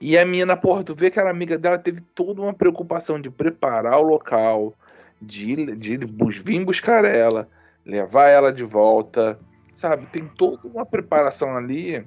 E 0.00 0.18
a 0.18 0.26
mina, 0.26 0.56
porra, 0.56 0.82
tu 0.82 0.94
vê 0.94 1.10
que 1.10 1.20
a 1.20 1.30
amiga 1.30 1.56
dela 1.56 1.78
teve 1.78 2.00
toda 2.00 2.42
uma 2.42 2.52
preocupação 2.52 3.20
de 3.20 3.30
preparar 3.30 4.00
o 4.00 4.02
local, 4.02 4.74
de, 5.20 5.76
de 5.76 5.96
vir 5.96 6.64
buscar 6.64 7.04
ela, 7.04 7.48
levar 7.86 8.28
ela 8.28 8.52
de 8.52 8.64
volta, 8.64 9.38
sabe? 9.74 10.06
Tem 10.06 10.26
toda 10.26 10.66
uma 10.66 10.84
preparação 10.84 11.56
ali. 11.56 12.04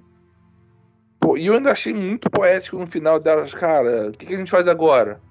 Pô, 1.22 1.38
e 1.38 1.46
eu 1.46 1.54
ainda 1.54 1.72
achei 1.72 1.94
muito 1.94 2.30
poético 2.30 2.78
no 2.78 2.86
final 2.86 3.18
delas, 3.18 3.54
cara, 3.54 4.10
o 4.10 4.12
que, 4.12 4.26
que 4.26 4.36
a 4.36 4.38
gente 4.38 4.52
faz 4.52 4.68
agora? 4.68 5.22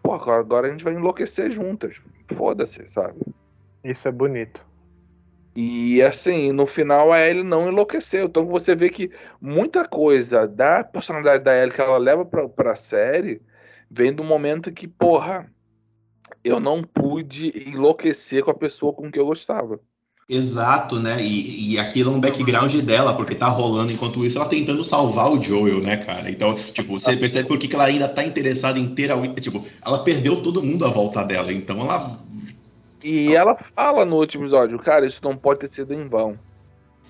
Pô, 0.00 0.14
agora 0.14 0.68
a 0.68 0.70
gente 0.70 0.84
vai 0.84 0.94
enlouquecer 0.94 1.50
juntas. 1.50 2.00
Foda-se, 2.28 2.88
sabe? 2.88 3.20
Isso 3.82 4.06
é 4.06 4.12
bonito. 4.12 4.64
E 5.62 6.00
assim, 6.00 6.52
no 6.52 6.66
final 6.66 7.12
a 7.12 7.20
Ellie 7.20 7.44
não 7.44 7.68
enlouqueceu. 7.68 8.24
Então 8.24 8.46
você 8.46 8.74
vê 8.74 8.88
que 8.88 9.10
muita 9.38 9.86
coisa 9.86 10.48
da 10.48 10.82
personalidade 10.82 11.44
da 11.44 11.54
Ellie 11.54 11.74
que 11.74 11.82
ela 11.82 11.98
leva 11.98 12.24
pra, 12.24 12.48
pra 12.48 12.74
série 12.74 13.42
vem 13.90 14.10
do 14.10 14.24
momento 14.24 14.72
que, 14.72 14.88
porra, 14.88 15.52
eu 16.42 16.58
não 16.58 16.82
pude 16.82 17.68
enlouquecer 17.68 18.42
com 18.42 18.50
a 18.50 18.54
pessoa 18.54 18.94
com 18.94 19.10
que 19.12 19.20
eu 19.20 19.26
gostava. 19.26 19.78
Exato, 20.26 20.98
né? 20.98 21.22
E, 21.22 21.72
e 21.72 21.78
aquilo 21.78 22.12
é 22.12 22.14
um 22.14 22.20
background 22.20 22.74
dela, 22.76 23.14
porque 23.14 23.34
tá 23.34 23.48
rolando 23.48 23.92
enquanto 23.92 24.24
isso, 24.24 24.38
ela 24.38 24.48
tentando 24.48 24.82
salvar 24.82 25.30
o 25.30 25.42
Joel, 25.42 25.82
né, 25.82 25.98
cara? 25.98 26.30
Então, 26.30 26.54
tipo, 26.54 26.98
você 26.98 27.16
percebe 27.16 27.48
por 27.48 27.58
que 27.58 27.68
que 27.68 27.74
ela 27.74 27.84
ainda 27.84 28.08
tá 28.08 28.24
interessada 28.24 28.78
em 28.78 28.94
ter 28.94 29.10
a. 29.10 29.20
Tipo, 29.34 29.66
ela 29.84 30.04
perdeu 30.04 30.40
todo 30.40 30.62
mundo 30.62 30.86
à 30.86 30.88
volta 30.88 31.22
dela, 31.22 31.52
então 31.52 31.80
ela. 31.80 32.18
E 33.02 33.34
ela 33.34 33.56
fala 33.56 34.04
no 34.04 34.16
último 34.16 34.44
episódio, 34.44 34.78
cara, 34.78 35.06
isso 35.06 35.20
não 35.22 35.36
pode 35.36 35.60
ter 35.60 35.68
sido 35.68 35.92
em 35.94 36.08
vão. 36.08 36.38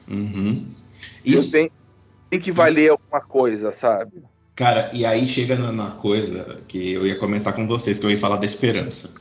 Uhum. 0.09 0.66
Isso 1.24 1.38
Isso, 1.38 1.51
tem, 1.53 1.70
tem 2.28 2.41
que 2.41 2.53
valer 2.53 2.91
alguma 2.91 3.20
coisa, 3.20 3.72
sabe? 3.72 4.22
cara, 4.55 4.91
e 4.93 5.07
aí 5.07 5.26
chega 5.26 5.57
na, 5.57 5.72
na 5.72 5.91
coisa 5.93 6.61
que 6.68 6.93
eu 6.93 7.07
ia 7.07 7.16
comentar 7.18 7.55
com 7.55 7.66
vocês, 7.66 7.99
que 7.99 8.05
eu 8.05 8.11
ia 8.11 8.18
falar 8.18 8.36
da 8.36 8.45
esperança. 8.45 9.14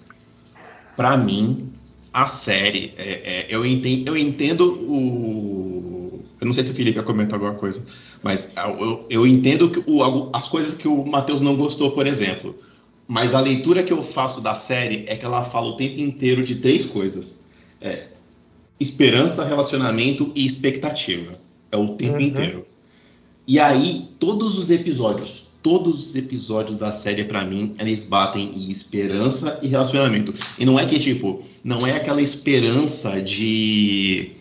Pra 0.97 1.15
mim, 1.15 1.72
a 2.11 2.28
série, 2.28 2.93
é- 2.97 3.39
é, 3.41 3.47
eu, 3.49 3.65
entendo, 3.65 4.09
eu 4.09 4.17
entendo 4.17 4.78
o. 4.82 6.26
Eu 6.41 6.47
não 6.47 6.53
sei 6.53 6.63
se 6.63 6.72
o 6.72 6.74
Felipe 6.76 6.97
ia 6.97 7.03
comentar 7.03 7.36
alguma 7.36 7.53
coisa, 7.55 7.86
mas 8.22 8.53
eu, 8.57 9.05
eu 9.09 9.26
entendo 9.28 9.70
que 9.70 9.82
o- 9.89 10.30
as 10.34 10.47
coisas 10.49 10.76
que 10.76 10.88
o 10.88 11.05
Matheus 11.05 11.41
não 11.41 11.55
gostou, 11.55 11.91
por 11.91 12.05
exemplo. 12.05 12.55
Mas 13.12 13.34
a 13.34 13.39
leitura 13.39 13.82
que 13.82 13.91
eu 13.91 14.03
faço 14.03 14.39
da 14.39 14.53
série 14.53 15.03
é 15.07 15.16
que 15.18 15.26
ela 15.26 15.43
fala 15.43 15.70
o 15.70 15.76
tempo 15.78 15.99
inteiro 15.99 16.43
de 16.43 16.55
três 16.55 16.86
coisas: 16.86 17.39
É, 17.82 18.10
esperança, 18.80 19.43
relacionamento 19.43 20.32
e 20.36 20.45
expectativa. 20.45 21.39
É 21.72 21.78
o 21.78 21.89
tempo 21.89 22.18
Uhum. 22.18 22.22
inteiro. 22.22 22.66
E 23.47 23.60
aí, 23.60 24.10
todos 24.20 24.55
os 24.60 24.70
episódios, 24.70 25.47
todos 25.64 25.99
os 25.99 26.16
episódios 26.16 26.78
da 26.78 26.91
série, 26.91 27.24
pra 27.24 27.43
mim, 27.43 27.76
eles 27.80 28.03
batem 28.03 28.51
em 28.55 28.70
esperança 28.70 29.60
e 29.64 29.68
relacionamento. 29.68 30.32
E 30.60 30.66
não 30.66 30.80
é 30.80 30.86
que, 30.86 30.99
tipo, 30.99 31.43
não 31.64 31.88
é 31.88 31.93
aquela 31.95 32.22
esperança 32.22 33.20
de 33.20 34.34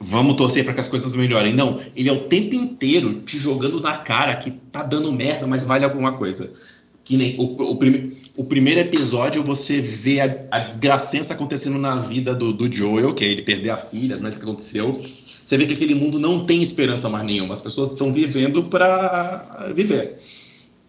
vamos 0.00 0.36
torcer 0.36 0.64
para 0.64 0.72
que 0.74 0.80
as 0.80 0.88
coisas 0.88 1.14
melhorem. 1.14 1.52
Não, 1.52 1.82
ele 1.94 2.08
é 2.08 2.12
o 2.12 2.28
tempo 2.28 2.54
inteiro 2.54 3.20
te 3.26 3.38
jogando 3.38 3.78
na 3.80 3.98
cara 3.98 4.36
que 4.36 4.50
tá 4.50 4.82
dando 4.82 5.12
merda, 5.12 5.46
mas 5.46 5.62
vale 5.64 5.84
alguma 5.84 6.12
coisa. 6.12 6.50
Que 7.06 7.16
nem 7.16 7.38
o, 7.38 7.70
o, 7.70 7.76
prime- 7.76 8.16
o 8.36 8.42
primeiro 8.44 8.80
episódio 8.80 9.40
você 9.40 9.80
vê 9.80 10.20
a, 10.20 10.24
a 10.50 10.58
desgracença 10.58 11.32
acontecendo 11.34 11.78
na 11.78 11.94
vida 12.00 12.34
do, 12.34 12.52
do 12.52 12.70
Joel, 12.70 13.14
que 13.14 13.24
é 13.24 13.28
ele 13.28 13.42
perder 13.42 13.70
a 13.70 13.76
filha, 13.76 14.14
é 14.14 14.16
o 14.16 14.32
que 14.32 14.42
aconteceu. 14.42 15.02
Você 15.44 15.56
vê 15.56 15.66
que 15.66 15.74
aquele 15.74 15.94
mundo 15.94 16.18
não 16.18 16.44
tem 16.44 16.60
esperança 16.60 17.08
mais 17.08 17.24
nenhuma. 17.24 17.54
As 17.54 17.60
pessoas 17.62 17.92
estão 17.92 18.12
vivendo 18.12 18.64
para 18.64 19.70
viver. 19.72 20.18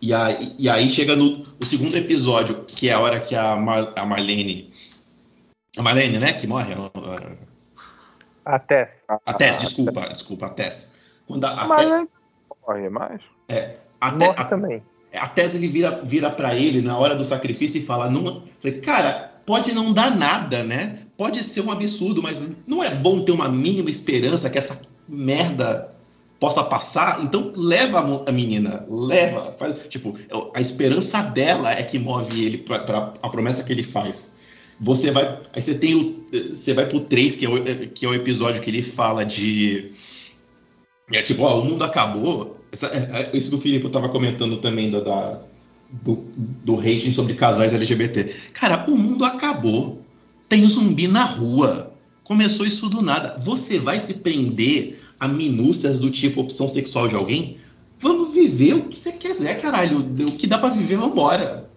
E 0.01 0.11
aí, 0.11 0.55
e 0.57 0.67
aí 0.67 0.89
chega 0.89 1.15
no 1.15 1.45
o 1.61 1.65
segundo 1.65 1.95
episódio, 1.95 2.65
que 2.65 2.89
é 2.89 2.93
a 2.93 2.99
hora 2.99 3.19
que 3.19 3.35
a, 3.35 3.55
Mar, 3.55 3.93
a 3.95 4.03
Marlene. 4.03 4.71
A 5.77 5.83
Marlene, 5.83 6.17
né? 6.17 6.33
Que 6.33 6.47
morre. 6.47 6.73
a- 6.73 8.57
Tess. 8.59 9.03
A 9.23 9.33
Tess, 9.33 9.59
desculpa, 9.59 10.09
desculpa, 10.09 10.47
a 10.47 10.49
Tess. 10.49 10.89
Quando 11.27 11.45
a, 11.45 11.49
a, 11.51 11.67
Tess- 11.67 11.89
né? 11.89 12.07
morre 12.67 12.89
mais. 12.89 13.21
a, 14.01 14.11
Morre 14.13 14.33
a- 14.37 14.45
também. 14.45 14.81
A 15.17 15.27
Tess 15.27 15.55
ele 15.55 15.67
vira, 15.67 16.01
vira 16.03 16.29
para 16.29 16.55
ele 16.55 16.81
na 16.81 16.97
hora 16.97 17.15
do 17.15 17.25
sacrifício 17.25 17.79
e 17.79 17.85
fala: 17.85 18.09
não, 18.09 18.43
falei, 18.61 18.79
cara, 18.79 19.41
pode 19.45 19.73
não 19.73 19.93
dar 19.93 20.15
nada, 20.15 20.63
né? 20.63 20.99
Pode 21.17 21.43
ser 21.43 21.61
um 21.61 21.71
absurdo, 21.71 22.21
mas 22.21 22.49
não 22.67 22.83
é 22.83 22.93
bom 22.93 23.23
ter 23.23 23.31
uma 23.31 23.49
mínima 23.49 23.89
esperança 23.89 24.49
que 24.49 24.57
essa 24.57 24.79
merda 25.07 25.95
possa 26.39 26.63
passar? 26.63 27.23
Então 27.23 27.51
leva 27.55 28.23
a 28.27 28.31
menina, 28.31 28.85
leva. 28.89 29.55
Faz, 29.57 29.75
tipo, 29.89 30.15
a 30.53 30.61
esperança 30.61 31.21
dela 31.21 31.71
é 31.71 31.81
que 31.81 31.97
move 31.97 32.45
ele 32.45 32.57
para 32.59 33.13
a 33.21 33.29
promessa 33.29 33.63
que 33.63 33.71
ele 33.71 33.83
faz. 33.83 34.35
Você 34.79 35.11
vai. 35.11 35.39
Aí 35.53 35.61
você 35.61 35.73
tem 35.73 35.95
o. 35.95 36.27
Você 36.53 36.73
vai 36.73 36.85
pro 36.85 36.99
3, 36.99 37.35
que 37.35 37.45
é 37.45 37.49
o, 37.49 37.63
que 37.89 38.05
é 38.05 38.09
o 38.09 38.13
episódio 38.13 38.61
que 38.61 38.69
ele 38.69 38.83
fala 38.83 39.25
de. 39.25 39.91
É 41.11 41.21
tipo, 41.21 41.43
ó, 41.43 41.59
o 41.59 41.65
mundo 41.65 41.83
acabou. 41.83 42.56
Essa- 42.81 42.87
é- 42.95 43.29
é- 43.33 43.37
isso 43.37 43.49
que 43.49 43.55
o 43.55 43.61
Filipe 43.61 43.89
tava 43.89 44.09
comentando 44.09 44.57
também 44.57 44.89
da, 44.91 44.99
da- 45.01 45.39
do, 46.03 46.25
do 46.63 46.75
rating 46.75 47.11
sobre 47.13 47.33
casais 47.33 47.73
LGBT. 47.73 48.33
Cara, 48.53 48.85
o 48.89 48.95
mundo 48.97 49.25
acabou. 49.25 50.01
Tem 50.49 50.67
zumbi 50.69 51.07
na 51.07 51.23
rua. 51.25 51.93
Começou 52.23 52.65
isso 52.65 52.87
do 52.89 53.01
nada. 53.01 53.37
Você 53.43 53.79
vai 53.79 53.99
se 53.99 54.15
prender 54.15 54.99
a 55.19 55.27
minúcias 55.27 55.99
do 55.99 56.09
tipo 56.11 56.41
opção 56.41 56.69
sexual 56.69 57.07
de 57.07 57.15
alguém? 57.15 57.57
Vamos 57.99 58.33
viver 58.33 58.73
o 58.75 58.83
que 58.83 58.97
você 58.97 59.11
quiser, 59.13 59.59
caralho. 59.61 59.99
O 59.99 60.31
que 60.33 60.45
dá 60.45 60.57
pra 60.57 60.69
viver, 60.69 60.97
vambora. 60.97 61.67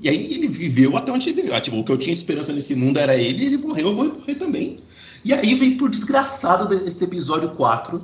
E 0.00 0.08
aí 0.08 0.32
ele 0.32 0.48
viveu 0.48 0.96
até 0.96 1.12
onde 1.12 1.28
ele 1.28 1.42
viveu. 1.42 1.54
Ah, 1.56 1.60
tipo, 1.60 1.76
o 1.78 1.84
que 1.84 1.92
eu 1.92 1.98
tinha 1.98 2.14
esperança 2.14 2.52
nesse 2.52 2.74
mundo 2.74 2.98
era 2.98 3.16
ele, 3.16 3.44
ele 3.46 3.56
morreu, 3.58 3.88
eu 3.88 3.94
vou 3.96 4.04
morrer 4.14 4.36
também. 4.36 4.76
E 5.24 5.34
aí 5.34 5.54
vem 5.54 5.76
por 5.76 5.90
desgraçado 5.90 6.68
desse 6.68 7.02
episódio 7.02 7.50
4, 7.50 8.02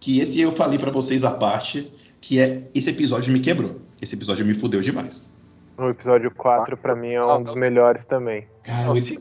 que 0.00 0.18
esse 0.18 0.40
eu 0.40 0.50
falei 0.50 0.78
pra 0.78 0.90
vocês 0.90 1.22
à 1.22 1.32
parte, 1.32 1.92
que 2.20 2.40
é 2.40 2.62
esse 2.74 2.90
episódio 2.90 3.32
me 3.32 3.40
quebrou. 3.40 3.80
Esse 4.00 4.16
episódio 4.16 4.46
me 4.46 4.54
fudeu 4.54 4.80
demais. 4.80 5.30
O 5.76 5.88
episódio 5.90 6.30
4, 6.30 6.76
pra 6.76 6.96
mim, 6.96 7.12
é 7.12 7.24
um 7.24 7.42
dos 7.42 7.54
melhores 7.54 8.04
também. 8.04 8.48
Cara, 8.62 8.86
Não, 8.86 8.96
sim. 8.96 9.18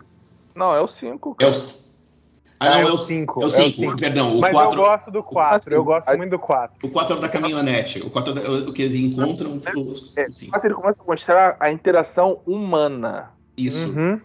Não, 0.56 0.74
é 0.74 0.82
o 0.82 0.88
5. 0.88 1.38
é 1.40 1.48
o. 1.48 1.54
Ah, 2.60 2.70
não, 2.70 2.80
é 2.80 2.92
o 2.92 2.98
5. 2.98 3.42
É 3.42 3.46
o 3.46 3.50
5, 3.50 3.96
perdão. 3.96 4.38
O 4.38 4.42
Mas 4.42 4.52
4 4.52 4.78
eu 4.80 4.86
gosto 4.86 5.12
do 5.12 5.24
4, 5.24 5.56
assim, 5.56 5.74
eu 5.74 5.84
gosto 5.84 6.18
muito 6.18 6.32
do 6.32 6.40
4. 6.40 6.88
o 6.88 6.92
4 6.92 7.14
é 7.14 7.18
o 7.18 7.22
da 7.22 7.30
caminhonete. 7.30 8.00
O 8.02 8.10
4 8.10 8.40
é 8.40 8.70
o 8.70 8.74
que 8.74 8.82
eles 8.82 8.96
encontram. 8.96 9.62
É, 9.66 10.28
o 10.28 10.34
5. 10.34 10.52
Mas 10.52 10.64
ele 10.66 10.74
começa 10.74 10.98
a 11.02 11.06
mostrar 11.06 11.58
a 11.60 11.72
interação 11.72 12.42
humana. 12.46 13.32
Isso. 13.58 13.90
Uhum. 13.92 14.20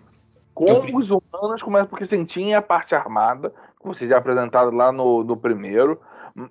Como 0.53 0.99
os 0.99 1.11
humanos 1.11 1.63
começam, 1.63 1.89
porque 1.89 2.05
assim, 2.05 2.25
tinha 2.25 2.59
a 2.59 2.63
parte 2.63 2.95
armada, 2.95 3.51
que 3.81 3.87
você 3.87 4.09
já 4.09 4.19
apresentado 4.19 4.71
lá 4.73 4.91
no, 4.91 5.23
no 5.23 5.37
primeiro, 5.37 6.01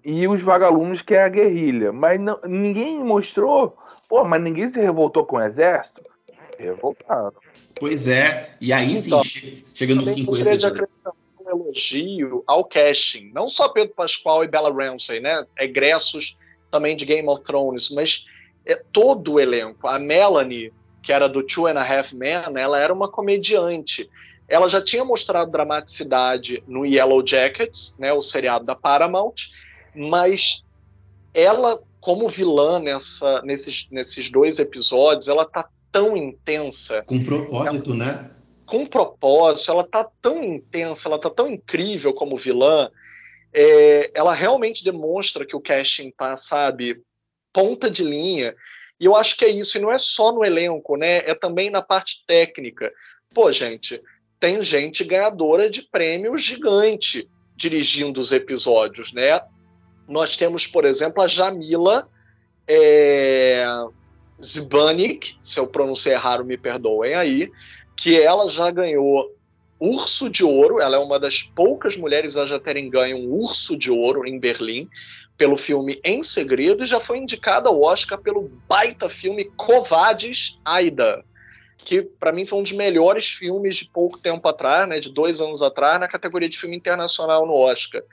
e 0.04 0.28
os 0.28 0.42
vagalumes, 0.42 1.02
que 1.02 1.14
é 1.14 1.24
a 1.24 1.30
guerrilha. 1.30 1.92
Mas 1.92 2.20
não- 2.20 2.40
ninguém 2.46 3.04
mostrou, 3.04 3.78
pô, 4.08 4.24
mas 4.24 4.42
ninguém 4.42 4.70
se 4.72 4.80
revoltou 4.80 5.26
com 5.26 5.38
o 5.38 5.42
exército? 5.42 6.04
Revoltaram. 6.58 7.34
Pois 7.80 8.08
é. 8.08 8.56
E 8.62 8.72
aí 8.72 8.96
sim, 8.96 9.08
Então, 9.08 9.24
che- 9.24 9.66
chega 9.74 9.96
nos 9.96 10.04
Também 10.06 10.20
5 10.20 10.32
gostaria 10.32 10.58
de 10.58 10.66
episódios. 10.66 10.84
acrescentar 10.84 11.14
um 11.46 11.50
elogio 11.50 12.44
ao 12.48 12.64
casting. 12.64 13.32
Não 13.34 13.50
só 13.50 13.68
Pedro 13.70 13.94
Pascoal 13.96 14.44
e 14.44 14.48
Bella 14.48 14.72
Ramsey, 14.72 15.20
né? 15.20 15.46
Egressos 15.60 16.38
também 16.72 16.96
de 16.96 17.04
Game 17.06 17.28
of 17.28 17.44
Thrones, 17.44 17.90
mas 17.90 18.26
é 18.66 18.76
todo 18.76 19.34
o 19.34 19.40
elenco. 19.40 19.88
A 19.88 20.00
Melanie, 20.00 20.72
que 21.02 21.12
era 21.12 21.28
do 21.28 21.44
Two 21.44 21.68
and 21.68 21.78
a 21.78 21.84
Half 21.84 22.14
Men, 22.14 22.44
ela 22.56 22.80
era 22.80 22.94
uma 22.94 23.10
comediante. 23.10 24.10
Ela 24.48 24.70
já 24.70 24.82
tinha 24.82 25.04
mostrado 25.04 25.52
dramaticidade 25.52 26.64
no 26.68 26.86
Yellow 26.86 27.26
Jackets, 27.26 27.98
né, 28.00 28.14
o 28.14 28.22
seriado 28.22 28.66
da 28.66 28.76
Paramount, 28.76 29.36
mas 29.96 30.64
ela, 31.34 31.82
como 32.00 32.30
vilã 32.30 32.80
nessa, 32.80 33.42
nesses, 33.42 33.88
nesses 33.90 34.30
dois 34.30 34.60
episódios, 34.60 35.28
ela 35.28 35.46
tá 35.46 35.70
tão 35.92 36.18
intensa 36.18 37.04
Com 37.04 37.24
propósito, 37.24 37.94
né? 37.94 38.32
com 38.66 38.86
propósito, 38.86 39.70
ela 39.70 39.84
tá 39.84 40.10
tão 40.22 40.44
intensa, 40.44 41.08
ela 41.08 41.20
tá 41.20 41.30
tão 41.30 41.48
incrível 41.48 42.14
como 42.14 42.38
vilã, 42.38 42.90
é, 43.54 44.10
ela 44.16 44.34
realmente 44.34 44.84
demonstra 44.84 45.46
que 45.46 45.56
o 45.56 45.62
casting 45.62 46.10
tá, 46.10 46.36
sabe, 46.36 47.02
ponta 47.54 47.90
de 47.90 48.04
linha. 48.04 48.56
E 49.00 49.06
eu 49.06 49.16
acho 49.16 49.38
que 49.38 49.46
é 49.46 49.50
isso, 49.50 49.78
e 49.78 49.82
não 49.82 49.92
é 49.92 50.00
só 50.00 50.32
no 50.32 50.44
elenco, 50.44 50.96
né? 50.98 51.18
É 51.18 51.36
também 51.36 51.70
na 51.70 51.82
parte 51.82 52.24
técnica. 52.26 52.92
Pô, 53.34 53.52
gente, 53.52 54.02
tem 54.40 54.62
gente 54.64 55.04
ganhadora 55.04 55.70
de 55.70 55.84
prêmio 55.84 56.36
gigante 56.38 57.30
dirigindo 57.56 58.20
os 58.20 58.32
episódios, 58.32 59.14
né? 59.14 59.40
Nós 60.08 60.36
temos, 60.36 60.68
por 60.68 60.86
exemplo, 60.86 61.22
a 61.22 61.28
Jamila 61.28 62.10
é, 62.68 63.66
Zbanik, 64.44 65.38
se 65.42 65.60
eu 65.60 65.68
pronunciei 65.68 66.14
errado, 66.14 66.46
me 66.46 66.58
perdoem 66.58 67.16
aí, 67.16 67.52
que 67.96 68.20
ela 68.20 68.50
já 68.50 68.70
ganhou 68.72 69.32
Urso 69.80 70.30
de 70.30 70.44
Ouro, 70.44 70.80
ela 70.80 70.96
é 70.96 71.00
uma 71.00 71.20
das 71.20 71.44
poucas 71.44 71.98
mulheres 71.98 72.38
a 72.38 72.46
já 72.46 72.60
terem 72.60 72.90
ganho 72.90 73.18
um 73.18 73.34
Urso 73.34 73.76
de 73.76 73.92
Ouro 73.92 74.26
em 74.26 74.40
Berlim, 74.40 74.88
pelo 75.38 75.58
filme 75.58 76.00
Em 76.04 76.24
Segredo, 76.24 76.84
e 76.84 76.88
já 76.88 77.00
foi 77.00 77.18
indicada 77.18 77.68
ao 77.68 77.82
Oscar 77.82 78.18
pelo 78.18 78.50
baita 78.68 79.10
filme 79.10 79.46
Covades 79.58 80.58
Aida, 80.64 81.24
que 81.78 82.02
para 82.02 82.32
mim 82.32 82.46
foi 82.46 82.60
um 82.60 82.64
dos 82.64 82.72
melhores 82.72 83.28
filmes 83.28 83.76
de 83.76 83.86
pouco 83.86 84.20
tempo 84.20 84.48
atrás, 84.48 84.88
né, 84.88 85.00
de 85.00 85.10
dois 85.10 85.42
anos 85.42 85.62
atrás, 85.62 86.00
na 86.00 86.08
categoria 86.08 86.48
de 86.48 86.58
filme 86.58 86.78
internacional 86.78 87.46
no 87.46 87.54
Oscar. 87.54 88.04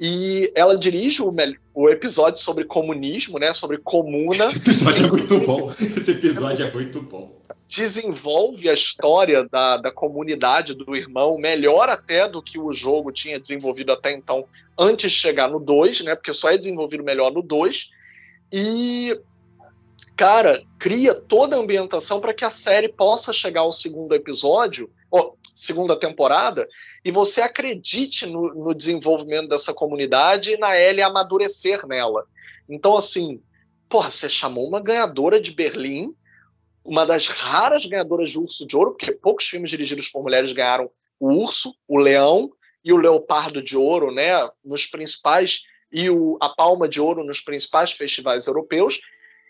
E 0.00 0.52
ela 0.54 0.78
dirige 0.78 1.22
o, 1.22 1.34
o 1.74 1.88
episódio 1.88 2.40
sobre 2.40 2.64
comunismo, 2.64 3.38
né, 3.38 3.52
sobre 3.52 3.78
comuna, 3.78 4.44
Esse 4.44 4.58
episódio 4.58 5.06
é 5.06 5.08
muito 5.10 5.40
bom. 5.40 5.70
Esse 5.70 6.10
episódio 6.12 6.66
é 6.66 6.70
muito 6.70 7.02
bom. 7.02 7.42
desenvolve 7.66 8.68
a 8.68 8.72
história 8.72 9.42
da, 9.44 9.76
da 9.76 9.90
comunidade 9.90 10.72
do 10.72 10.94
irmão 10.94 11.36
melhor 11.36 11.88
até 11.88 12.28
do 12.28 12.40
que 12.40 12.60
o 12.60 12.72
jogo 12.72 13.10
tinha 13.10 13.40
desenvolvido 13.40 13.90
até 13.90 14.12
então, 14.12 14.46
antes 14.78 15.10
de 15.10 15.18
chegar 15.18 15.48
no 15.48 15.58
2, 15.58 16.02
né? 16.02 16.14
Porque 16.14 16.32
só 16.32 16.48
é 16.48 16.56
desenvolvido 16.56 17.02
melhor 17.02 17.32
no 17.32 17.42
2. 17.42 17.90
E, 18.52 19.20
cara, 20.16 20.62
cria 20.78 21.12
toda 21.12 21.56
a 21.56 21.58
ambientação 21.58 22.20
para 22.20 22.32
que 22.32 22.44
a 22.44 22.50
série 22.50 22.88
possa 22.88 23.32
chegar 23.32 23.62
ao 23.62 23.72
segundo 23.72 24.14
episódio, 24.14 24.88
segunda 25.58 25.98
temporada, 25.98 26.68
e 27.04 27.10
você 27.10 27.40
acredite 27.40 28.26
no, 28.26 28.54
no 28.54 28.74
desenvolvimento 28.74 29.48
dessa 29.48 29.74
comunidade 29.74 30.52
e 30.52 30.56
na 30.56 30.78
Ellie 30.78 31.02
amadurecer 31.02 31.86
nela. 31.86 32.24
Então, 32.68 32.96
assim, 32.96 33.42
porra, 33.88 34.10
você 34.10 34.28
chamou 34.28 34.66
uma 34.66 34.80
ganhadora 34.80 35.40
de 35.40 35.52
Berlim 35.52 36.14
uma 36.88 37.04
das 37.04 37.26
raras 37.26 37.84
ganhadoras 37.84 38.30
de 38.30 38.38
Urso 38.38 38.66
de 38.66 38.74
Ouro, 38.74 38.92
porque 38.92 39.12
poucos 39.12 39.44
filmes 39.46 39.68
dirigidos 39.68 40.08
por 40.08 40.22
mulheres 40.22 40.52
ganharam 40.52 40.90
o 41.20 41.30
Urso, 41.30 41.74
o 41.86 41.98
Leão 41.98 42.50
e 42.82 42.92
o 42.92 42.96
Leopardo 42.96 43.62
de 43.62 43.76
Ouro, 43.76 44.10
né, 44.10 44.32
nos 44.64 44.86
principais 44.86 45.64
e 45.92 46.08
o, 46.08 46.38
a 46.40 46.48
Palma 46.48 46.88
de 46.88 46.98
Ouro 46.98 47.22
nos 47.22 47.40
principais 47.40 47.92
festivais 47.92 48.46
europeus, 48.46 49.00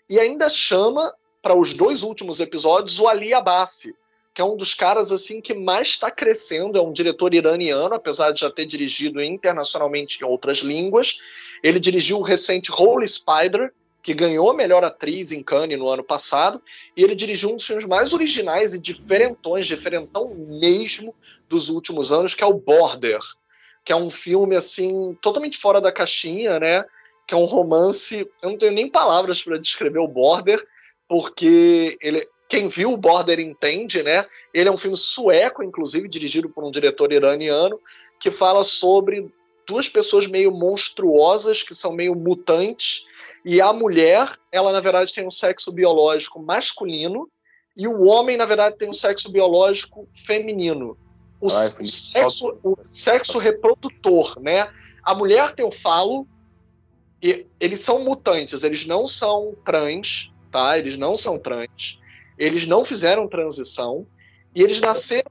e 0.09 0.19
ainda 0.19 0.49
chama 0.49 1.13
para 1.41 1.55
os 1.55 1.73
dois 1.73 2.03
últimos 2.03 2.41
episódios 2.41 2.99
o 2.99 3.07
Ali 3.07 3.33
Abassi, 3.33 3.93
que 4.33 4.41
é 4.41 4.45
um 4.45 4.55
dos 4.55 4.73
caras 4.73 5.11
assim 5.11 5.41
que 5.41 5.53
mais 5.53 5.89
está 5.89 6.09
crescendo, 6.11 6.77
é 6.77 6.81
um 6.81 6.93
diretor 6.93 7.33
iraniano, 7.33 7.95
apesar 7.95 8.31
de 8.31 8.41
já 8.41 8.51
ter 8.51 8.65
dirigido 8.65 9.21
internacionalmente 9.21 10.21
em 10.21 10.25
outras 10.25 10.59
línguas. 10.59 11.19
Ele 11.63 11.79
dirigiu 11.79 12.17
o 12.19 12.23
recente 12.23 12.71
Holy 12.71 13.07
Spider, 13.07 13.73
que 14.01 14.13
ganhou 14.13 14.49
a 14.49 14.53
melhor 14.53 14.83
atriz 14.83 15.31
em 15.31 15.43
Cannes 15.43 15.77
no 15.77 15.89
ano 15.89 16.03
passado, 16.03 16.61
e 16.95 17.03
ele 17.03 17.15
dirigiu 17.15 17.49
um 17.49 17.55
dos 17.55 17.65
filmes 17.65 17.85
mais 17.85 18.13
originais 18.13 18.73
e 18.73 18.79
diferentões, 18.79 19.67
diferentão 19.67 20.33
mesmo, 20.33 21.13
dos 21.49 21.67
últimos 21.67 22.11
anos, 22.11 22.33
que 22.33 22.43
é 22.43 22.47
o 22.47 22.53
Border, 22.53 23.19
que 23.83 23.91
é 23.91 23.95
um 23.95 24.09
filme 24.09 24.55
assim 24.55 25.17
totalmente 25.21 25.57
fora 25.57 25.81
da 25.81 25.91
caixinha, 25.91 26.59
né? 26.59 26.85
Que 27.27 27.33
é 27.33 27.37
um 27.37 27.45
romance, 27.45 28.27
eu 28.41 28.51
não 28.51 28.57
tenho 28.57 28.71
nem 28.71 28.89
palavras 28.89 29.41
para 29.41 29.57
descrever 29.57 29.99
o 29.99 30.07
Border, 30.07 30.65
porque 31.07 31.97
ele 32.01 32.25
quem 32.49 32.67
viu 32.67 32.91
o 32.91 32.97
Border 32.97 33.39
entende, 33.39 34.03
né? 34.03 34.25
Ele 34.53 34.67
é 34.67 34.71
um 34.71 34.77
filme 34.77 34.97
sueco, 34.97 35.63
inclusive 35.63 36.09
dirigido 36.09 36.49
por 36.49 36.65
um 36.65 36.71
diretor 36.71 37.13
iraniano, 37.13 37.79
que 38.19 38.29
fala 38.31 38.63
sobre 38.63 39.31
duas 39.65 39.87
pessoas 39.87 40.25
meio 40.25 40.51
monstruosas 40.51 41.63
que 41.63 41.75
são 41.75 41.93
meio 41.93 42.15
mutantes 42.15 43.05
e 43.45 43.61
a 43.61 43.71
mulher, 43.71 44.35
ela 44.51 44.71
na 44.71 44.79
verdade 44.79 45.13
tem 45.13 45.25
um 45.25 45.31
sexo 45.31 45.71
biológico 45.71 46.41
masculino 46.41 47.29
e 47.79 47.87
o 47.87 48.03
homem, 48.03 48.35
na 48.35 48.45
verdade, 48.45 48.77
tem 48.77 48.89
um 48.89 48.93
sexo 48.93 49.31
biológico 49.31 50.05
feminino. 50.13 50.97
O, 51.39 51.49
Ai, 51.49 51.73
o 51.79 51.87
sexo, 51.87 52.57
o 52.61 52.75
sexo 52.83 53.37
reprodutor, 53.37 54.37
né? 54.41 54.69
A 55.01 55.15
mulher 55.15 55.55
tem 55.55 55.65
o 55.65 55.71
falo, 55.71 56.27
e 57.23 57.45
eles 57.57 57.79
são 57.79 58.03
mutantes, 58.03 58.63
eles 58.63 58.85
não 58.85 59.07
são 59.07 59.55
trans, 59.63 60.29
tá? 60.51 60.77
Eles 60.77 60.97
não 60.97 61.15
são 61.15 61.39
trans. 61.39 61.98
Eles 62.39 62.65
não 62.65 62.83
fizeram 62.85 63.27
transição 63.27 64.07
e 64.55 64.63
eles 64.63 64.81
nasceram 64.81 65.29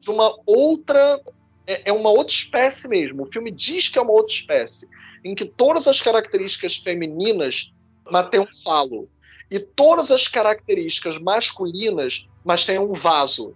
de 0.00 0.10
uma 0.10 0.32
outra 0.46 1.20
é, 1.66 1.90
é 1.90 1.92
uma 1.92 2.10
outra 2.10 2.34
espécie 2.34 2.88
mesmo. 2.88 3.22
O 3.22 3.32
filme 3.32 3.50
diz 3.50 3.88
que 3.88 3.98
é 3.98 4.02
uma 4.02 4.12
outra 4.12 4.34
espécie 4.34 4.88
em 5.24 5.34
que 5.34 5.44
todas 5.44 5.86
as 5.86 6.00
características 6.00 6.76
femininas, 6.76 7.72
mas 8.10 8.28
tem 8.28 8.40
um 8.40 8.46
falo, 8.64 9.08
e 9.50 9.58
todas 9.58 10.10
as 10.10 10.26
características 10.26 11.18
masculinas, 11.18 12.26
mas 12.44 12.64
tem 12.64 12.78
um 12.78 12.92
vaso. 12.92 13.54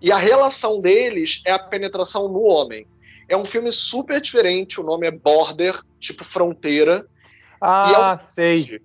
E 0.00 0.10
a 0.10 0.16
relação 0.16 0.80
deles 0.80 1.40
é 1.46 1.52
a 1.52 1.58
penetração 1.58 2.28
no 2.28 2.42
homem. 2.42 2.86
É 3.28 3.36
um 3.36 3.44
filme 3.44 3.70
super 3.70 4.20
diferente, 4.20 4.80
o 4.80 4.84
nome 4.84 5.06
é 5.06 5.10
Border, 5.10 5.80
tipo 6.00 6.24
fronteira. 6.24 7.06
Ah, 7.60 7.92
é 7.94 8.14
um... 8.14 8.18
sei. 8.18 8.80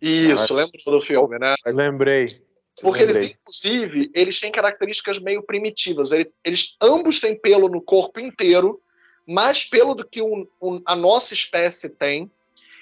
Isso, 0.00 0.54
lembra 0.54 0.72
do 0.86 1.00
filme, 1.00 1.38
né? 1.38 1.54
Lembrei. 1.66 2.42
Porque 2.82 3.04
eles, 3.04 3.22
inclusive, 3.22 4.10
eles 4.12 4.40
têm 4.40 4.50
características 4.50 5.20
meio 5.20 5.42
primitivas. 5.42 6.10
Eles, 6.10 6.26
eles 6.44 6.76
ambos 6.80 7.20
têm 7.20 7.38
pelo 7.38 7.68
no 7.68 7.80
corpo 7.80 8.18
inteiro, 8.18 8.82
mais 9.26 9.64
pelo 9.64 9.94
do 9.94 10.04
que 10.04 10.20
um, 10.20 10.46
um, 10.60 10.82
a 10.84 10.96
nossa 10.96 11.32
espécie 11.32 11.88
tem. 11.88 12.28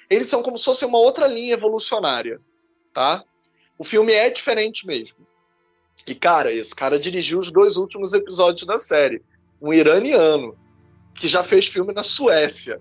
Eles 0.08 0.26
são 0.26 0.42
como 0.42 0.56
se 0.56 0.64
fosse 0.64 0.86
uma 0.86 0.98
outra 0.98 1.26
linha 1.26 1.52
evolucionária, 1.52 2.40
tá? 2.94 3.22
O 3.78 3.84
filme 3.84 4.12
é 4.12 4.30
diferente 4.30 4.86
mesmo. 4.86 5.18
E, 6.06 6.14
cara, 6.14 6.50
esse 6.50 6.74
cara 6.74 6.98
dirigiu 6.98 7.38
os 7.38 7.52
dois 7.52 7.76
últimos 7.76 8.14
episódios 8.14 8.66
da 8.66 8.78
série. 8.78 9.22
Um 9.60 9.72
iraniano, 9.72 10.56
que 11.14 11.28
já 11.28 11.42
fez 11.42 11.66
filme 11.66 11.92
na 11.92 12.02
Suécia. 12.02 12.80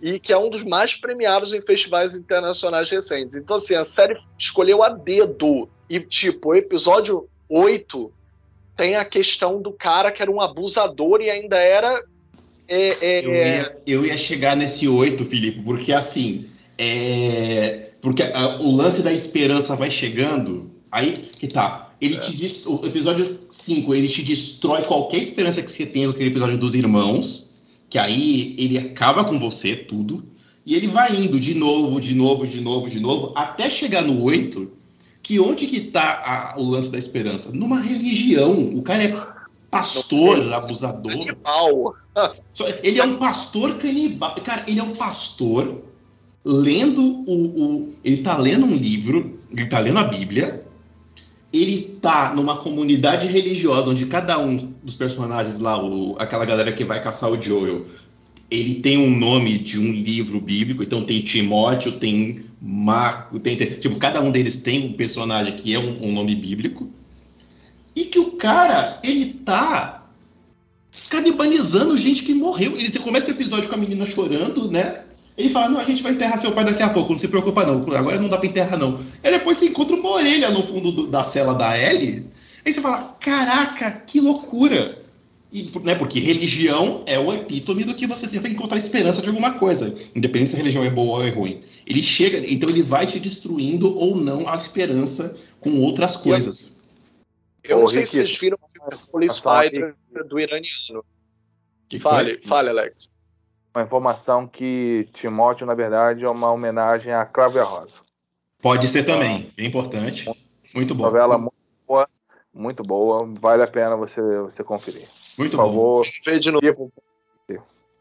E 0.00 0.18
que 0.18 0.32
é 0.32 0.38
um 0.38 0.48
dos 0.48 0.64
mais 0.64 0.94
premiados 0.94 1.52
em 1.52 1.60
festivais 1.60 2.14
internacionais 2.14 2.88
recentes. 2.88 3.34
Então, 3.34 3.56
assim, 3.56 3.74
a 3.74 3.84
série 3.84 4.16
escolheu 4.38 4.82
a 4.82 4.88
dedo. 4.88 5.68
E, 5.88 6.00
tipo, 6.00 6.50
o 6.50 6.54
episódio 6.54 7.28
8 7.48 8.12
tem 8.76 8.96
a 8.96 9.04
questão 9.04 9.60
do 9.60 9.72
cara 9.72 10.10
que 10.10 10.22
era 10.22 10.30
um 10.30 10.40
abusador 10.40 11.20
e 11.20 11.28
ainda 11.28 11.58
era 11.58 12.02
é, 12.66 13.18
é, 13.18 13.26
eu, 13.26 13.34
ia, 13.34 13.76
eu, 13.84 14.06
ia, 14.06 14.16
chegar 14.16 14.56
nesse 14.56 14.86
8, 14.86 15.24
Felipe, 15.24 15.60
porque 15.62 15.92
assim, 15.92 16.46
é, 16.78 17.90
porque 18.00 18.22
a, 18.22 18.60
o 18.60 18.70
lance 18.70 19.02
da 19.02 19.12
esperança 19.12 19.74
vai 19.74 19.90
chegando, 19.90 20.70
aí 20.90 21.30
que 21.36 21.48
tá. 21.48 21.92
Ele 22.00 22.16
te 22.16 22.34
diz, 22.34 22.64
o 22.64 22.80
episódio 22.86 23.40
5, 23.50 23.94
ele 23.94 24.06
te 24.08 24.22
destrói 24.22 24.82
qualquer 24.82 25.18
esperança 25.18 25.60
que 25.60 25.70
você 25.70 25.84
tenha 25.84 26.06
com 26.06 26.14
aquele 26.14 26.30
episódio 26.30 26.56
dos 26.56 26.74
irmãos, 26.74 27.49
que 27.90 27.98
aí 27.98 28.54
ele 28.56 28.78
acaba 28.78 29.24
com 29.24 29.38
você, 29.38 29.74
tudo, 29.74 30.24
e 30.64 30.74
ele 30.74 30.86
vai 30.86 31.16
indo 31.16 31.40
de 31.40 31.54
novo, 31.54 32.00
de 32.00 32.14
novo, 32.14 32.46
de 32.46 32.60
novo, 32.60 32.88
de 32.88 33.00
novo, 33.00 33.32
até 33.34 33.68
chegar 33.68 34.02
no 34.02 34.22
8, 34.22 34.70
que 35.20 35.40
onde 35.40 35.66
que 35.66 35.80
tá 35.80 36.22
a, 36.24 36.60
o 36.60 36.64
lance 36.64 36.90
da 36.90 36.98
esperança? 36.98 37.50
Numa 37.52 37.80
religião. 37.80 38.74
O 38.74 38.82
cara 38.82 39.04
é 39.04 39.26
pastor 39.70 40.52
abusador. 40.52 41.12
Canibal. 41.12 41.96
Ele 42.82 43.00
é 43.00 43.04
um 43.04 43.16
pastor 43.16 43.76
canibal. 43.78 44.34
Cara, 44.36 44.64
ele 44.66 44.80
é 44.80 44.82
um 44.82 44.94
pastor 44.94 45.82
lendo 46.44 47.00
o, 47.00 47.32
o, 47.32 47.94
Ele 48.04 48.22
tá 48.22 48.36
lendo 48.36 48.66
um 48.66 48.76
livro, 48.76 49.38
ele 49.50 49.66
tá 49.66 49.78
lendo 49.78 49.98
a 49.98 50.04
Bíblia. 50.04 50.66
Ele 51.52 51.98
tá 52.00 52.32
numa 52.34 52.58
comunidade 52.58 53.26
religiosa 53.26 53.90
onde 53.90 54.06
cada 54.06 54.38
um 54.38 54.72
dos 54.82 54.94
personagens 54.94 55.58
lá, 55.58 55.82
o, 55.82 56.14
aquela 56.18 56.44
galera 56.44 56.72
que 56.72 56.84
vai 56.84 57.02
caçar 57.02 57.30
o 57.30 57.42
Joel, 57.42 57.86
ele 58.50 58.76
tem 58.76 58.98
um 58.98 59.10
nome 59.10 59.58
de 59.58 59.78
um 59.78 59.92
livro 59.92 60.40
bíblico. 60.40 60.82
Então 60.82 61.04
tem 61.04 61.22
Timóteo, 61.22 61.92
tem 61.92 62.44
Marco, 62.60 63.38
tem, 63.40 63.56
tem 63.56 63.78
tipo, 63.78 63.96
cada 63.96 64.20
um 64.20 64.30
deles 64.30 64.56
tem 64.56 64.86
um 64.86 64.92
personagem 64.92 65.56
que 65.56 65.74
é 65.74 65.78
um, 65.78 66.08
um 66.08 66.12
nome 66.12 66.34
bíblico 66.34 66.88
e 67.94 68.04
que 68.04 68.18
o 68.18 68.32
cara, 68.32 69.00
ele 69.02 69.34
tá 69.44 70.06
canibalizando 71.08 71.98
gente 71.98 72.22
que 72.22 72.34
morreu. 72.34 72.76
Ele 72.76 72.90
começa 72.98 73.28
o 73.28 73.30
episódio 73.30 73.68
com 73.68 73.74
a 73.74 73.78
menina 73.78 74.06
chorando, 74.06 74.70
né? 74.70 75.04
Ele 75.36 75.48
fala, 75.48 75.68
não, 75.70 75.80
a 75.80 75.84
gente 75.84 76.02
vai 76.02 76.12
enterrar 76.12 76.38
seu 76.38 76.52
pai 76.52 76.64
daqui 76.64 76.82
a 76.82 76.90
pouco, 76.90 77.12
não 77.12 77.18
se 77.18 77.28
preocupa 77.28 77.64
não, 77.64 77.82
agora 77.96 78.18
não 78.18 78.28
dá 78.28 78.36
pra 78.36 78.48
enterrar 78.48 78.78
não. 78.78 79.00
Aí 79.22 79.30
depois 79.30 79.56
você 79.56 79.66
encontra 79.66 79.96
uma 79.96 80.10
orelha 80.10 80.50
no 80.50 80.62
fundo 80.62 80.92
do, 80.92 81.06
da 81.06 81.24
cela 81.24 81.54
da 81.54 81.76
Ellie, 81.78 82.26
aí 82.64 82.72
você 82.72 82.80
fala, 82.80 83.16
caraca, 83.20 83.90
que 83.90 84.20
loucura. 84.20 84.98
E, 85.52 85.68
né, 85.82 85.96
porque 85.96 86.20
religião 86.20 87.02
é 87.06 87.18
o 87.18 87.32
epítome 87.32 87.82
do 87.82 87.94
que 87.94 88.06
você 88.06 88.28
tenta 88.28 88.48
encontrar 88.48 88.78
esperança 88.78 89.20
de 89.20 89.28
alguma 89.28 89.54
coisa, 89.54 89.92
independente 90.14 90.50
se 90.50 90.56
a 90.56 90.58
religião 90.58 90.84
é 90.84 90.90
boa 90.90 91.18
ou 91.18 91.24
é 91.24 91.30
ruim. 91.30 91.60
Ele 91.86 92.02
chega, 92.02 92.38
então 92.48 92.68
ele 92.68 92.82
vai 92.82 93.06
te 93.06 93.18
destruindo 93.18 93.96
ou 93.98 94.16
não 94.16 94.48
a 94.48 94.54
esperança 94.54 95.36
com 95.58 95.80
outras 95.80 96.16
coisas. 96.16 96.80
Eu 97.64 97.80
não 97.80 97.88
sei 97.88 98.06
se 98.06 98.12
vocês 98.12 98.38
viram 98.38 98.58
o 98.62 98.68
filme 98.68 99.04
Police 99.10 99.36
Spider 99.36 99.94
do 100.28 100.38
iraniano. 100.38 101.04
Que 101.88 101.98
fale, 101.98 102.38
foi? 102.38 102.46
fale, 102.46 102.68
Alex. 102.70 103.12
Uma 103.74 103.84
informação 103.84 104.46
que 104.46 105.08
Timóteo, 105.12 105.66
na 105.66 105.74
verdade, 105.74 106.24
é 106.24 106.28
uma 106.28 106.50
homenagem 106.50 107.12
a 107.12 107.24
Cláudia 107.24 107.62
Rosa. 107.62 107.94
Pode 108.60 108.88
ser 108.88 109.04
também, 109.04 109.50
é 109.56 109.64
importante. 109.64 110.28
Muito 110.74 110.94
bom. 110.94 111.04
Novela 111.04 111.38
muito 111.38 111.54
boa, 111.86 112.08
muito 112.52 112.82
boa, 112.82 113.26
vale 113.40 113.62
a 113.62 113.66
pena 113.66 113.96
você, 113.96 114.20
você 114.20 114.62
conferir. 114.62 115.08
Muito 115.38 115.56
Por 115.56 115.66
bom. 115.66 116.02
Favor, 116.02 116.38
de 116.38 116.50
novo. 116.50 116.92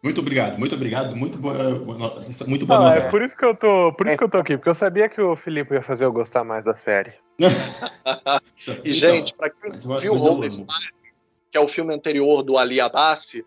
Muito 0.02 0.22
obrigado, 0.22 0.58
muito 0.58 0.76
obrigado, 0.76 1.16
muito 1.16 1.38
boa, 1.38 1.56
muito 2.48 2.66
boa 2.66 2.94
ah, 2.94 2.96
É 2.96 3.10
por 3.10 3.22
isso 3.22 3.36
que 3.36 3.44
eu 3.44 3.54
tô, 3.54 3.92
por 3.94 4.08
isso 4.08 4.18
que 4.18 4.24
eu 4.24 4.30
tô 4.30 4.38
aqui, 4.38 4.56
porque 4.56 4.70
eu 4.70 4.74
sabia 4.74 5.10
que 5.10 5.22
o 5.22 5.36
Felipe 5.36 5.74
ia 5.74 5.82
fazer 5.82 6.06
eu 6.06 6.14
gostar 6.14 6.44
mais 6.46 6.64
da 6.64 6.74
série. 6.74 7.14
e 8.84 8.94
gente, 8.94 9.34
para 9.34 9.50
quem 9.50 9.72
viu 10.00 10.14
Holy 10.14 10.48
que 11.52 11.58
é 11.58 11.60
o 11.60 11.68
filme 11.68 11.94
anterior 11.94 12.44
do 12.44 12.58
Ali 12.58 12.80
Abassi, 12.80 13.46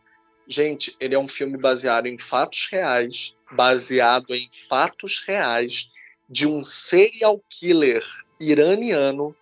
gente, 0.52 0.94
ele 1.00 1.14
é 1.14 1.18
um 1.18 1.26
filme 1.26 1.56
baseado 1.56 2.06
em 2.06 2.18
fatos 2.18 2.68
reais, 2.70 3.34
baseado 3.50 4.34
em 4.34 4.48
fatos 4.68 5.22
reais 5.26 5.88
de 6.28 6.46
um 6.46 6.62
serial 6.62 7.42
killer 7.48 8.04
iraniano 8.38 9.34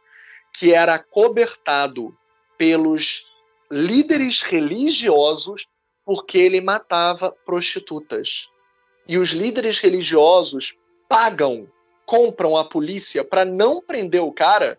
que 0.53 0.73
era 0.73 0.99
cobertado 0.99 2.17
pelos 2.57 3.25
líderes 3.71 4.43
religiosos 4.43 5.67
porque 6.05 6.39
ele 6.39 6.61
matava 6.61 7.31
prostitutas. 7.45 8.49
E 9.09 9.19
os 9.19 9.31
líderes 9.31 9.79
religiosos 9.79 10.75
pagam, 11.09 11.69
compram 12.07 12.57
a 12.57 12.65
polícia 12.65 13.25
para 13.25 13.45
não 13.45 13.83
prender 13.83 14.23
o 14.23 14.33
cara, 14.33 14.79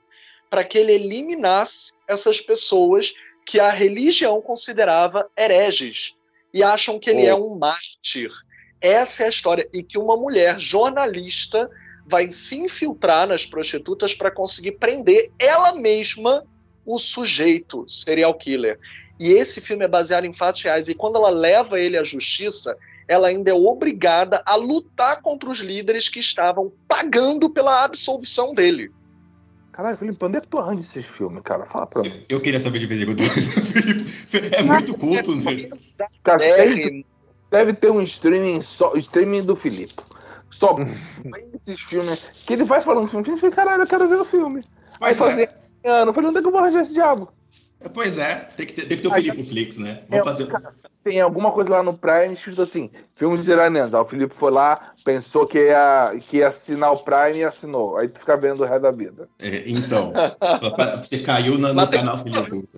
para 0.50 0.64
que 0.64 0.78
ele 0.78 0.94
eliminasse 0.94 1.94
essas 2.08 2.42
pessoas 2.42 3.14
que 3.46 3.60
a 3.60 3.70
religião 3.70 4.42
considerava 4.42 5.30
hereges 5.38 6.16
e 6.54 6.64
acham 6.64 7.00
que 7.00 7.10
ele 7.10 7.24
oh. 7.24 7.30
é 7.30 7.36
um 7.36 7.58
mártir. 7.58 8.32
Essa 8.80 9.24
é 9.24 9.26
a 9.28 9.30
história. 9.30 9.68
E 9.74 9.84
que 9.84 9.98
uma 9.98 10.18
mulher 10.18 10.60
jornalista 10.60 11.70
vai 12.06 12.30
se 12.30 12.56
infiltrar 12.56 13.28
nas 13.28 13.46
prostitutas 13.46 14.14
para 14.14 14.32
conseguir 14.32 14.74
prender 14.74 15.32
ela 15.38 15.74
mesma 15.74 16.44
o 16.86 16.98
sujeito 16.98 17.88
serial 17.88 18.34
killer. 18.34 18.80
E 19.20 19.32
esse 19.32 19.62
filme 19.62 19.86
é 19.86 19.88
baseado 19.88 20.26
em 20.26 20.34
fatos 20.34 20.64
reais. 20.64 20.88
E 20.88 20.96
quando 20.96 21.18
ela 21.18 21.30
leva 21.30 21.80
ele 21.80 21.98
à 21.98 22.04
justiça, 22.04 22.76
ela 23.08 23.28
ainda 23.28 23.52
é 23.52 23.54
obrigada 23.54 24.42
a 24.46 24.56
lutar 24.56 25.22
contra 25.22 25.50
os 25.50 25.60
líderes 25.60 26.10
que 26.10 26.20
estavam 26.20 26.72
pagando 26.88 27.50
pela 27.52 27.84
absolvição 27.84 28.54
dele. 28.56 28.92
Caralho, 29.82 29.98
Felipe, 29.98 30.26
onde 30.26 30.38
é 30.38 30.42
que 30.42 30.48
tu 30.48 30.60
arranja 30.60 30.82
esses 30.82 31.08
filmes, 31.08 31.42
cara? 31.44 31.66
Fala 31.66 31.88
pra 31.88 32.04
mim. 32.04 32.10
Eu, 32.30 32.38
eu 32.38 32.40
queria 32.40 32.60
saber 32.60 32.78
de 32.78 32.86
vez 32.86 33.02
em 33.02 33.06
quando. 33.08 33.22
é 34.56 34.62
muito 34.62 34.96
culto, 34.96 35.36
né? 35.36 35.68
Cara, 36.24 36.38
deve, 36.38 37.06
deve 37.50 37.74
ter 37.74 37.90
um 37.90 38.00
streaming 38.04 38.62
só, 38.62 38.94
streaming 38.98 39.42
do 39.42 39.56
Felipe. 39.56 39.96
Só 40.52 40.76
esses 41.36 41.82
filmes. 41.82 42.20
Que 42.46 42.54
ele 42.54 42.64
vai 42.64 42.84
falando 42.84 43.08
filme, 43.08 43.26
filme, 43.26 43.56
caralho, 43.56 43.82
eu 43.82 43.88
quero 43.88 44.08
ver 44.08 44.18
o 44.18 44.26
filme. 44.26 44.64
Aí 45.02 45.16
é. 45.84 45.90
ano, 45.90 46.12
eu 46.12 46.14
falei, 46.14 46.30
onde 46.30 46.38
é 46.38 46.42
que 46.44 46.48
eu 46.48 46.52
vou 46.52 46.62
arranjar 46.62 46.84
esse 46.84 46.94
diabo? 46.94 47.34
Pois 47.94 48.18
é, 48.18 48.50
tem 48.56 48.66
que 48.66 48.74
ter, 48.74 48.86
tem 48.86 48.98
que 48.98 49.04
ter 49.04 49.10
o 49.10 49.14
Felipe 49.14 49.44
Flix, 49.44 49.78
né? 49.78 50.04
Vamos 50.10 50.28
é, 50.28 50.30
fazer. 50.30 50.48
Cara, 50.48 50.74
tem 51.04 51.20
alguma 51.20 51.52
coisa 51.52 51.72
lá 51.72 51.84
no 51.84 51.98
Prime 51.98 52.34
escrito 52.34 52.62
assim: 52.62 52.92
filmes 53.16 53.48
iranianos. 53.48 53.94
Aí 53.94 54.02
o 54.02 54.06
Felipe 54.06 54.36
foi 54.36 54.52
lá, 54.52 54.94
pensou 55.04 55.48
que 55.48 55.58
ia, 55.58 56.16
que 56.28 56.38
ia 56.38 56.50
assinar 56.50 56.94
o 56.94 57.00
Prime 57.00 57.40
e 57.40 57.44
assinou. 57.44 57.98
Aí 57.98 58.08
tu 58.08 58.20
fica 58.20 58.38
vendo 58.38 58.62
o 58.62 58.66
resto 58.66 58.84
da 58.84 58.92
vida. 58.92 59.28
É, 59.40 59.64
então, 59.66 60.14
você 61.02 61.20
caiu 61.20 61.58
no, 61.58 61.74
no 61.74 61.88
canal 61.90 62.18
Felipe. 62.20 62.70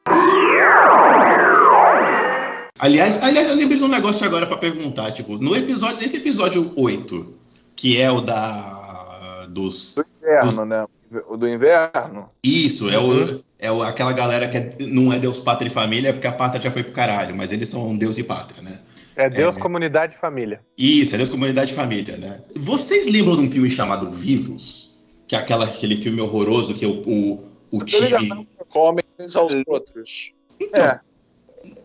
Aliás, 2.80 3.22
aliás, 3.24 3.50
eu 3.50 3.56
lembrei 3.56 3.78
de 3.78 3.84
um 3.84 3.90
negócio 3.90 4.26
agora 4.26 4.46
para 4.46 4.58
perguntar, 4.58 5.12
tipo, 5.12 5.38
no 5.38 5.56
episódio, 5.56 5.98
nesse 5.98 6.18
episódio 6.18 6.74
8, 6.76 7.34
que 7.76 8.00
é 8.00 8.12
o 8.12 8.20
da 8.20 9.46
dos 9.50 9.96
do 9.96 10.06
inverno, 10.22 10.52
dos... 10.52 10.68
né? 10.68 10.86
O 11.28 11.38
do 11.38 11.48
inverno. 11.48 12.30
Isso, 12.44 12.90
é 12.90 12.98
uhum. 12.98 13.38
o 13.38 13.44
é 13.64 13.88
aquela 13.88 14.12
galera 14.12 14.48
que 14.50 14.58
é, 14.58 14.76
não 14.82 15.14
é 15.14 15.18
Deus, 15.18 15.40
pátria 15.40 15.70
e 15.70 15.72
família, 15.72 16.12
porque 16.12 16.28
a 16.28 16.34
pátria 16.34 16.62
já 16.62 16.70
foi 16.70 16.84
pro 16.84 16.92
caralho, 16.92 17.34
mas 17.34 17.50
eles 17.50 17.70
são 17.70 17.98
Deus 17.98 18.18
e 18.18 18.24
pátria, 18.24 18.62
né? 18.62 18.80
É 19.16 19.30
Deus, 19.30 19.56
é, 19.56 19.60
comunidade 19.60 20.16
e 20.16 20.20
família. 20.20 20.60
Isso, 20.78 21.16
é 21.16 21.18
Deus, 21.18 21.30
comunidade 21.30 21.72
e 21.72 21.76
família, 21.76 22.18
né? 22.18 22.42
Vocês 22.58 23.08
lembram 23.08 23.38
de 23.38 23.44
um 23.44 23.52
filme 23.52 23.72
chamado 23.72 24.12
Vivos? 24.12 25.02
Que 25.28 25.36
é 25.36 25.40
aquela, 25.40 25.66
aquele 25.66 26.02
filme 26.02 26.20
horroroso 26.20 26.76
que 26.76 26.86
o, 26.86 27.04
o, 27.08 27.44
o 27.72 27.86
time. 27.86 28.48
Comem 28.70 29.06
aos 29.20 29.54
outros. 29.66 30.32
Então, 30.60 30.84
é. 30.84 31.00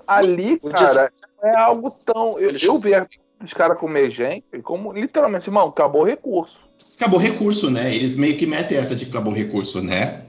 Ali, 0.04 0.58
cara, 0.58 1.12
é 1.44 1.56
algo 1.56 1.90
tão. 2.04 2.38
Eu, 2.40 2.50
eu 2.50 2.80
vi 2.80 2.90
os 3.44 3.52
caras 3.52 3.78
comer 3.78 4.10
gente, 4.10 4.44
como 4.62 4.92
literalmente, 4.92 5.48
irmão, 5.48 5.68
acabou 5.68 6.02
o 6.02 6.06
recurso. 6.06 6.58
Acabou 6.96 7.20
o 7.20 7.22
recurso, 7.22 7.70
né? 7.70 7.94
Eles 7.94 8.16
meio 8.16 8.36
que 8.36 8.46
metem 8.46 8.76
essa 8.76 8.96
de 8.96 9.04
acabou 9.04 9.32
o 9.32 9.36
recurso, 9.36 9.80
né? 9.80 10.22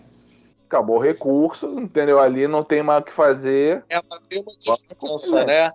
Acabou 0.70 0.97
o 0.97 1.01
recurso, 1.01 1.80
entendeu? 1.80 2.20
Ali 2.20 2.47
não 2.47 2.63
tem 2.63 2.84
mais 2.84 3.01
o 3.01 3.05
que 3.05 3.11
fazer. 3.11 3.84
Ela 3.89 4.03
tem 4.30 4.39
uma 4.39 4.78
diferença, 4.78 5.43
né? 5.43 5.72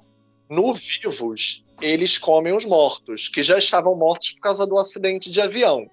No 0.48 0.72
Vivos, 0.72 1.64
eles 1.82 2.16
comem 2.16 2.56
os 2.56 2.64
mortos, 2.64 3.28
que 3.28 3.42
já 3.42 3.58
estavam 3.58 3.96
mortos 3.96 4.32
por 4.32 4.40
causa 4.40 4.64
do 4.64 4.78
acidente 4.78 5.28
de 5.28 5.40
avião. 5.40 5.90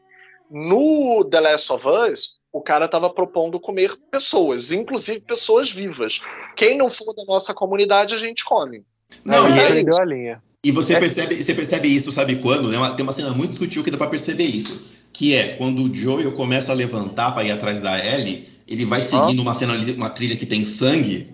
No 0.49 1.26
The 1.26 1.39
Last 1.39 1.74
of 1.74 1.88
Us, 1.88 2.36
o 2.54 2.62
cara 2.62 2.86
estava 2.86 3.10
propondo 3.10 3.60
comer 3.60 3.97
pessoas, 4.12 4.72
inclusive 4.72 5.22
pessoas 5.22 5.72
vivas. 5.72 6.20
Quem 6.56 6.78
não 6.78 6.91
for 6.91 7.14
da 7.16 7.24
nossa 7.26 7.54
comunidade, 7.54 8.14
a 8.14 8.18
gente 8.18 8.45
come. 8.45 8.84
Não, 9.26 9.49
e 9.49 9.60
ele 9.60 9.84
deu 9.84 9.97
a 9.97 10.06
linha. 10.06 10.43
E 10.64 10.72
você 10.72 10.93
é. 10.93 10.99
percebe, 10.99 11.43
você 11.43 11.56
percebe 11.56 11.88
isso, 11.88 12.12
sabe 12.12 12.36
quando? 12.36 12.70
Né? 12.70 12.78
Tem 12.95 13.04
uma 13.04 13.14
cena 13.14 13.32
muito 13.32 13.56
sutil 13.56 13.84
que 13.84 13.89
dá 13.89 13.97
para 13.97 14.12
perceber 14.12 14.45
isso. 14.45 14.86
Que 15.12 15.36
é 15.36 15.56
quando 15.56 15.84
o 15.84 15.95
Joel 15.95 16.34
começa 16.34 16.72
a 16.72 16.76
levantar 16.76 17.32
para 17.32 17.45
ir 17.45 17.52
atrás 17.52 17.82
da 17.82 17.97
Ellie, 17.97 18.51
ele 18.72 18.86
vai 18.86 19.01
seguindo 19.01 19.41
uma 19.41 19.53
cena, 19.53 19.74
uma 19.95 20.09
trilha 20.09 20.38
que 20.38 20.45
tem 20.45 20.65
sangue. 20.65 21.34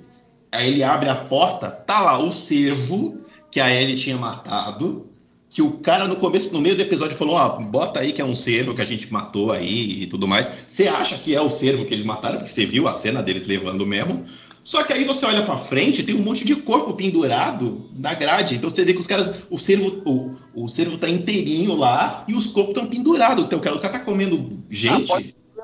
Aí 0.51 0.69
ele 0.69 0.83
abre 0.83 1.07
a 1.07 1.15
porta, 1.15 1.69
tá 1.69 2.01
lá 2.01 2.17
o 2.17 2.33
cervo 2.33 3.21
que 3.51 3.59
a 3.59 3.71
Ellie 3.71 3.95
tinha 3.95 4.17
matado. 4.17 5.05
Que 5.49 5.61
o 5.61 5.73
cara 5.79 6.07
no 6.07 6.17
começo, 6.17 6.51
no 6.51 6.59
meio 6.59 6.75
do 6.75 6.81
episódio, 6.81 7.15
falou: 7.15 7.35
Ó, 7.35 7.37
ah, 7.37 7.49
bota 7.49 7.99
aí 7.99 8.11
que 8.11 8.21
é 8.21 8.25
um 8.25 8.35
cervo 8.35 8.73
que 8.73 8.81
a 8.81 8.85
gente 8.85 9.11
matou 9.13 9.51
aí 9.51 10.01
e 10.01 10.05
tudo 10.07 10.27
mais. 10.27 10.51
Você 10.67 10.87
acha 10.87 11.17
que 11.17 11.35
é 11.35 11.41
o 11.41 11.49
cervo 11.49 11.85
que 11.85 11.93
eles 11.93 12.05
mataram, 12.05 12.37
porque 12.37 12.51
você 12.51 12.65
viu 12.65 12.87
a 12.87 12.93
cena 12.93 13.21
deles 13.21 13.47
levando 13.47 13.85
mesmo. 13.85 14.25
Só 14.63 14.83
que 14.83 14.91
aí 14.91 15.05
você 15.05 15.25
olha 15.25 15.43
para 15.43 15.57
frente, 15.57 16.03
tem 16.03 16.15
um 16.15 16.21
monte 16.21 16.43
de 16.43 16.53
corpo 16.55 16.93
pendurado 16.93 17.89
na 17.95 18.13
grade. 18.13 18.55
Então 18.55 18.69
você 18.69 18.83
vê 18.83 18.93
que 18.93 18.99
os 18.99 19.07
caras, 19.07 19.43
o 19.49 19.57
cervo, 19.57 20.01
o, 20.05 20.35
o 20.53 20.67
cervo 20.67 20.97
tá 20.97 21.07
inteirinho 21.07 21.73
lá 21.75 22.25
e 22.27 22.33
os 22.33 22.47
corpos 22.47 22.75
estão 22.75 22.89
pendurados. 22.89 23.45
Então 23.45 23.59
o 23.59 23.61
cara, 23.61 23.75
o 23.77 23.79
cara 23.79 23.99
tá 23.99 23.99
comendo 24.03 24.61
gente. 24.69 25.13
Ah, 25.13 25.21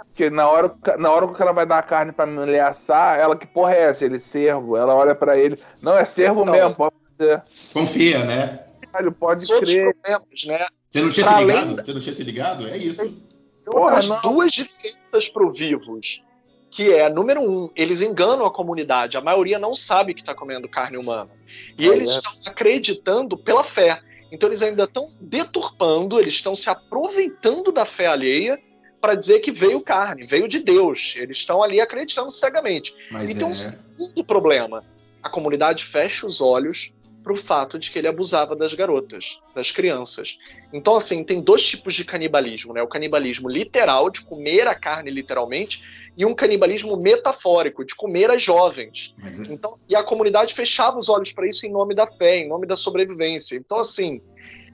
porque 0.08 0.30
na 0.30 0.48
hora, 0.48 0.74
na 0.98 1.12
hora 1.12 1.26
que 1.26 1.34
o 1.34 1.36
cara 1.36 1.52
vai 1.52 1.66
dar 1.66 1.80
a 1.80 1.84
carne 1.84 2.12
pra 2.12 2.26
mulher 2.26 2.66
assar, 2.66 3.18
ela 3.20 3.36
que 3.36 3.48
porra 3.48 3.74
é 3.74 3.84
essa? 3.84 4.06
Ele 4.06 4.20
servo. 4.20 4.78
Ela 4.78 4.94
olha 4.94 5.16
pra 5.16 5.38
ele. 5.38 5.58
Não, 5.82 5.98
é 5.98 6.06
servo 6.06 6.46
não. 6.46 6.54
mesmo, 6.54 6.76
pode 6.76 6.96
ser. 7.18 7.44
Confia, 7.74 8.24
né? 8.24 8.60
Caralho, 8.92 9.12
pode 9.12 9.48
crer. 9.48 9.96
Problemas, 9.96 10.46
né? 10.46 10.66
Você 10.90 11.02
não 11.02 11.10
tinha 11.10 11.26
pra 11.26 11.38
se 11.38 11.46
ligado? 11.46 11.76
Você 11.76 11.94
não 11.94 12.02
tinha 12.02 12.16
se 12.16 12.24
ligado? 12.24 12.68
É 12.68 12.78
isso. 12.78 13.24
Outras 13.66 14.10
duas 14.22 14.52
diferenças 14.52 15.28
pro 15.30 15.52
vivos. 15.52 16.22
Que 16.70 16.94
é, 16.94 17.10
número 17.10 17.42
um, 17.42 17.70
eles 17.76 18.02
enganam 18.02 18.46
a 18.46 18.52
comunidade. 18.52 19.18
A 19.18 19.22
maioria 19.22 19.58
não 19.58 19.74
sabe 19.74 20.14
que 20.14 20.22
está 20.22 20.36
comendo 20.36 20.70
carne 20.70 20.98
humana. 20.98 21.32
E 21.78 21.90
ah, 21.90 21.94
eles 21.94 22.10
é. 22.10 22.14
estão 22.18 22.32
acreditando 22.46 23.38
pela 23.38 23.64
fé. 23.64 24.00
Então 24.32 24.50
eles 24.50 24.62
ainda 24.62 24.84
estão 24.84 25.12
deturpando, 25.20 26.20
eles 26.20 26.34
estão 26.34 26.56
se 26.56 26.70
aproveitando 26.70 27.72
da 27.72 27.86
fé 27.86 28.08
alheia 28.08 28.60
para 29.04 29.16
dizer 29.16 29.40
que 29.40 29.52
veio 29.52 29.82
carne, 29.82 30.26
veio 30.26 30.48
de 30.48 30.60
Deus. 30.60 31.16
Eles 31.18 31.40
estão 31.40 31.62
ali 31.62 31.82
acreditando 31.82 32.32
cegamente. 32.32 32.96
Mas 33.12 33.30
e 33.30 33.36
tem 33.36 33.46
um 33.46 33.52
é. 33.52 33.54
segundo 33.54 34.24
problema: 34.24 34.82
a 35.22 35.28
comunidade 35.28 35.84
fecha 35.84 36.26
os 36.26 36.40
olhos 36.40 36.94
para 37.22 37.34
o 37.34 37.36
fato 37.36 37.78
de 37.78 37.92
que 37.92 38.00
ele 38.00 38.08
abusava 38.08 38.56
das 38.56 38.74
garotas, 38.74 39.42
das 39.54 39.72
crianças. 39.72 40.38
Então, 40.72 40.96
assim, 40.96 41.22
tem 41.22 41.42
dois 41.42 41.66
tipos 41.66 41.94
de 41.94 42.06
canibalismo, 42.06 42.74
né? 42.74 42.82
O 42.82 42.88
canibalismo 42.88 43.50
literal, 43.50 44.10
de 44.10 44.22
comer 44.22 44.68
a 44.68 44.76
carne 44.76 45.12
literalmente, 45.12 45.84
e 46.18 46.26
um 46.26 46.34
canibalismo 46.34 46.96
metafórico, 46.96 47.84
de 47.84 47.96
comer 47.96 48.32
as 48.32 48.42
jovens. 48.42 49.14
É... 49.22 49.54
Então, 49.54 49.78
e 49.90 49.98
a 49.98 50.04
comunidade 50.04 50.54
fechava 50.54 50.98
os 50.98 51.10
olhos 51.10 51.34
para 51.34 51.46
isso 51.46 51.66
em 51.66 51.72
nome 51.72 51.94
da 51.94 52.08
fé, 52.08 52.38
em 52.38 52.48
nome 52.48 52.66
da 52.66 52.78
sobrevivência. 52.78 53.58
Então, 53.58 53.80
assim, 53.80 54.22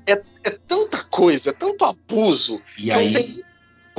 é, 0.07 0.21
é 0.43 0.51
tanta 0.51 1.03
coisa, 1.03 1.49
é 1.49 1.53
tanto 1.53 1.83
abuso, 1.83 2.61
e 2.77 2.83
que 2.83 2.91
aí... 2.91 3.11
não 3.11 3.21
tem 3.21 3.48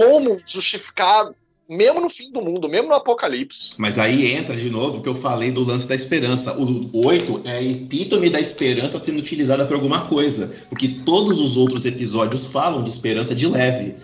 como 0.01 0.41
justificar, 0.47 1.31
mesmo 1.69 2.01
no 2.01 2.09
fim 2.09 2.33
do 2.33 2.41
mundo, 2.41 2.71
mesmo 2.71 2.89
no 2.89 2.95
apocalipse. 2.95 3.75
Mas 3.77 3.99
aí 3.99 4.33
entra 4.33 4.57
de 4.57 4.71
novo 4.71 4.99
o 4.99 5.03
que 5.03 5.09
eu 5.09 5.15
falei 5.15 5.51
do 5.51 5.63
lance 5.63 5.87
da 5.87 5.95
esperança. 5.95 6.57
O 6.59 7.07
8 7.07 7.43
é 7.45 7.53
a 7.53 7.63
epítome 7.63 8.31
da 8.31 8.41
esperança 8.41 8.99
sendo 8.99 9.19
utilizada 9.19 9.67
para 9.67 9.77
alguma 9.77 10.07
coisa. 10.07 10.53
Porque 10.71 10.89
todos 11.05 11.39
os 11.39 11.59
outros 11.59 11.85
episódios 11.85 12.47
falam 12.47 12.83
de 12.83 12.91
esperança 12.91 13.35
de 13.35 13.47
leve 13.47 13.97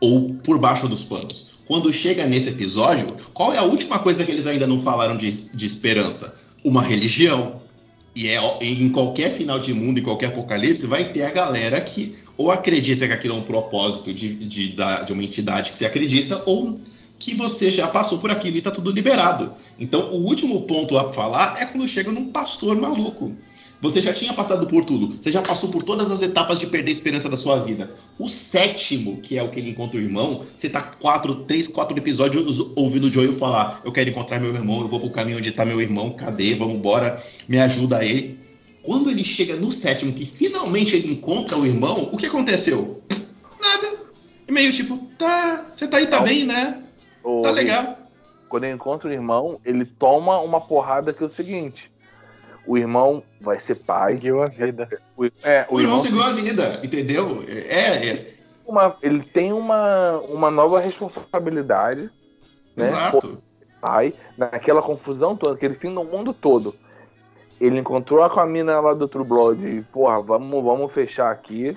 ou 0.00 0.34
por 0.34 0.58
baixo 0.58 0.88
dos 0.88 1.04
panos. 1.04 1.52
Quando 1.66 1.92
chega 1.92 2.26
nesse 2.26 2.50
episódio, 2.50 3.16
qual 3.32 3.54
é 3.54 3.58
a 3.58 3.62
última 3.62 3.98
coisa 4.00 4.24
que 4.24 4.30
eles 4.30 4.46
ainda 4.46 4.66
não 4.66 4.82
falaram 4.82 5.16
de, 5.16 5.30
de 5.30 5.66
esperança? 5.66 6.34
Uma 6.64 6.82
religião. 6.82 7.62
E 8.14 8.28
é 8.28 8.38
em 8.60 8.90
qualquer 8.90 9.30
final 9.32 9.58
de 9.58 9.72
mundo, 9.72 9.98
em 9.98 10.02
qualquer 10.02 10.26
apocalipse, 10.26 10.86
vai 10.86 11.04
ter 11.12 11.22
a 11.22 11.30
galera 11.30 11.80
que 11.80 12.16
ou 12.36 12.50
acredita 12.50 13.06
que 13.06 13.12
aquilo 13.12 13.34
é 13.34 13.38
um 13.38 13.42
propósito 13.42 14.12
de, 14.12 14.34
de, 14.34 14.68
de 14.74 15.12
uma 15.12 15.22
entidade 15.22 15.72
que 15.72 15.78
você 15.78 15.86
acredita, 15.86 16.42
ou 16.46 16.80
que 17.18 17.34
você 17.34 17.70
já 17.70 17.88
passou 17.88 18.18
por 18.18 18.30
aquilo 18.30 18.56
e 18.56 18.58
está 18.58 18.70
tudo 18.70 18.90
liberado. 18.90 19.54
Então, 19.78 20.10
o 20.10 20.26
último 20.26 20.62
ponto 20.62 20.98
a 20.98 21.12
falar 21.12 21.60
é 21.60 21.66
quando 21.66 21.88
chega 21.88 22.10
num 22.10 22.30
pastor 22.30 22.76
maluco. 22.76 23.32
Você 23.80 24.00
já 24.00 24.14
tinha 24.14 24.32
passado 24.32 24.66
por 24.66 24.84
tudo, 24.84 25.18
você 25.20 25.30
já 25.30 25.42
passou 25.42 25.68
por 25.68 25.82
todas 25.82 26.10
as 26.10 26.22
etapas 26.22 26.58
de 26.58 26.66
perder 26.66 26.90
a 26.90 26.94
esperança 26.94 27.28
da 27.28 27.36
sua 27.36 27.58
vida. 27.58 27.92
O 28.18 28.28
sétimo, 28.28 29.18
que 29.18 29.36
é 29.36 29.42
o 29.42 29.50
que 29.50 29.60
ele 29.60 29.70
encontra 29.70 29.98
o 29.98 30.02
irmão, 30.02 30.42
você 30.56 30.70
tá 30.70 30.80
quatro, 30.80 31.34
três, 31.44 31.68
quatro 31.68 31.96
episódios 31.96 32.60
ouvindo 32.74 33.08
o 33.08 33.12
Joel 33.12 33.34
falar: 33.34 33.82
Eu 33.84 33.92
quero 33.92 34.08
encontrar 34.08 34.40
meu 34.40 34.54
irmão, 34.54 34.80
eu 34.80 34.88
vou 34.88 35.00
pro 35.00 35.10
caminho 35.10 35.36
onde 35.36 35.52
tá 35.52 35.66
meu 35.66 35.82
irmão, 35.82 36.10
cadê? 36.10 36.54
Vamos 36.54 36.76
embora, 36.76 37.22
me 37.46 37.58
ajuda 37.58 37.98
aí. 37.98 38.38
Quando 38.84 39.10
ele 39.10 39.24
chega 39.24 39.56
no 39.56 39.72
sétimo, 39.72 40.12
que 40.12 40.26
finalmente 40.26 40.94
ele 40.94 41.12
encontra 41.12 41.56
o 41.56 41.66
irmão, 41.66 42.10
o 42.12 42.16
que 42.18 42.26
aconteceu? 42.26 43.02
Nada. 43.60 43.96
E 44.46 44.52
meio 44.52 44.70
tipo, 44.72 44.98
tá, 45.18 45.66
você 45.72 45.88
tá 45.88 45.96
aí, 45.96 46.06
tá 46.06 46.20
bem, 46.20 46.44
né? 46.44 46.82
Tá 47.42 47.50
legal. 47.50 47.98
quando 48.48 48.64
ele 48.64 48.74
encontra 48.74 49.08
o 49.08 49.12
irmão, 49.12 49.58
ele 49.64 49.86
toma 49.86 50.38
uma 50.40 50.60
porrada 50.60 51.14
que 51.14 51.22
é 51.22 51.26
o 51.26 51.30
seguinte: 51.30 51.90
o 52.66 52.76
irmão 52.76 53.22
vai 53.40 53.58
ser 53.58 53.76
pai. 53.76 54.14
Seguiu 54.14 54.42
a 54.42 54.48
vida. 54.48 54.86
O, 55.16 55.24
é, 55.42 55.66
o, 55.70 55.76
o 55.76 55.80
irmão, 55.80 55.80
irmão 55.80 55.98
seguiu 56.00 56.22
a 56.22 56.32
vida, 56.32 56.80
entendeu? 56.84 57.42
É, 57.48 58.08
é. 58.08 58.34
Uma, 58.66 58.96
ele 59.02 59.22
tem 59.22 59.52
uma, 59.52 60.18
uma 60.20 60.50
nova 60.50 60.78
responsabilidade. 60.78 62.10
Né, 62.76 62.88
Exato. 62.88 63.42
Pai, 63.80 64.14
naquela 64.36 64.82
confusão 64.82 65.36
toda, 65.36 65.54
aquele 65.54 65.74
fim 65.74 65.92
do 65.92 66.04
mundo 66.04 66.32
todo. 66.34 66.74
Ele 67.60 67.78
encontrou 67.78 68.28
com 68.30 68.40
a 68.40 68.46
mina 68.46 68.80
lá 68.80 68.94
do 68.94 69.08
True 69.08 69.24
Blood 69.24 69.66
e, 69.66 69.82
porra, 69.82 70.20
vamos, 70.20 70.62
vamos 70.62 70.92
fechar 70.92 71.30
aqui. 71.30 71.76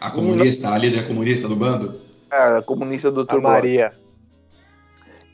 A 0.00 0.10
comunista, 0.10 0.72
a 0.72 0.78
líder 0.78 1.06
comunista 1.06 1.48
do 1.48 1.56
bando? 1.56 2.00
É, 2.30 2.58
a 2.58 2.62
comunista 2.62 3.10
do 3.10 3.24
True 3.24 3.40
a 3.40 3.42
Maria. 3.42 3.92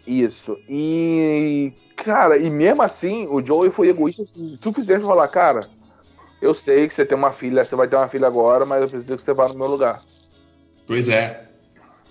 Isso. 0.06 0.58
E, 0.68 1.72
cara, 1.96 2.36
e 2.36 2.50
mesmo 2.50 2.82
assim, 2.82 3.26
o 3.28 3.44
Joey 3.44 3.70
foi 3.70 3.88
egoísta 3.88 4.22
o 4.22 4.58
suficiente 4.62 5.04
falar, 5.04 5.28
cara, 5.28 5.68
eu 6.40 6.54
sei 6.54 6.88
que 6.88 6.94
você 6.94 7.04
tem 7.04 7.16
uma 7.16 7.32
filha, 7.32 7.64
você 7.64 7.76
vai 7.76 7.86
ter 7.86 7.96
uma 7.96 8.08
filha 8.08 8.26
agora, 8.26 8.64
mas 8.64 8.82
eu 8.82 8.88
preciso 8.88 9.16
que 9.16 9.22
você 9.22 9.32
vá 9.32 9.48
no 9.48 9.54
meu 9.54 9.66
lugar. 9.66 10.02
Pois 10.86 11.08
é. 11.08 11.48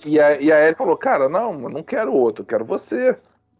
E, 0.06 0.20
a, 0.20 0.40
e 0.40 0.52
aí 0.52 0.68
ele 0.68 0.76
falou, 0.76 0.96
cara, 0.96 1.28
não, 1.28 1.64
eu 1.64 1.70
não 1.70 1.84
quero 1.84 2.14
outro, 2.14 2.44
eu 2.44 2.48
quero 2.48 2.64
você. 2.64 3.18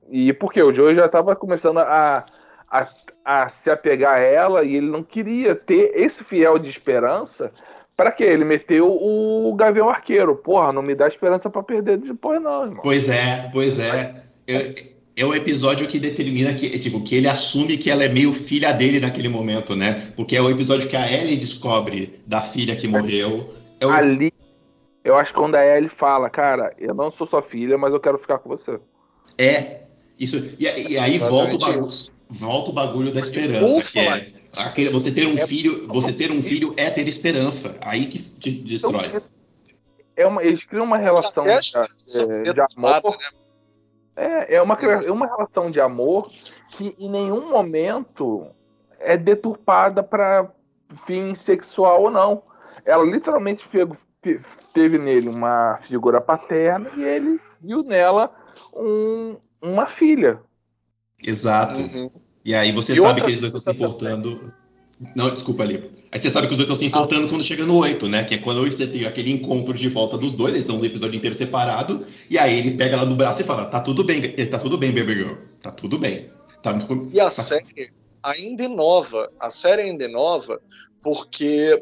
E 0.10 0.32
porque 0.34 0.62
o 0.62 0.74
Joey 0.74 0.96
já 0.96 1.06
estava 1.06 1.36
começando 1.36 1.80
a, 1.80 2.26
a, 2.70 2.88
a, 3.30 3.48
se 3.48 3.70
apegar 3.70 4.16
a 4.16 4.20
ela 4.20 4.64
e 4.64 4.76
ele 4.76 4.88
não 4.88 5.04
queria 5.04 5.54
ter 5.54 5.92
esse 5.94 6.24
fiel 6.24 6.58
de 6.58 6.68
esperança. 6.68 7.52
Para 7.96 8.12
quê? 8.12 8.24
Ele 8.24 8.44
meteu 8.44 8.90
o 8.90 9.54
Gavião 9.56 9.88
Arqueiro. 9.88 10.36
Porra, 10.36 10.74
não 10.74 10.82
me 10.82 10.96
dá 10.96 11.08
esperança 11.08 11.48
para 11.48 11.62
perder 11.62 12.00
depois, 12.00 12.42
não, 12.42 12.64
irmão. 12.64 12.82
Pois 12.82 13.08
é, 13.08 13.52
pois 13.54 13.78
é. 13.78 14.24
é. 14.48 15.00
É 15.18 15.26
o 15.26 15.36
episódio 15.36 15.86
que 15.86 16.00
determina 16.00 16.54
que, 16.54 16.80
tipo, 16.80 17.04
que 17.04 17.14
ele 17.14 17.28
assume 17.28 17.78
que 17.78 17.92
ela 17.92 18.06
é 18.06 18.08
meio 18.08 18.32
filha 18.32 18.72
dele 18.72 19.02
naquele 19.02 19.28
momento, 19.28 19.76
né? 19.76 20.14
Porque 20.16 20.34
é 20.34 20.42
o 20.42 20.50
episódio 20.50 20.88
que 20.88 20.96
a 20.96 21.12
Ellie 21.12 21.36
descobre 21.36 22.22
da 22.26 22.40
filha 22.40 22.74
que 22.74 22.88
morreu. 22.88 23.54
É 23.82 23.86
o... 23.86 23.90
Ali 23.90 24.32
eu 25.04 25.18
acho 25.18 25.34
que 25.34 25.40
quando 25.40 25.56
a 25.56 25.66
Ellie 25.66 25.90
fala, 25.90 26.30
cara, 26.30 26.74
eu 26.78 26.94
não 26.94 27.12
sou 27.12 27.28
sua 27.28 27.42
filha, 27.42 27.78
mas 27.78 27.94
eu 27.94 28.00
quero 28.00 28.18
ficar 28.18 28.40
com 28.40 28.48
você. 28.48 28.80
É. 29.38 29.82
Isso, 30.18 30.38
e, 30.58 30.94
e 30.94 30.98
aí 30.98 31.18
volta 31.18 31.56
o, 31.56 31.60
bagulho, 31.60 31.88
volta 32.30 32.70
o 32.70 32.74
bagulho 32.74 33.14
da 33.14 33.20
esperança, 33.20 33.82
que 33.92 34.00
é 34.00 34.34
aquele, 34.56 34.90
você 34.92 35.12
ter 35.12 35.28
um 35.28 35.38
é, 35.38 35.48
filho, 35.48 35.88
você 35.88 36.14
ter 36.14 36.32
um 36.32 36.42
filho 36.42 36.74
é 36.78 36.90
ter 36.90 37.08
esperança. 37.08 37.80
Aí 37.82 38.06
que 38.06 38.20
te 38.20 38.52
destrói. 38.52 39.22
É 40.16 40.28
uma, 40.28 40.44
eles 40.44 40.64
criam 40.64 40.84
uma 40.84 40.98
relação 40.98 41.44
de, 41.46 41.50
é, 41.50 42.54
de 42.54 42.62
amor. 42.62 43.18
Né? 43.18 43.30
É, 44.16 44.56
é 44.56 44.62
uma, 44.62 44.76
é 44.76 45.12
uma 45.12 45.26
relação 45.26 45.72
de 45.72 45.80
amor 45.80 46.30
que 46.72 46.94
em 47.00 47.10
nenhum 47.10 47.50
momento 47.50 48.48
é 49.00 49.16
deturpada 49.18 50.04
para 50.04 50.52
fim 51.06 51.34
sexual 51.36 52.04
ou 52.04 52.12
não. 52.12 52.44
Ela 52.86 53.04
literalmente 53.04 53.68
pegou, 53.68 53.96
teve 54.74 54.98
nele 54.98 55.30
uma 55.30 55.78
figura 55.82 56.20
paterna 56.20 56.90
e 56.98 57.04
ele 57.04 57.40
viu 57.62 57.84
nela 57.84 58.34
um, 58.74 59.38
uma 59.62 59.88
filha. 59.88 60.42
Exato. 61.26 61.80
Uhum. 61.82 62.10
E 62.44 62.54
aí 62.54 62.72
você 62.72 62.94
e 62.94 62.98
sabe 62.98 63.22
que 63.22 63.28
eles 63.28 63.40
dois 63.40 63.54
estão 63.54 63.74
se 63.74 63.78
importando. 63.78 64.54
Não, 65.16 65.32
desculpa 65.32 65.64
ali. 65.64 65.90
Aí 66.12 66.20
você 66.20 66.30
sabe 66.30 66.48
que 66.48 66.54
os 66.54 66.58
dois 66.58 66.68
estão 66.68 66.76
se 66.76 66.86
importando 66.86 67.28
ah. 67.28 67.30
quando 67.30 67.44
chega 67.44 67.66
no 67.66 67.78
8, 67.78 68.08
né? 68.08 68.24
Que 68.24 68.36
é 68.36 68.38
quando 68.38 68.66
você 68.66 68.88
tem 68.88 69.06
aquele 69.06 69.32
encontro 69.32 69.74
de 69.74 69.88
volta 69.88 70.18
dos 70.18 70.34
dois, 70.34 70.54
eles 70.54 70.66
estão 70.66 70.78
no 70.78 70.86
episódio 70.86 71.16
inteiro 71.16 71.36
separado, 71.36 72.04
e 72.30 72.38
aí 72.38 72.58
ele 72.58 72.72
pega 72.72 72.96
ela 72.96 73.06
no 73.06 73.16
braço 73.16 73.42
e 73.42 73.46
fala: 73.46 73.66
Tá 73.66 73.80
tudo 73.80 74.04
bem, 74.04 74.22
tá 74.22 74.58
tudo 74.58 74.78
bem, 74.78 74.92
baby 74.92 75.14
girl. 75.14 75.36
Tá 75.62 75.72
tudo 75.72 75.98
bem. 75.98 76.30
Tá... 76.64 76.78
E 77.12 77.20
a 77.20 77.26
tá... 77.26 77.44
série 77.44 77.92
ainda 78.24 78.64
é 78.64 78.68
nova. 78.68 79.32
A 79.40 79.52
série 79.52 79.84
ainda 79.84 80.06
é 80.06 80.08
nova 80.08 80.60
porque 81.02 81.82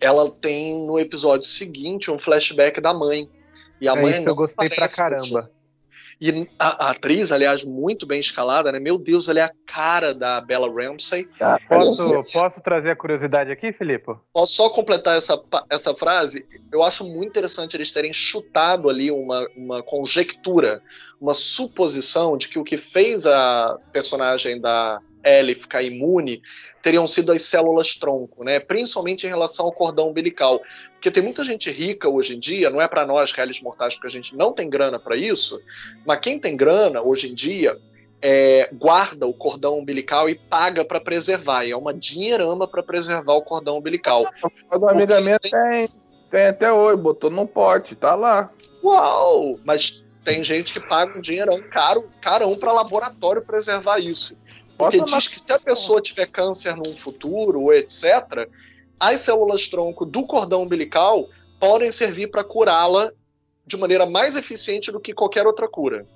ela 0.00 0.30
tem 0.30 0.86
no 0.86 0.98
episódio 0.98 1.46
seguinte 1.46 2.10
um 2.10 2.18
flashback 2.18 2.80
da 2.80 2.94
mãe. 2.94 3.28
E 3.80 3.88
a 3.88 3.92
é 3.92 4.02
mãe 4.02 4.18
isso 4.18 4.28
eu 4.28 4.34
gostei 4.34 4.68
pra 4.68 4.88
caramba. 4.88 5.50
E 6.20 6.46
a, 6.58 6.86
a, 6.86 6.90
atriz, 6.90 7.32
aliás, 7.32 7.64
muito 7.64 8.06
bem 8.06 8.20
escalada, 8.20 8.70
né? 8.70 8.78
Meu 8.78 8.98
Deus, 8.98 9.26
ela 9.26 9.40
é 9.40 9.42
a 9.42 9.52
cara 9.66 10.12
da 10.12 10.38
Bella 10.38 10.68
Ramsey. 10.70 11.26
Ah, 11.40 11.58
posso, 11.66 12.24
posso 12.30 12.60
trazer 12.60 12.90
a 12.90 12.96
curiosidade 12.96 13.50
aqui, 13.50 13.72
Filipe? 13.72 14.12
Posso 14.30 14.54
só 14.54 14.68
completar 14.68 15.16
essa, 15.16 15.42
essa 15.70 15.94
frase? 15.94 16.46
Eu 16.70 16.82
acho 16.82 17.04
muito 17.04 17.30
interessante 17.30 17.74
eles 17.74 17.90
terem 17.90 18.12
chutado 18.12 18.90
ali 18.90 19.10
uma, 19.10 19.48
uma 19.56 19.82
conjectura, 19.82 20.82
uma 21.18 21.32
suposição 21.32 22.36
de 22.36 22.48
que 22.48 22.58
o 22.58 22.64
que 22.64 22.76
fez 22.76 23.24
a 23.24 23.78
personagem 23.90 24.60
da 24.60 25.00
Ellie 25.24 25.54
ficar 25.54 25.82
imune 25.82 26.42
teriam 26.82 27.06
sido 27.06 27.32
as 27.32 27.42
células 27.42 27.94
tronco, 27.94 28.42
né? 28.42 28.58
Principalmente 28.58 29.26
em 29.26 29.30
relação 29.30 29.66
ao 29.66 29.72
cordão 29.72 30.08
umbilical, 30.08 30.60
porque 30.92 31.10
tem 31.10 31.22
muita 31.22 31.44
gente 31.44 31.70
rica 31.70 32.08
hoje 32.08 32.34
em 32.34 32.38
dia, 32.38 32.70
não 32.70 32.80
é 32.80 32.88
para 32.88 33.04
nós 33.04 33.32
réis 33.32 33.60
mortais 33.60 33.94
porque 33.94 34.06
a 34.06 34.10
gente 34.10 34.34
não 34.34 34.52
tem 34.52 34.68
grana 34.68 34.98
para 34.98 35.16
isso, 35.16 35.60
mas 36.06 36.20
quem 36.20 36.38
tem 36.38 36.56
grana 36.56 37.02
hoje 37.02 37.30
em 37.30 37.34
dia 37.34 37.78
é, 38.22 38.68
guarda 38.72 39.26
o 39.26 39.32
cordão 39.32 39.78
umbilical 39.78 40.28
e 40.28 40.34
paga 40.34 40.84
para 40.84 41.00
preservar. 41.00 41.64
E 41.64 41.70
é 41.70 41.76
uma 41.76 41.94
dinheirama 41.94 42.68
para 42.68 42.82
preservar 42.82 43.34
o 43.34 43.42
cordão 43.42 43.78
umbilical. 43.78 44.26
O 44.70 44.88
amiga 44.88 45.20
minha 45.20 45.38
tem... 45.38 45.50
tem, 45.50 45.88
tem 46.30 46.46
até 46.46 46.72
hoje, 46.72 47.00
botou 47.00 47.30
num 47.30 47.46
pote, 47.46 47.94
tá 47.94 48.14
lá. 48.14 48.50
Uau! 48.84 49.58
Mas 49.64 50.04
tem 50.24 50.44
gente 50.44 50.72
que 50.72 50.80
paga 50.80 51.16
um 51.16 51.20
dinheirão 51.20 51.60
caro, 51.70 52.10
carão 52.20 52.56
para 52.56 52.72
laboratório 52.72 53.42
preservar 53.42 53.98
isso. 53.98 54.36
Porque 54.80 55.02
diz 55.02 55.28
que 55.28 55.38
se 55.38 55.52
a 55.52 55.58
pessoa 55.58 56.00
tiver 56.00 56.26
câncer 56.26 56.74
num 56.74 56.96
futuro, 56.96 57.70
etc., 57.70 58.48
as 58.98 59.20
células 59.20 59.68
tronco 59.68 60.06
do 60.06 60.26
cordão 60.26 60.62
umbilical 60.62 61.28
podem 61.58 61.92
servir 61.92 62.30
para 62.30 62.42
curá-la 62.42 63.12
de 63.66 63.76
maneira 63.76 64.06
mais 64.06 64.36
eficiente 64.36 64.90
do 64.90 64.98
que 64.98 65.12
qualquer 65.12 65.46
outra 65.46 65.68
cura. 65.68 66.06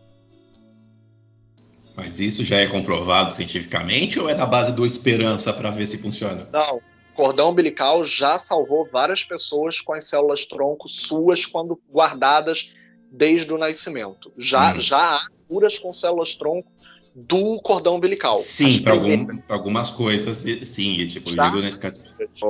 Mas 1.94 2.18
isso 2.18 2.42
já 2.42 2.56
é 2.56 2.66
comprovado 2.66 3.34
cientificamente 3.34 4.18
ou 4.18 4.28
é 4.28 4.34
da 4.34 4.46
base 4.46 4.72
do 4.72 4.84
esperança 4.84 5.52
para 5.52 5.70
ver 5.70 5.86
se 5.86 5.98
funciona? 5.98 6.48
Não. 6.50 6.80
Cordão 7.14 7.50
umbilical 7.50 8.02
já 8.02 8.38
salvou 8.38 8.88
várias 8.90 9.22
pessoas 9.22 9.80
com 9.80 9.92
as 9.92 10.06
células 10.06 10.46
tronco 10.46 10.88
suas 10.88 11.46
quando 11.46 11.78
guardadas 11.88 12.72
desde 13.12 13.52
o 13.52 13.58
nascimento. 13.58 14.32
Já, 14.36 14.74
hum. 14.74 14.80
já 14.80 15.16
há 15.16 15.28
curas 15.46 15.78
com 15.78 15.92
células 15.92 16.34
tronco 16.34 16.72
do 17.14 17.60
cordão 17.62 17.94
umbilical. 17.94 18.34
Sim, 18.38 18.82
para 18.82 18.92
algum, 18.92 19.38
algumas 19.48 19.90
coisas, 19.90 20.38
sim. 20.66 20.98
E, 20.98 21.06
tipo, 21.06 21.30
já, 21.30 21.44
eu 21.44 21.50
digo 21.50 21.62
nesse 21.62 21.78
caso. 21.78 22.00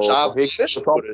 Já, 0.02 0.32
Rick, 0.32 0.56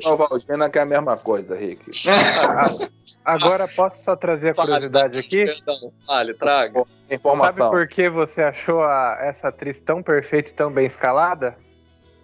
só 0.01 0.15
Valgena 0.15 0.69
que 0.69 0.79
é 0.79 0.81
a 0.81 0.85
mesma 0.85 1.17
coisa, 1.17 1.55
Rick. 1.55 1.91
Agora 3.25 3.67
posso 3.67 4.03
só 4.03 4.15
trazer 4.15 4.51
a 4.51 4.53
curiosidade 4.53 5.19
aqui? 5.19 5.45
Perdão, 5.45 5.91
fale, 6.07 6.33
traga. 6.33 6.83
Informação. 7.09 7.65
Sabe 7.65 7.69
por 7.69 7.87
que 7.87 8.09
você 8.09 8.41
achou 8.41 8.81
a, 8.81 9.17
essa 9.21 9.49
atriz 9.49 9.81
tão 9.81 10.01
perfeita 10.01 10.49
e 10.49 10.53
tão 10.53 10.71
bem 10.71 10.85
escalada? 10.85 11.57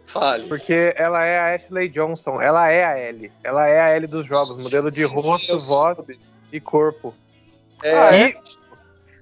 Fale. 0.05 0.47
Porque 0.47 0.93
ela 0.95 1.21
é 1.21 1.37
a 1.37 1.55
Ashley 1.55 1.89
Johnson, 1.89 2.41
ela 2.41 2.69
é 2.69 2.85
a 2.85 2.97
Ellie. 2.97 3.31
Ela 3.43 3.67
é 3.67 3.81
a 3.81 3.95
Ellie 3.95 4.07
dos 4.07 4.25
jogos, 4.25 4.63
modelo 4.63 4.89
de 4.89 5.03
rosto, 5.03 5.59
voz 5.59 5.97
e 6.51 6.61
corpo. 6.61 7.13
É, 7.83 7.93
ah, 7.93 8.15
é? 8.15 8.37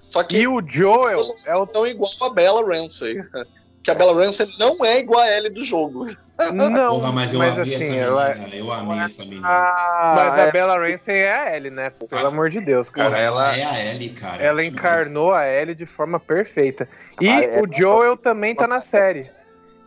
Só 0.06 0.22
que 0.22 0.38
e 0.38 0.48
o 0.48 0.62
Joel 0.66 1.20
é 1.48 1.56
o... 1.56 1.66
tão 1.66 1.86
igual 1.86 2.10
a 2.22 2.30
Bella 2.30 2.64
Ramsey. 2.64 3.16
Que 3.82 3.92
a 3.92 3.94
Bella 3.94 4.20
Ramsey 4.20 4.48
não 4.58 4.84
é 4.84 4.98
igual 4.98 5.20
a 5.20 5.30
Ellie 5.30 5.48
do 5.48 5.62
jogo. 5.62 6.06
Não, 6.52 6.88
Porra, 6.88 7.12
mas 7.12 7.32
eu 7.32 7.38
mas 7.38 7.52
amei 7.52 7.62
assim, 7.62 7.96
essa 7.96 8.08
ela... 8.08 8.34
menina. 8.34 8.56
Eu 8.56 8.72
amei 8.72 8.98
essa 8.98 9.24
menina. 9.24 9.48
Ah, 9.48 10.14
mas 10.16 10.40
a 10.40 10.48
é... 10.48 10.50
Bella 10.50 10.76
Ramsey 10.76 11.16
é 11.16 11.32
a 11.32 11.56
Ellie, 11.56 11.70
né? 11.70 11.90
Pelo 11.90 12.26
amor 12.26 12.50
de 12.50 12.60
Deus, 12.60 12.90
cara. 12.90 13.10
Porra, 13.10 13.22
ela 13.22 13.56
é 13.56 13.62
a 13.62 13.84
Ellie, 13.84 14.10
cara. 14.10 14.42
Ela 14.42 14.64
encarnou 14.64 15.32
a 15.32 15.46
Ellie 15.46 15.76
de 15.76 15.86
forma 15.86 16.18
perfeita. 16.18 16.88
E 17.20 17.28
ah, 17.28 17.44
é... 17.44 17.62
o 17.62 17.72
Joel 17.72 18.16
também 18.16 18.56
tá 18.56 18.66
na 18.66 18.80
série. 18.80 19.30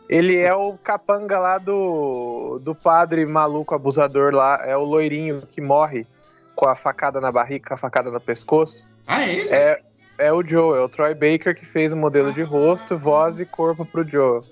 Ele 0.07 0.39
é 0.39 0.55
o 0.55 0.77
capanga 0.77 1.37
lá 1.37 1.57
do, 1.57 2.59
do 2.63 2.73
padre 2.73 3.25
maluco 3.25 3.75
abusador 3.75 4.33
lá. 4.33 4.61
É 4.65 4.77
o 4.77 4.83
loirinho 4.85 5.43
que 5.51 5.59
morre 5.59 6.07
com 6.55 6.69
a 6.69 6.75
facada 6.75 7.19
na 7.19 7.33
barriga, 7.33 7.67
com 7.67 7.73
a 7.73 7.77
facada 7.77 8.09
no 8.09 8.19
pescoço. 8.21 8.81
Ah, 9.05 9.23
é 9.23 9.33
ele? 9.33 9.49
É, 9.49 9.81
é 10.19 10.31
o 10.33 10.45
Joe, 10.45 10.77
é 10.77 10.81
o 10.81 10.89
Troy 10.89 11.13
Baker 11.13 11.55
que 11.55 11.65
fez 11.65 11.93
o 11.93 11.97
modelo 11.97 12.33
de 12.33 12.43
rosto, 12.43 12.97
voz 12.97 13.39
e 13.39 13.45
corpo 13.45 13.85
pro 13.85 14.07
Joe. 14.07 14.43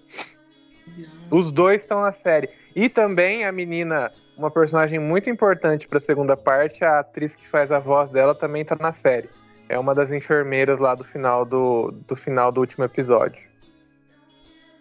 Os 1.30 1.52
dois 1.52 1.82
estão 1.82 2.02
na 2.02 2.14
série. 2.14 2.50
E 2.74 2.88
também 2.88 3.46
a 3.46 3.52
menina, 3.52 4.12
uma 4.38 4.50
personagem 4.50 4.98
muito 4.98 5.30
importante 5.30 5.86
para 5.86 5.98
a 5.98 6.02
segunda 6.02 6.38
parte, 6.38 6.86
a 6.86 7.00
atriz 7.00 7.36
que 7.36 7.48
faz 7.48 7.70
a 7.70 7.80
voz 7.80 8.10
dela 8.10 8.34
também 8.34 8.64
tá 8.64 8.78
na 8.80 8.94
série. 8.94 9.30
É 9.68 9.78
uma 9.78 9.94
das 9.94 10.10
enfermeiras 10.12 10.80
lá 10.80 10.96
do 10.96 11.04
final 11.04 11.44
do, 11.44 11.94
do 12.08 12.16
final 12.16 12.50
do 12.50 12.62
último 12.62 12.86
episódio. 12.86 13.46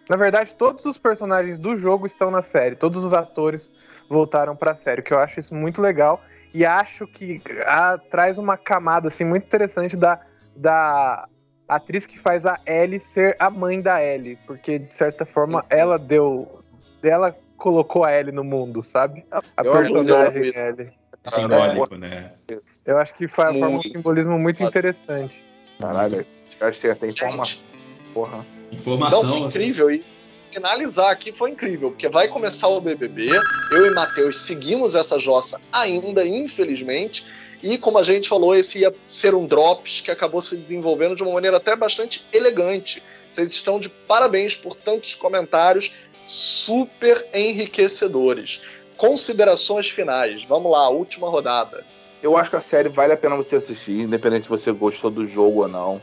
Na 0.09 0.15
verdade, 0.15 0.55
todos 0.55 0.85
os 0.85 0.97
personagens 0.97 1.59
do 1.59 1.75
jogo 1.75 2.07
estão 2.07 2.31
na 2.31 2.41
série, 2.41 2.77
todos 2.77 3.03
os 3.03 3.11
atores 3.11 3.69
voltaram 4.09 4.55
para 4.55 4.71
a 4.71 4.75
série, 4.75 5.01
que 5.01 5.13
eu 5.13 5.19
acho 5.19 5.41
isso 5.41 5.53
muito 5.53 5.81
legal 5.81 6.21
e 6.53 6.65
acho 6.65 7.05
que 7.05 7.41
a, 7.65 7.97
traz 7.97 8.37
uma 8.37 8.55
camada 8.55 9.09
assim 9.09 9.25
muito 9.25 9.43
interessante 9.43 9.97
da 9.97 10.21
da 10.57 11.27
atriz 11.67 12.05
que 12.05 12.19
faz 12.19 12.45
a 12.45 12.59
Ellie 12.65 12.99
ser 12.99 13.35
a 13.39 13.49
mãe 13.49 13.81
da 13.81 14.03
Ellie, 14.03 14.37
porque 14.45 14.79
de 14.79 14.91
certa 14.93 15.25
forma 15.25 15.65
ela 15.69 15.97
deu. 15.97 16.63
Ela 17.03 17.35
colocou 17.57 18.05
a 18.05 18.13
Ellie 18.13 18.31
no 18.31 18.43
mundo, 18.43 18.83
sabe? 18.83 19.25
A 19.31 19.63
Eu 19.63 19.71
personagem 19.71 20.41
isso. 20.43 20.59
Ellie. 20.59 20.91
Simbólico, 21.27 21.95
né? 21.95 22.31
Eu 22.85 22.97
acho 22.97 23.13
que 23.15 23.27
forma 23.27 23.67
um 23.67 23.71
Muito. 23.71 23.89
simbolismo 23.89 24.39
muito 24.39 24.63
interessante. 24.63 25.43
Caralho, 25.79 26.25
caras 26.57 26.79
têm 26.79 26.91
até 26.91 27.07
informação. 27.07 27.59
Porra. 28.13 28.45
Informação. 28.71 29.23
Não, 29.23 29.29
foi 29.29 29.39
incrível. 29.39 29.91
E 29.91 30.05
finalizar 30.51 31.11
aqui 31.11 31.33
foi 31.33 31.51
incrível, 31.51 31.91
porque 31.91 32.07
vai 32.07 32.29
começar 32.29 32.69
o 32.69 32.79
BBB. 32.79 33.29
Eu 33.71 33.85
e 33.85 33.93
Matheus 33.93 34.45
seguimos 34.45 34.95
essa 34.95 35.19
jossa 35.19 35.59
ainda, 35.71 36.25
infelizmente. 36.25 37.25
E 37.61 37.77
como 37.77 37.97
a 37.97 38.03
gente 38.03 38.29
falou, 38.29 38.55
esse 38.55 38.79
ia 38.79 38.93
ser 39.07 39.33
um 39.33 39.45
Drops 39.45 40.01
que 40.01 40.11
acabou 40.11 40.41
se 40.41 40.57
desenvolvendo 40.57 41.15
de 41.15 41.23
uma 41.23 41.33
maneira 41.33 41.57
até 41.57 41.75
bastante 41.75 42.25
elegante. 42.31 43.01
Vocês 43.31 43.51
estão 43.51 43.79
de 43.79 43.89
parabéns 43.89 44.55
por 44.55 44.75
tantos 44.75 45.15
comentários 45.15 45.93
super 46.25 47.27
enriquecedores. 47.33 48.61
Considerações 48.95 49.89
finais. 49.89 50.43
Vamos 50.43 50.71
lá, 50.71 50.89
última 50.89 51.29
rodada. 51.29 51.83
Eu 52.21 52.35
acho 52.35 52.49
que 52.49 52.55
a 52.55 52.61
série 52.61 52.89
vale 52.89 53.13
a 53.13 53.17
pena 53.17 53.35
você 53.35 53.55
assistir, 53.55 54.01
independente 54.01 54.43
se 54.43 54.49
você 54.49 54.71
gostou 54.71 55.09
do 55.09 55.25
jogo 55.25 55.61
ou 55.61 55.67
não. 55.67 56.01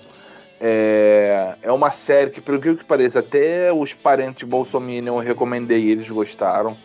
É, 0.60 1.56
é 1.60 1.72
uma 1.72 1.90
série 1.90 2.30
que, 2.30 2.40
pelo 2.40 2.60
que 2.60 2.84
pareça, 2.84 3.18
até 3.18 3.72
os 3.72 3.92
parentes 3.92 4.48
Bolsominion 4.48 5.16
eu 5.16 5.26
recomendei 5.26 5.80
e 5.80 5.90
eles 5.90 6.08
gostaram. 6.08 6.76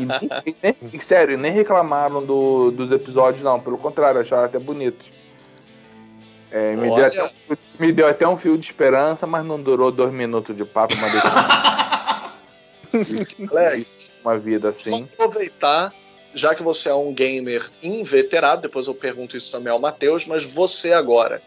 E, 0.00 0.04
nem- 0.04 0.30
e 0.46 0.56
nem- 0.62 0.76
e, 0.92 1.00
sério, 1.00 1.36
nem 1.38 1.52
reclamaram 1.52 2.24
do- 2.24 2.70
dos 2.70 2.90
episódios, 2.92 3.42
não. 3.42 3.60
Pelo 3.60 3.78
contrário, 3.78 4.20
acharam 4.20 4.44
até 4.44 4.58
bonitos. 4.58 5.06
É, 6.50 6.74
me, 6.76 6.88
deu 6.94 7.04
até, 7.04 7.24
um- 7.24 7.56
me 7.78 7.92
deu 7.92 8.06
até 8.06 8.28
um 8.28 8.38
fio 8.38 8.56
de 8.56 8.66
esperança, 8.66 9.26
mas 9.26 9.44
não 9.44 9.60
durou 9.60 9.90
dois 9.90 10.12
minutos 10.12 10.56
de 10.56 10.64
papo, 10.64 10.94
mas 11.00 11.12
deixou 11.12 11.30
uma 14.24 14.38
vida 14.38 14.70
assim. 14.70 14.90
Vamos 14.90 15.08
aproveitar, 15.14 15.92
já 16.34 16.54
que 16.54 16.62
você 16.62 16.88
é 16.88 16.94
um 16.94 17.12
gamer 17.12 17.68
inveterado, 17.82 18.62
depois 18.62 18.86
eu 18.86 18.94
pergunto 18.94 19.36
isso 19.36 19.50
também 19.52 19.72
ao 19.72 19.78
Matheus, 19.78 20.24
mas 20.26 20.44
você 20.44 20.92
agora, 20.92 21.42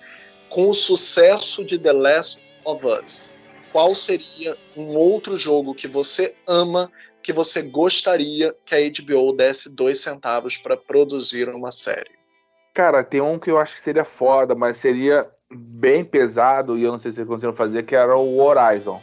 com 0.50 0.70
o 0.70 0.74
sucesso 0.74 1.64
de 1.64 1.80
The 1.80 1.94
Last 1.94 2.42
of 2.66 2.86
Us, 2.86 3.34
qual 3.72 3.96
seria 3.96 4.56
um 4.76 4.96
outro 4.98 5.38
jogo 5.38 5.74
que 5.74 5.88
você 5.88 6.36
ama, 6.48 6.92
que 7.30 7.34
você 7.34 7.62
gostaria 7.62 8.56
que 8.66 8.74
a 8.74 8.80
HBO 8.80 9.32
desse 9.34 9.72
dois 9.72 10.02
centavos 10.02 10.58
para 10.58 10.76
produzir 10.76 11.48
uma 11.48 11.72
série? 11.72 12.10
Cara, 12.74 13.04
tem 13.04 13.22
um 13.22 13.38
que 13.38 13.52
eu 13.52 13.60
acho 13.60 13.76
que 13.76 13.82
seria 13.82 14.04
foda, 14.04 14.56
mas 14.56 14.78
seria 14.78 15.30
bem 15.52 16.04
pesado 16.04 16.76
e 16.76 16.84
eu 16.84 16.92
não 16.92 16.98
sei 17.00 17.12
se 17.12 17.20
eles 17.20 17.28
conseguiram 17.28 17.56
fazer, 17.56 17.84
que 17.84 17.96
era 17.96 18.18
o 18.18 18.40
Horizon. 18.40 19.00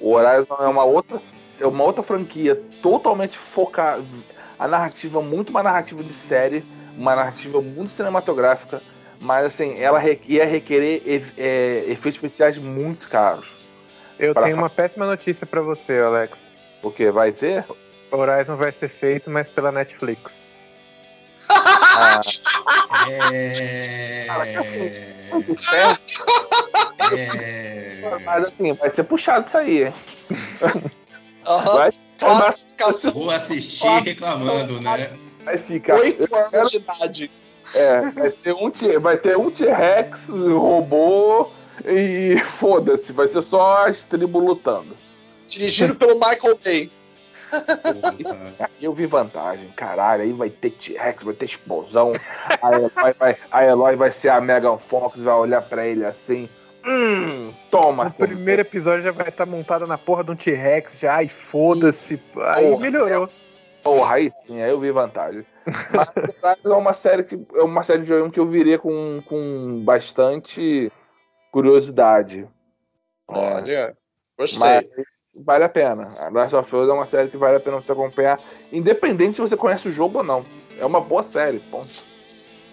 O 0.00 0.14
Horizon 0.14 0.56
é 0.60 0.66
uma 0.66 0.82
outra, 0.84 1.18
é 1.60 1.66
uma 1.66 1.84
outra 1.84 2.02
franquia 2.02 2.56
totalmente 2.80 3.36
focada. 3.36 4.02
A 4.58 4.66
narrativa, 4.66 5.20
muito 5.20 5.50
uma 5.50 5.62
narrativa 5.62 6.02
de 6.02 6.14
série, 6.14 6.64
uma 6.96 7.14
narrativa 7.14 7.60
muito 7.60 7.92
cinematográfica, 7.92 8.80
mas 9.20 9.44
assim, 9.44 9.78
ela 9.78 9.98
re- 9.98 10.22
ia 10.26 10.46
requerer 10.46 11.02
é, 11.36 11.84
efeitos 11.86 12.14
especiais 12.16 12.56
muito 12.56 13.10
caros. 13.10 13.46
Eu 14.18 14.34
tenho 14.34 14.56
uma 14.56 14.70
péssima 14.70 15.04
notícia 15.04 15.46
pra 15.46 15.60
você, 15.60 15.98
Alex. 15.98 16.51
Porque 16.82 17.10
vai 17.10 17.32
ter? 17.32 17.64
Horizon 18.10 18.56
vai 18.56 18.72
ser 18.72 18.88
feito, 18.90 19.30
mas 19.30 19.48
pela 19.48 19.72
Netflix. 19.72 20.32
Ah, 21.48 22.20
É... 23.08 24.26
é... 27.12 28.18
mas 28.24 28.44
assim, 28.44 28.72
vai 28.74 28.90
ser 28.90 29.04
puxado 29.04 29.46
isso 29.48 29.56
aí, 29.58 29.84
hein? 29.84 29.94
Vai, 31.44 31.90
classificação 32.18 33.12
Vou 33.12 33.30
assistir 33.30 33.88
reclamando, 34.02 34.80
né? 34.80 35.10
vai 35.44 35.58
ficar. 35.58 35.96
8 35.96 36.22
eu 36.22 36.28
quero- 36.28 36.56
anos 36.56 36.70
de 36.70 36.76
idade. 36.78 37.30
É, 37.74 38.00
vai 38.10 38.30
ter 38.30 38.52
um 38.54 38.70
T- 38.70 38.98
vai 38.98 39.16
ter 39.16 39.36
um 39.36 39.50
T-Rex, 39.50 40.28
robô 40.28 41.50
e 41.86 42.38
foda-se, 42.58 43.12
vai 43.12 43.26
ser 43.28 43.42
só 43.42 43.86
as 43.86 44.02
tribos 44.02 44.42
lutando. 44.44 44.94
Dirigido 45.52 45.94
pelo 45.94 46.14
Michael 46.14 46.58
Bay. 46.64 46.90
Eu 48.80 48.94
vi 48.94 49.04
vantagem, 49.04 49.68
caralho, 49.76 50.22
aí 50.22 50.32
vai 50.32 50.48
ter 50.48 50.70
T-Rex, 50.70 51.22
vai 51.22 51.34
ter 51.34 51.44
explosão, 51.44 52.12
a 52.62 52.72
Eloy 52.72 52.90
vai, 53.18 53.36
a 53.50 53.64
Eloy 53.64 53.96
vai 53.96 54.10
ser 54.10 54.30
a 54.30 54.40
Megan 54.40 54.78
Fox, 54.78 55.20
vai 55.20 55.34
olhar 55.34 55.60
pra 55.60 55.86
ele 55.86 56.06
assim, 56.06 56.48
hum, 56.86 57.52
toma. 57.70 58.06
O 58.06 58.12
primeiro 58.14 58.62
episódio 58.62 59.02
já 59.02 59.12
vai 59.12 59.28
estar 59.28 59.44
montado 59.44 59.86
na 59.86 59.98
porra 59.98 60.24
de 60.24 60.30
um 60.30 60.36
T-Rex, 60.36 60.98
já, 60.98 61.16
ai, 61.16 61.28
foda-se. 61.28 62.18
Aí 62.54 62.68
Porra, 62.68 62.80
melhorou. 62.80 63.28
Porra, 63.82 64.14
aí 64.14 64.32
sim, 64.46 64.62
aí 64.62 64.70
eu 64.70 64.80
vi 64.80 64.90
vantagem. 64.90 65.44
Mas 66.42 66.64
é 66.64 66.68
uma 66.68 66.94
série 66.94 67.22
que 67.22 67.38
é 67.54 67.62
uma 67.62 67.84
série 67.84 68.02
de 68.02 68.08
jogo 68.08 68.30
que 68.30 68.40
eu 68.40 68.46
viria 68.46 68.78
com, 68.78 69.22
com 69.26 69.82
bastante 69.84 70.90
curiosidade. 71.50 72.48
É. 73.30 73.54
Olha, 73.54 73.96
gostei. 74.38 74.58
Mas 74.58 74.84
vale 75.34 75.64
a 75.64 75.68
pena. 75.68 76.14
A 76.18 76.28
Last 76.28 76.54
of 76.54 76.76
Us 76.76 76.88
é 76.88 76.92
uma 76.92 77.06
série 77.06 77.28
que 77.28 77.36
vale 77.36 77.56
a 77.56 77.60
pena 77.60 77.80
você 77.80 77.92
acompanhar, 77.92 78.40
independente 78.72 79.36
se 79.36 79.40
você 79.40 79.56
conhece 79.56 79.88
o 79.88 79.92
jogo 79.92 80.18
ou 80.18 80.24
não. 80.24 80.44
É 80.78 80.84
uma 80.84 81.00
boa 81.00 81.22
série, 81.22 81.58
ponto. 81.58 82.04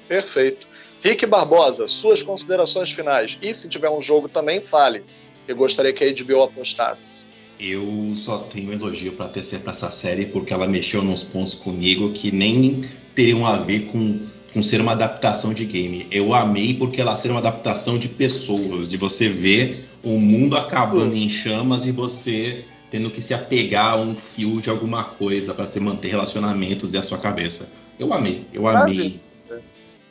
Perfeito. 0.08 0.68
Rick 1.02 1.26
Barbosa, 1.26 1.88
suas 1.88 2.22
considerações 2.22 2.92
finais. 2.92 3.38
E 3.42 3.54
se 3.54 3.70
tiver 3.70 3.90
um 3.90 4.02
jogo 4.02 4.28
também, 4.28 4.60
fale. 4.62 5.04
Eu 5.48 5.56
gostaria 5.56 5.94
que 5.94 6.04
a 6.04 6.12
HBO 6.12 6.44
apostasse. 6.44 7.24
Eu 7.60 8.14
só 8.16 8.40
tenho 8.40 8.72
elogio 8.72 9.14
pra 9.14 9.28
tecer 9.28 9.60
pra 9.62 9.72
essa 9.72 9.92
série 9.92 10.28
porque 10.28 10.54
ela 10.54 10.68
mexeu 10.68 11.02
nos 11.02 11.24
pontos 11.24 11.56
comigo 11.56 12.12
que 12.14 12.32
nem 12.32 12.82
teriam 13.16 13.46
a 13.46 13.58
ver 13.58 13.88
com, 13.88 14.26
com 14.54 14.62
ser 14.62 14.82
uma 14.82 14.94
adaptação 14.94 15.54
de 15.54 15.66
game. 15.66 16.08
Eu 16.12 16.34
amei 16.34 16.74
porque 16.74 17.00
ela 17.02 17.16
ser 17.16 17.30
uma 17.30 17.40
adaptação 17.40 17.98
de 17.98 18.08
pessoas, 18.08 18.88
de 18.88 18.98
você 18.98 19.30
ver 19.30 19.90
o 20.04 20.18
mundo 20.18 20.58
acabando 20.58 21.16
em 21.16 21.30
chamas 21.30 21.86
e 21.86 21.92
você 21.92 22.66
tendo 22.90 23.12
que 23.12 23.22
se 23.22 23.34
apegar 23.34 23.94
a 23.94 23.98
um 23.98 24.16
fio 24.16 24.62
de 24.62 24.70
alguma 24.70 25.04
coisa 25.04 25.54
pra 25.54 25.68
se 25.68 25.80
manter 25.80 26.10
relacionamentos 26.10 26.94
e 26.94 26.98
a 26.98 27.04
sua 27.04 27.18
cabeça. 27.18 27.70
Eu 28.00 28.12
amei, 28.14 28.46
eu 28.52 28.68
amei. 28.68 29.20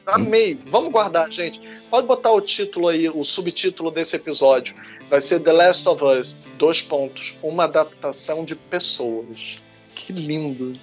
Amei. 0.06 0.58
Vamos 0.66 0.90
guardar, 0.90 1.30
gente. 1.30 1.60
Pode 1.90 2.06
botar 2.06 2.32
o 2.32 2.40
título 2.40 2.88
aí, 2.88 3.08
o 3.10 3.22
subtítulo 3.24 3.90
desse 3.90 4.16
episódio. 4.16 4.74
Vai 5.10 5.20
ser 5.20 5.40
The 5.40 5.52
Last 5.52 5.86
of 5.86 6.02
Us, 6.02 6.38
dois 6.56 6.80
pontos. 6.80 7.36
Uma 7.42 7.64
adaptação 7.64 8.42
de 8.42 8.54
pessoas. 8.54 9.58
Que 9.94 10.12
lindo. 10.12 10.78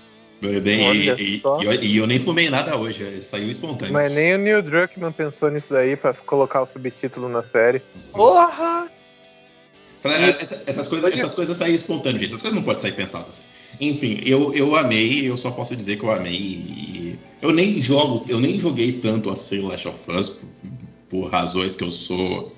E, 0.52 0.82
Olha 0.82 1.16
e- 1.20 1.36
e 1.36 1.42
eu, 1.66 1.74
e 1.84 1.98
eu 1.98 2.08
nem 2.08 2.20
fumei 2.20 2.50
nada 2.50 2.78
hoje, 2.78 3.22
saiu 3.22 3.50
espontâneo. 3.50 3.94
Mas 3.94 4.12
nem 4.14 4.36
o 4.36 4.38
Neil 4.38 4.62
Druckmann 4.62 5.12
pensou 5.12 5.50
nisso 5.50 5.68
daí 5.74 5.96
pra 5.96 6.14
colocar 6.14 6.62
o 6.62 6.68
subtítulo 6.68 7.28
na 7.30 7.44
série. 7.44 7.82
Porra! 8.12 8.90
Essa- 10.04 10.62
essas, 10.68 10.88
coisas, 10.88 11.12
essas 11.18 11.34
coisas 11.34 11.58
saem 11.58 11.74
espontâneas, 11.74 12.22
gente. 12.22 12.30
Essas 12.30 12.42
coisas 12.42 12.56
não 12.60 12.64
podem 12.64 12.80
sair 12.82 12.92
pensadas. 12.94 13.44
Enfim, 13.82 14.22
eu, 14.24 14.54
eu 14.54 14.76
amei, 14.76 15.28
eu 15.28 15.36
só 15.36 15.50
posso 15.50 15.76
dizer 15.76 15.98
que 15.98 16.04
eu 16.06 16.12
amei. 16.12 16.34
e 16.34 17.20
eu 17.42 17.52
nem 17.52 17.82
jogo, 17.82 18.24
eu 18.30 18.40
nem 18.40 18.60
joguei 18.60 18.94
tanto 18.94 19.30
assim 19.32 19.62
Last 19.62 19.88
of 19.88 19.98
Us 20.12 20.30
por, 20.30 20.50
por 21.10 21.30
razões 21.32 21.76
que 21.76 21.84
eu 21.84 21.92
sou. 21.92 22.56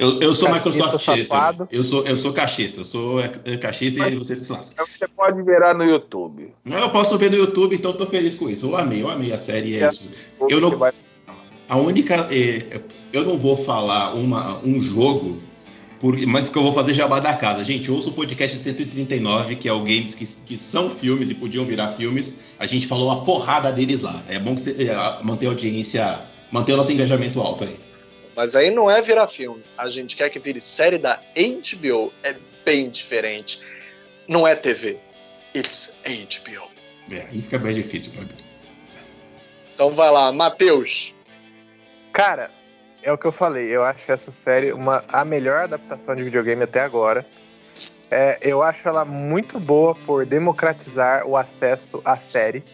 Eu, 0.00 0.18
eu 0.20 0.34
sou 0.34 0.50
Microsoft. 0.50 1.04
safado. 1.04 1.68
Eu 1.70 1.84
sou, 1.84 2.04
eu 2.06 2.16
sou 2.16 2.32
cachista, 2.32 2.80
eu 2.80 2.84
sou 2.84 3.20
é, 3.20 3.30
é, 3.44 3.56
cachista 3.58 4.08
e 4.08 4.16
vocês 4.16 4.40
que 4.40 4.46
se 4.46 4.52
lascam. 4.52 4.86
Você 4.86 5.06
pode 5.08 5.42
virar 5.42 5.74
no 5.74 5.84
YouTube. 5.84 6.52
Mas 6.64 6.80
eu 6.80 6.88
posso 6.90 7.18
ver 7.18 7.30
no 7.30 7.36
YouTube, 7.36 7.76
então 7.76 7.92
tô 7.92 8.06
feliz 8.06 8.34
com 8.34 8.48
isso. 8.48 8.66
Eu 8.66 8.76
amei, 8.76 9.02
eu 9.02 9.10
amei 9.10 9.30
a 9.32 9.38
série. 9.38 9.76
É 9.76 9.84
É. 9.84 9.88
isso. 9.88 10.02
Eu 10.48 10.58
não- 10.60 10.70
vai- 10.78 10.92
A 11.68 11.76
única. 11.76 12.28
é, 12.32 12.80
eu 13.12 13.24
não 13.24 13.36
vou 13.38 13.62
falar 13.64 14.14
uma, 14.14 14.58
um 14.64 14.80
jogo, 14.80 15.38
por, 16.00 16.16
mas 16.26 16.44
porque 16.44 16.58
eu 16.58 16.62
vou 16.62 16.72
fazer 16.72 16.94
jabá 16.94 17.20
da 17.20 17.34
casa. 17.34 17.62
Gente, 17.62 17.90
ouça 17.90 18.08
o 18.08 18.12
podcast 18.12 18.56
139, 18.56 19.54
que 19.56 19.68
é 19.68 19.72
o 19.72 19.80
Games 19.80 20.14
que, 20.14 20.24
que 20.26 20.56
são 20.58 20.88
filmes 20.88 21.28
e 21.28 21.34
podiam 21.34 21.66
virar 21.66 21.88
filmes. 21.92 22.34
A 22.58 22.66
gente 22.66 22.86
falou 22.86 23.10
a 23.10 23.16
porrada 23.24 23.70
deles 23.70 24.00
lá. 24.00 24.22
É 24.28 24.38
bom 24.38 24.54
que 24.54 24.62
você 24.62 24.70
é, 24.88 25.22
manter 25.22 25.46
a 25.46 25.50
audiência, 25.50 26.22
manter 26.50 26.72
o 26.72 26.78
nosso 26.78 26.90
engajamento 26.90 27.38
alto 27.38 27.64
aí. 27.64 27.76
Mas 28.40 28.56
aí 28.56 28.70
não 28.70 28.90
é 28.90 29.02
virar 29.02 29.28
filme. 29.28 29.62
A 29.76 29.90
gente 29.90 30.16
quer 30.16 30.30
que 30.30 30.38
vire 30.38 30.62
série 30.62 30.96
da 30.96 31.20
HBO. 31.36 32.10
É 32.22 32.34
bem 32.64 32.88
diferente. 32.88 33.60
Não 34.26 34.48
é 34.48 34.56
TV. 34.56 34.96
It's 35.54 35.98
HBO. 36.02 36.70
É, 37.12 37.20
aí 37.26 37.42
fica 37.42 37.58
bem 37.58 37.74
difícil 37.74 38.14
pra 38.14 38.22
mim. 38.22 38.30
Então 39.74 39.90
vai 39.90 40.10
lá, 40.10 40.32
Matheus. 40.32 41.12
Cara, 42.14 42.50
é 43.02 43.12
o 43.12 43.18
que 43.18 43.26
eu 43.26 43.32
falei. 43.32 43.66
Eu 43.66 43.84
acho 43.84 44.10
essa 44.10 44.32
série 44.42 44.72
uma, 44.72 45.04
a 45.06 45.22
melhor 45.22 45.64
adaptação 45.64 46.16
de 46.16 46.22
videogame 46.22 46.62
até 46.62 46.80
agora. 46.80 47.26
É, 48.10 48.38
eu 48.40 48.62
acho 48.62 48.88
ela 48.88 49.04
muito 49.04 49.60
boa 49.60 49.94
por 49.94 50.24
democratizar 50.24 51.26
o 51.26 51.36
acesso 51.36 52.00
à 52.06 52.16
série. 52.16 52.64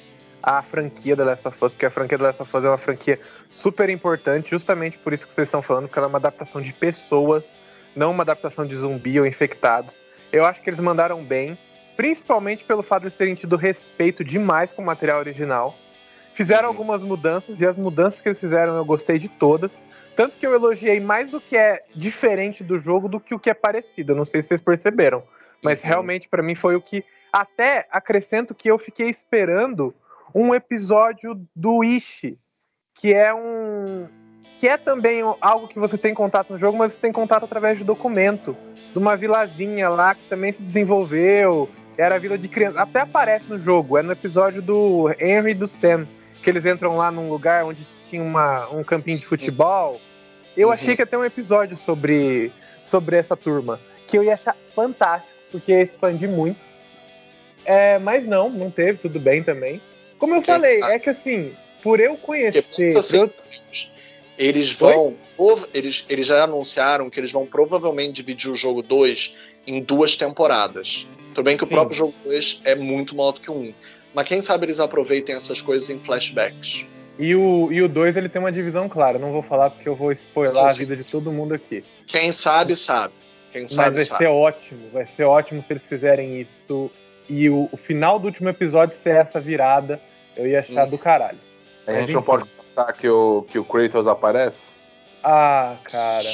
A 0.46 0.62
franquia 0.62 1.16
da 1.16 1.24
Last 1.24 1.48
of 1.48 1.56
Us, 1.60 1.72
porque 1.72 1.86
a 1.86 1.90
franquia 1.90 2.16
da 2.16 2.26
Last 2.26 2.40
of 2.40 2.56
Us 2.56 2.64
é 2.64 2.68
uma 2.68 2.78
franquia 2.78 3.18
super 3.50 3.90
importante, 3.90 4.50
justamente 4.50 4.96
por 4.96 5.12
isso 5.12 5.26
que 5.26 5.32
vocês 5.32 5.48
estão 5.48 5.60
falando, 5.60 5.88
porque 5.88 5.98
ela 5.98 6.06
é 6.06 6.08
uma 6.08 6.18
adaptação 6.18 6.62
de 6.62 6.72
pessoas, 6.72 7.52
não 7.96 8.12
uma 8.12 8.22
adaptação 8.22 8.64
de 8.64 8.76
zumbi 8.76 9.18
ou 9.18 9.26
infectados. 9.26 9.98
Eu 10.32 10.44
acho 10.44 10.62
que 10.62 10.70
eles 10.70 10.78
mandaram 10.78 11.24
bem, 11.24 11.58
principalmente 11.96 12.62
pelo 12.62 12.84
fato 12.84 13.00
de 13.00 13.06
eles 13.08 13.18
terem 13.18 13.34
tido 13.34 13.56
respeito 13.56 14.22
demais 14.22 14.70
com 14.70 14.82
o 14.82 14.86
material 14.86 15.18
original. 15.18 15.74
Fizeram 16.32 16.68
uhum. 16.68 16.68
algumas 16.68 17.02
mudanças, 17.02 17.60
e 17.60 17.66
as 17.66 17.76
mudanças 17.76 18.20
que 18.20 18.28
eles 18.28 18.38
fizeram 18.38 18.76
eu 18.76 18.84
gostei 18.84 19.18
de 19.18 19.28
todas. 19.28 19.76
Tanto 20.14 20.38
que 20.38 20.46
eu 20.46 20.54
elogiei 20.54 21.00
mais 21.00 21.34
o 21.34 21.40
que 21.40 21.56
é 21.56 21.82
diferente 21.92 22.62
do 22.62 22.78
jogo 22.78 23.08
do 23.08 23.18
que 23.18 23.34
o 23.34 23.38
que 23.38 23.50
é 23.50 23.54
parecido. 23.54 24.12
Eu 24.12 24.16
não 24.16 24.24
sei 24.24 24.42
se 24.42 24.48
vocês 24.48 24.60
perceberam. 24.60 25.24
Mas 25.60 25.82
uhum. 25.82 25.88
realmente, 25.88 26.28
para 26.28 26.42
mim, 26.42 26.54
foi 26.54 26.76
o 26.76 26.80
que. 26.80 27.04
Até 27.32 27.86
acrescento 27.90 28.54
que 28.54 28.70
eu 28.70 28.78
fiquei 28.78 29.10
esperando 29.10 29.92
um 30.36 30.54
episódio 30.54 31.40
do 31.56 31.82
Ishi, 31.82 32.38
que 32.94 33.14
é 33.14 33.32
um. 33.32 34.06
que 34.58 34.68
é 34.68 34.76
também 34.76 35.22
algo 35.40 35.66
que 35.66 35.78
você 35.78 35.96
tem 35.96 36.12
contato 36.12 36.52
no 36.52 36.58
jogo, 36.58 36.76
mas 36.76 36.92
você 36.92 37.00
tem 37.00 37.10
contato 37.10 37.44
através 37.44 37.78
de 37.78 37.84
documento. 37.84 38.54
De 38.92 38.98
uma 38.98 39.16
vilazinha 39.16 39.88
lá 39.88 40.14
que 40.14 40.28
também 40.28 40.52
se 40.52 40.62
desenvolveu. 40.62 41.70
Era 41.96 42.16
a 42.16 42.18
vila 42.18 42.36
de 42.36 42.48
crianças. 42.48 42.76
Até 42.76 43.00
aparece 43.00 43.46
no 43.48 43.58
jogo. 43.58 43.96
É 43.96 44.02
no 44.02 44.12
episódio 44.12 44.60
do 44.60 45.10
Henry 45.18 45.52
e 45.52 45.54
do 45.54 45.66
Sam 45.66 46.06
que 46.42 46.50
eles 46.50 46.66
entram 46.66 46.96
lá 46.96 47.10
num 47.10 47.30
lugar 47.30 47.64
onde 47.64 47.86
tinha 48.08 48.22
uma, 48.22 48.68
um 48.68 48.84
campinho 48.84 49.18
de 49.18 49.26
futebol. 49.26 49.98
Eu 50.54 50.68
uhum. 50.68 50.74
achei 50.74 50.94
que 50.94 51.02
ia 51.02 51.06
ter 51.06 51.16
um 51.16 51.24
episódio 51.24 51.76
sobre, 51.78 52.52
sobre 52.84 53.16
essa 53.16 53.36
turma, 53.36 53.80
que 54.06 54.16
eu 54.16 54.22
ia 54.22 54.34
achar 54.34 54.54
fantástico, 54.74 55.32
porque 55.50 55.72
ia 55.72 55.82
expandir 55.82 56.28
muito. 56.28 56.60
É, 57.64 57.98
mas 57.98 58.26
não, 58.26 58.48
não 58.48 58.70
teve, 58.70 58.98
tudo 58.98 59.18
bem 59.18 59.42
também. 59.42 59.80
Como 60.18 60.34
eu 60.34 60.42
Quem 60.42 60.54
falei, 60.54 60.80
sabe? 60.80 60.94
é 60.94 60.98
que 60.98 61.10
assim, 61.10 61.52
por 61.82 62.00
eu 62.00 62.16
conhecer. 62.16 62.64
Assim, 62.98 63.18
eu... 63.18 63.30
Eles 64.38 64.70
vão. 64.72 65.14
Eles, 65.72 66.04
eles 66.08 66.26
já 66.26 66.44
anunciaram 66.44 67.08
que 67.10 67.18
eles 67.20 67.32
vão 67.32 67.46
provavelmente 67.46 68.14
dividir 68.14 68.50
o 68.50 68.54
jogo 68.54 68.82
2 68.82 69.34
em 69.66 69.82
duas 69.82 70.16
temporadas. 70.16 71.06
Tudo 71.34 71.44
bem 71.44 71.56
que 71.56 71.64
o 71.64 71.66
Sim. 71.66 71.74
próprio 71.74 71.96
jogo 71.96 72.14
2 72.24 72.62
é 72.64 72.74
muito 72.74 73.14
maior 73.14 73.32
do 73.32 73.40
que 73.40 73.50
o 73.50 73.54
1. 73.54 73.58
Um. 73.58 73.74
Mas 74.14 74.28
quem 74.28 74.40
sabe 74.40 74.66
eles 74.66 74.80
aproveitem 74.80 75.34
essas 75.34 75.60
coisas 75.60 75.90
em 75.90 75.98
flashbacks. 75.98 76.86
E 77.18 77.34
o 77.34 77.66
2 77.68 77.72
e 77.72 77.82
o 77.82 77.88
dois, 77.88 78.16
ele 78.16 78.28
tem 78.28 78.40
uma 78.40 78.52
divisão 78.52 78.88
clara. 78.88 79.18
Não 79.18 79.32
vou 79.32 79.42
falar 79.42 79.70
porque 79.70 79.88
eu 79.88 79.94
vou 79.94 80.12
spoiler 80.12 80.56
a 80.64 80.72
vida 80.72 80.94
de 80.96 81.04
todo 81.04 81.32
mundo 81.32 81.54
aqui. 81.54 81.84
Quem 82.06 82.32
sabe, 82.32 82.76
sabe. 82.76 83.12
Quem 83.52 83.68
sabe, 83.68 83.88
Mas 83.88 83.94
vai 83.94 84.04
sabe. 84.04 84.18
ser 84.18 84.30
ótimo. 84.30 84.88
Vai 84.92 85.06
ser 85.06 85.24
ótimo 85.24 85.62
se 85.62 85.72
eles 85.72 85.82
fizerem 85.84 86.40
isso. 86.40 86.90
E 87.28 87.48
o, 87.50 87.68
o 87.72 87.76
final 87.76 88.18
do 88.18 88.26
último 88.26 88.48
episódio 88.48 88.96
ser 88.96 89.16
essa 89.16 89.40
virada, 89.40 90.00
eu 90.36 90.46
ia 90.46 90.60
achar 90.60 90.86
hum. 90.86 90.90
do 90.90 90.98
caralho. 90.98 91.38
A 91.86 91.92
gente 92.00 92.12
não 92.12 92.22
pode 92.22 92.44
contar 92.44 92.92
que 92.92 93.08
o, 93.08 93.42
que 93.48 93.58
o 93.58 93.64
Kratos 93.64 94.06
aparece? 94.06 94.64
Ah, 95.22 95.76
cara. 95.84 96.28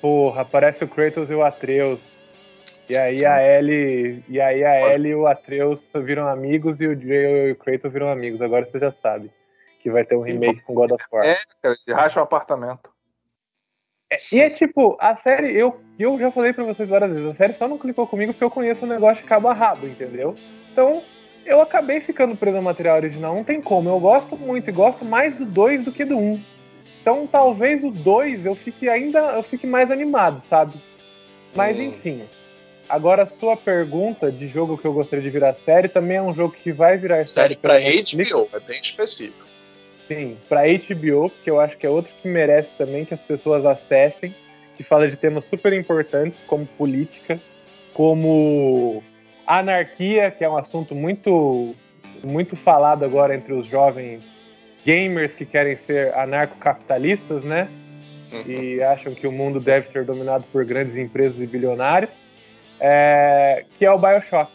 Porra, 0.00 0.42
aparece 0.42 0.84
o 0.84 0.88
Kratos 0.88 1.28
e 1.30 1.34
o 1.34 1.42
Atreus. 1.42 2.00
E 2.88 2.96
aí 2.96 3.26
a 3.26 3.42
Ellie, 3.42 4.24
e 4.28 4.40
aí 4.40 4.64
a 4.64 4.94
Ellie 4.94 5.10
e 5.10 5.14
o 5.14 5.26
Atreus 5.26 5.82
viram 5.94 6.28
amigos 6.28 6.80
e 6.80 6.86
o 6.86 7.00
Joel 7.00 7.48
e 7.48 7.52
o 7.52 7.56
Kratos 7.56 7.92
viram 7.92 8.08
amigos. 8.08 8.40
Agora 8.40 8.64
você 8.64 8.78
já 8.78 8.92
sabe 8.92 9.30
que 9.80 9.90
vai 9.90 10.04
ter 10.04 10.16
um 10.16 10.22
remake 10.22 10.60
com 10.62 10.74
God 10.74 10.92
of 10.92 11.04
War. 11.12 11.24
É, 11.24 11.36
cara, 11.60 11.76
racha 11.90 12.20
o 12.20 12.22
apartamento. 12.22 12.95
É, 14.10 14.16
e 14.32 14.40
é 14.40 14.50
tipo, 14.50 14.96
a 15.00 15.16
série, 15.16 15.52
eu, 15.56 15.80
eu 15.98 16.18
já 16.18 16.30
falei 16.30 16.52
pra 16.52 16.64
vocês 16.64 16.88
várias 16.88 17.10
vezes, 17.10 17.28
a 17.28 17.34
série 17.34 17.54
só 17.54 17.66
não 17.66 17.78
clicou 17.78 18.06
comigo 18.06 18.32
porque 18.32 18.44
eu 18.44 18.50
conheço 18.50 18.84
o 18.84 18.88
negócio 18.88 19.22
de 19.22 19.28
cabo 19.28 19.48
a 19.48 19.52
rabo, 19.52 19.86
entendeu? 19.86 20.34
Então, 20.72 21.02
eu 21.44 21.60
acabei 21.60 22.00
ficando 22.00 22.36
preso 22.36 22.56
ao 22.56 22.62
material 22.62 22.96
original, 22.96 23.34
não 23.34 23.44
tem 23.44 23.60
como. 23.60 23.88
Eu 23.88 23.98
gosto 23.98 24.36
muito 24.36 24.68
e 24.68 24.72
gosto 24.72 25.04
mais 25.04 25.34
do 25.34 25.44
2 25.44 25.84
do 25.84 25.92
que 25.92 26.04
do 26.04 26.16
1. 26.16 26.20
Um. 26.20 26.42
Então, 27.00 27.26
talvez 27.26 27.84
o 27.84 27.90
2 27.90 28.46
eu 28.46 28.54
fique 28.54 28.88
ainda, 28.88 29.18
eu 29.18 29.42
fique 29.42 29.66
mais 29.66 29.90
animado, 29.90 30.40
sabe? 30.40 30.74
Mas 31.54 31.76
hum. 31.76 31.82
enfim, 31.82 32.28
Agora, 32.88 33.24
a 33.24 33.26
sua 33.26 33.56
pergunta 33.56 34.30
de 34.30 34.46
jogo 34.46 34.78
que 34.78 34.84
eu 34.84 34.92
gostaria 34.92 35.22
de 35.22 35.30
virar 35.30 35.54
série 35.64 35.88
também 35.88 36.18
é 36.18 36.22
um 36.22 36.32
jogo 36.32 36.54
que 36.54 36.70
vai 36.70 36.96
virar 36.96 37.26
série. 37.26 37.54
Série 37.54 37.56
pra 37.56 37.74
HBO, 37.74 38.48
é 38.52 38.60
bem 38.60 38.80
específico. 38.80 39.45
Sim, 40.08 40.36
pra 40.48 40.62
HBO, 40.62 41.30
que 41.42 41.50
eu 41.50 41.60
acho 41.60 41.76
que 41.76 41.86
é 41.86 41.90
outro 41.90 42.12
que 42.22 42.28
merece 42.28 42.70
também 42.78 43.04
que 43.04 43.14
as 43.14 43.22
pessoas 43.22 43.66
acessem, 43.66 44.34
que 44.76 44.82
fala 44.82 45.08
de 45.08 45.16
temas 45.16 45.44
super 45.44 45.72
importantes, 45.72 46.38
como 46.46 46.66
política, 46.66 47.40
como 47.92 49.02
anarquia, 49.46 50.30
que 50.30 50.44
é 50.44 50.48
um 50.48 50.56
assunto 50.56 50.94
muito, 50.94 51.74
muito 52.24 52.56
falado 52.56 53.04
agora 53.04 53.34
entre 53.34 53.52
os 53.52 53.66
jovens 53.66 54.22
gamers 54.84 55.32
que 55.32 55.44
querem 55.44 55.76
ser 55.76 56.14
anarcocapitalistas, 56.14 57.42
né? 57.42 57.68
Uhum. 58.30 58.42
E 58.46 58.82
acham 58.82 59.14
que 59.14 59.26
o 59.26 59.32
mundo 59.32 59.58
deve 59.58 59.88
ser 59.88 60.04
dominado 60.04 60.44
por 60.52 60.64
grandes 60.64 60.96
empresas 60.96 61.40
e 61.40 61.46
bilionários 61.46 62.10
é, 62.80 63.64
que 63.78 63.84
é 63.84 63.90
o 63.90 63.98
Bioshock. 63.98 64.50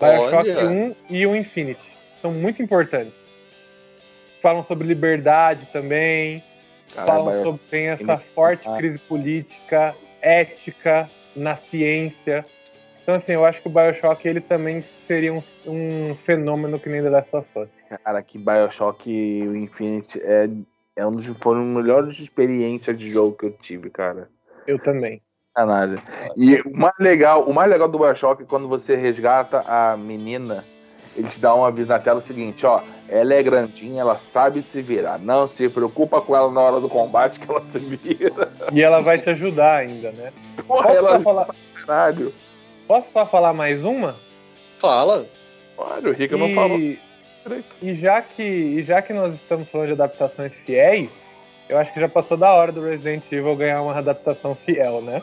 Bioshock 0.00 0.50
Olha. 0.50 0.68
1 0.68 0.94
e 1.10 1.26
o 1.26 1.34
Infinity. 1.34 1.80
São 2.20 2.32
muito 2.32 2.62
importantes. 2.62 3.14
Falam 4.42 4.62
sobre 4.64 4.86
liberdade 4.86 5.68
também. 5.72 6.42
falam 6.88 7.42
sobre 7.42 7.60
tem 7.70 7.88
essa 7.88 8.18
forte 8.34 8.68
crise 8.76 8.98
política, 8.98 9.94
ética 10.20 11.08
na 11.34 11.56
ciência. 11.56 12.44
Então, 13.02 13.14
assim, 13.14 13.32
eu 13.32 13.44
acho 13.44 13.62
que 13.62 13.68
o 13.68 13.70
Bioshock 13.70 14.28
ele 14.28 14.40
também 14.40 14.84
seria 15.06 15.32
um, 15.32 15.40
um 15.66 16.14
fenômeno 16.26 16.78
que 16.78 16.90
nem 16.90 17.02
The 17.02 17.08
Last 17.08 17.36
of 17.36 17.48
Us. 17.58 17.68
Cara, 18.04 18.22
que 18.22 18.36
Bioshock 18.36 19.10
e 19.10 19.48
o 19.48 19.56
Infinity 19.56 20.20
é, 20.22 20.48
é 20.94 21.06
um 21.06 21.12
dos, 21.12 21.26
foram 21.42 21.64
melhores 21.64 22.18
experiências 22.18 22.98
de 22.98 23.10
jogo 23.10 23.34
que 23.34 23.46
eu 23.46 23.52
tive, 23.52 23.88
cara. 23.88 24.28
Eu 24.66 24.78
também. 24.78 25.22
Sacanagem. 25.56 25.98
E 26.36 26.60
o 26.60 26.76
mais 26.76 26.94
legal, 27.00 27.48
o 27.48 27.54
mais 27.54 27.70
legal 27.70 27.88
do 27.88 27.98
Bioshock 27.98 28.42
é 28.42 28.46
quando 28.46 28.68
você 28.68 28.94
resgata 28.94 29.60
a 29.66 29.96
menina, 29.96 30.64
ele 31.16 31.28
te 31.28 31.40
dá 31.40 31.54
um 31.54 31.64
aviso 31.64 31.88
na 31.88 31.98
tela 31.98 32.18
o 32.18 32.22
seguinte, 32.22 32.64
ó, 32.66 32.82
ela 33.08 33.34
é 33.34 33.42
grandinha, 33.42 34.00
ela 34.00 34.18
sabe 34.18 34.62
se 34.62 34.82
virar. 34.82 35.18
Não 35.18 35.48
se 35.48 35.68
preocupa 35.68 36.20
com 36.20 36.36
ela 36.36 36.50
na 36.50 36.60
hora 36.60 36.80
do 36.80 36.88
combate 36.88 37.40
que 37.40 37.50
ela 37.50 37.62
se 37.64 37.78
vira. 37.78 38.50
E 38.72 38.82
ela 38.82 39.00
vai 39.00 39.18
te 39.18 39.30
ajudar 39.30 39.78
ainda, 39.78 40.12
né? 40.12 40.32
Porra, 40.66 40.84
Posso 40.84 40.96
ela 40.96 41.10
só 41.10 41.20
falar... 41.20 41.48
Caralho. 41.86 42.34
Posso 42.86 43.12
só 43.12 43.26
falar 43.26 43.52
mais 43.52 43.84
uma? 43.84 44.16
Fala. 44.78 45.26
Olha, 45.76 46.10
o 46.10 46.12
Rica 46.12 46.36
e... 46.36 46.38
não 46.38 46.54
falou. 46.54 46.78
E 47.80 47.94
já 47.94 48.20
que, 48.20 48.42
e 48.42 48.82
já 48.82 49.00
que 49.00 49.12
nós 49.12 49.34
estamos 49.34 49.68
falando 49.68 49.86
de 49.88 49.92
adaptações 49.94 50.54
fiéis, 50.66 51.10
eu 51.68 51.76
acho 51.78 51.92
que 51.92 52.00
já 52.00 52.08
passou 52.08 52.36
da 52.36 52.50
hora 52.50 52.72
do 52.72 52.80
Resident 52.80 53.22
Evil 53.30 53.54
ganhar 53.54 53.82
uma 53.82 53.96
adaptação 53.96 54.54
fiel, 54.54 55.02
né? 55.02 55.22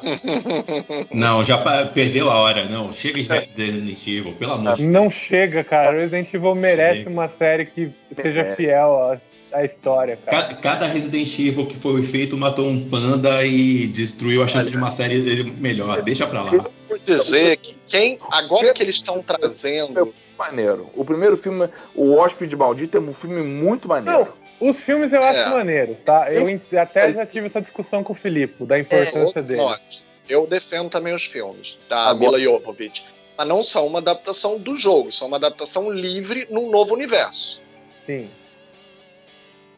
Não, 1.11 1.43
já 1.43 1.57
perdeu 1.85 2.29
a 2.29 2.35
hora, 2.35 2.65
não. 2.65 2.93
Chega 2.93 3.21
de 3.21 3.27
Resident 3.63 4.07
Evil, 4.07 4.33
pelo 4.33 4.53
amor 4.53 4.75
de 4.75 4.81
Deus. 4.83 4.93
Não 4.93 5.09
chega, 5.09 5.63
cara. 5.63 5.91
Resident 5.91 6.33
Evil 6.33 6.55
merece 6.55 6.99
chega. 6.99 7.09
uma 7.09 7.27
série 7.27 7.65
que 7.65 7.91
seja 8.11 8.41
é. 8.41 8.55
fiel 8.55 9.19
à, 9.51 9.57
à 9.57 9.65
história, 9.65 10.17
cara. 10.17 10.43
Cada, 10.43 10.55
cada, 10.55 10.85
Resident 10.85 11.39
Evil 11.39 11.65
que 11.65 11.77
foi 11.77 12.03
feito 12.03 12.37
matou 12.37 12.67
um 12.67 12.89
panda 12.89 13.43
e 13.45 13.87
destruiu 13.87 14.43
a 14.43 14.47
chance 14.47 14.69
de 14.69 14.77
uma 14.77 14.91
série 14.91 15.43
melhor. 15.59 16.01
Deixa 16.03 16.27
pra 16.27 16.43
lá. 16.43 16.51
Vou 16.87 16.99
dizer 16.99 17.57
que 17.57 17.75
quem, 17.87 18.19
agora 18.31 18.73
que 18.73 18.83
eles 18.83 18.95
estão 18.95 19.21
trazendo. 19.21 20.13
Maneiro. 20.37 20.89
O 20.93 21.05
primeiro 21.05 21.37
filme, 21.37 21.69
O 21.95 22.13
Hóspede 22.15 22.57
Maldito, 22.57 22.97
é 22.97 22.99
um 22.99 23.13
filme 23.13 23.41
muito 23.41 23.87
maneiro. 23.87 24.19
Não. 24.19 24.44
Os 24.59 24.79
filmes 24.79 25.11
eu 25.11 25.21
acho 25.21 25.39
é. 25.39 25.49
maneiros, 25.49 25.97
tá? 26.05 26.31
Eu 26.31 26.47
até 26.79 27.13
já 27.13 27.25
tive 27.25 27.47
essa 27.47 27.61
discussão 27.61 28.03
com 28.03 28.13
o 28.13 28.15
Filipe, 28.15 28.65
da 28.65 28.79
importância 28.79 29.39
é, 29.39 29.41
deles. 29.41 30.05
Eu 30.27 30.47
defendo 30.47 30.89
também 30.89 31.13
os 31.13 31.25
filmes 31.25 31.77
da 31.89 32.07
Agora... 32.07 32.37
Mila 32.37 32.39
Jovovich. 32.39 33.05
Mas 33.37 33.47
não 33.47 33.61
são 33.63 33.85
uma 33.85 33.99
adaptação 33.99 34.57
do 34.57 34.77
jogo, 34.77 35.11
são 35.11 35.27
uma 35.27 35.37
adaptação 35.37 35.91
livre 35.91 36.47
num 36.49 36.69
novo 36.71 36.93
universo. 36.93 37.61
Sim. 38.05 38.29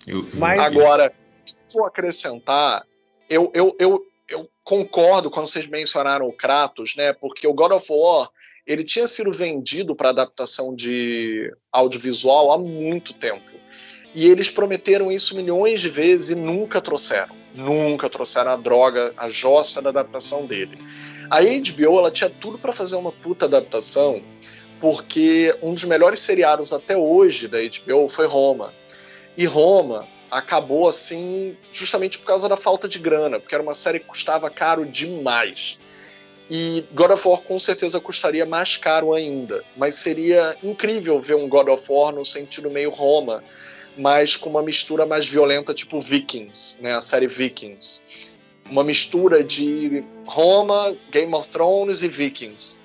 Eu... 0.05 0.27
Mas... 0.33 0.59
Agora, 0.59 1.11
se 1.45 1.65
for 1.71 1.85
acrescentar, 1.87 2.85
eu, 3.27 3.51
eu, 3.55 3.75
eu, 3.79 4.05
eu 4.29 4.47
concordo 4.63 5.31
quando 5.31 5.47
vocês 5.47 5.67
mencionaram 5.67 6.27
o 6.27 6.33
Kratos, 6.33 6.95
né? 6.95 7.13
Porque 7.13 7.47
o 7.47 7.53
God 7.53 7.71
of 7.71 7.87
War 7.89 8.29
ele 8.65 8.83
tinha 8.83 9.07
sido 9.07 9.31
vendido 9.31 9.95
para 9.95 10.09
adaptação 10.09 10.75
de 10.75 11.51
audiovisual 11.71 12.51
há 12.51 12.59
muito 12.59 13.13
tempo. 13.13 13.56
E 14.17 14.25
eles 14.25 14.49
prometeram 14.49 15.11
isso 15.11 15.35
milhões 15.35 15.79
de 15.79 15.89
vezes 15.89 16.31
e 16.31 16.35
nunca 16.35 16.81
trouxeram. 16.81 17.35
Nunca 17.53 18.09
trouxeram 18.09 18.49
a 18.49 18.55
droga, 18.55 19.13
a 19.15 19.29
jossa 19.29 19.79
da 19.79 19.91
adaptação 19.91 20.47
dele. 20.47 20.79
A 21.29 21.39
HBO 21.39 21.99
ela 21.99 22.09
tinha 22.09 22.27
tudo 22.27 22.57
para 22.57 22.73
fazer 22.73 22.95
uma 22.95 23.11
puta 23.11 23.45
adaptação, 23.45 24.23
porque 24.81 25.55
um 25.61 25.75
dos 25.75 25.83
melhores 25.83 26.19
seriados 26.19 26.73
até 26.73 26.97
hoje 26.97 27.47
da 27.47 27.59
HBO 27.59 28.09
foi 28.09 28.25
Roma. 28.25 28.73
E 29.37 29.45
Roma 29.45 30.07
acabou 30.31 30.89
assim 30.89 31.55
justamente 31.71 32.17
por 32.17 32.25
causa 32.25 32.49
da 32.49 32.57
falta 32.57 32.87
de 32.87 32.97
grana, 32.97 33.39
porque 33.39 33.53
era 33.53 33.61
uma 33.61 33.75
série 33.75 33.99
que 33.99 34.07
custava 34.07 34.49
caro 34.49 34.83
demais. 34.83 35.77
E 36.49 36.83
God 36.91 37.11
of 37.11 37.27
War 37.27 37.41
com 37.41 37.59
certeza 37.59 37.99
custaria 37.99 38.47
mais 38.47 38.77
caro 38.77 39.13
ainda, 39.13 39.63
mas 39.75 39.93
seria 39.93 40.57
incrível 40.63 41.21
ver 41.21 41.35
um 41.35 41.47
God 41.47 41.67
of 41.67 41.85
War 41.87 42.11
no 42.11 42.25
sentido 42.25 42.71
meio 42.71 42.89
Roma, 42.89 43.43
mas 43.97 44.35
com 44.35 44.49
uma 44.49 44.61
mistura 44.61 45.05
mais 45.05 45.27
violenta, 45.27 45.73
tipo 45.73 45.99
Vikings, 45.99 46.81
né? 46.81 46.95
A 46.95 47.01
série 47.01 47.27
Vikings. 47.27 48.01
Uma 48.69 48.83
mistura 48.83 49.43
de 49.43 50.03
Roma, 50.25 50.95
Game 51.11 51.33
of 51.33 51.47
Thrones 51.49 52.03
e 52.03 52.07
Vikings. 52.07 52.79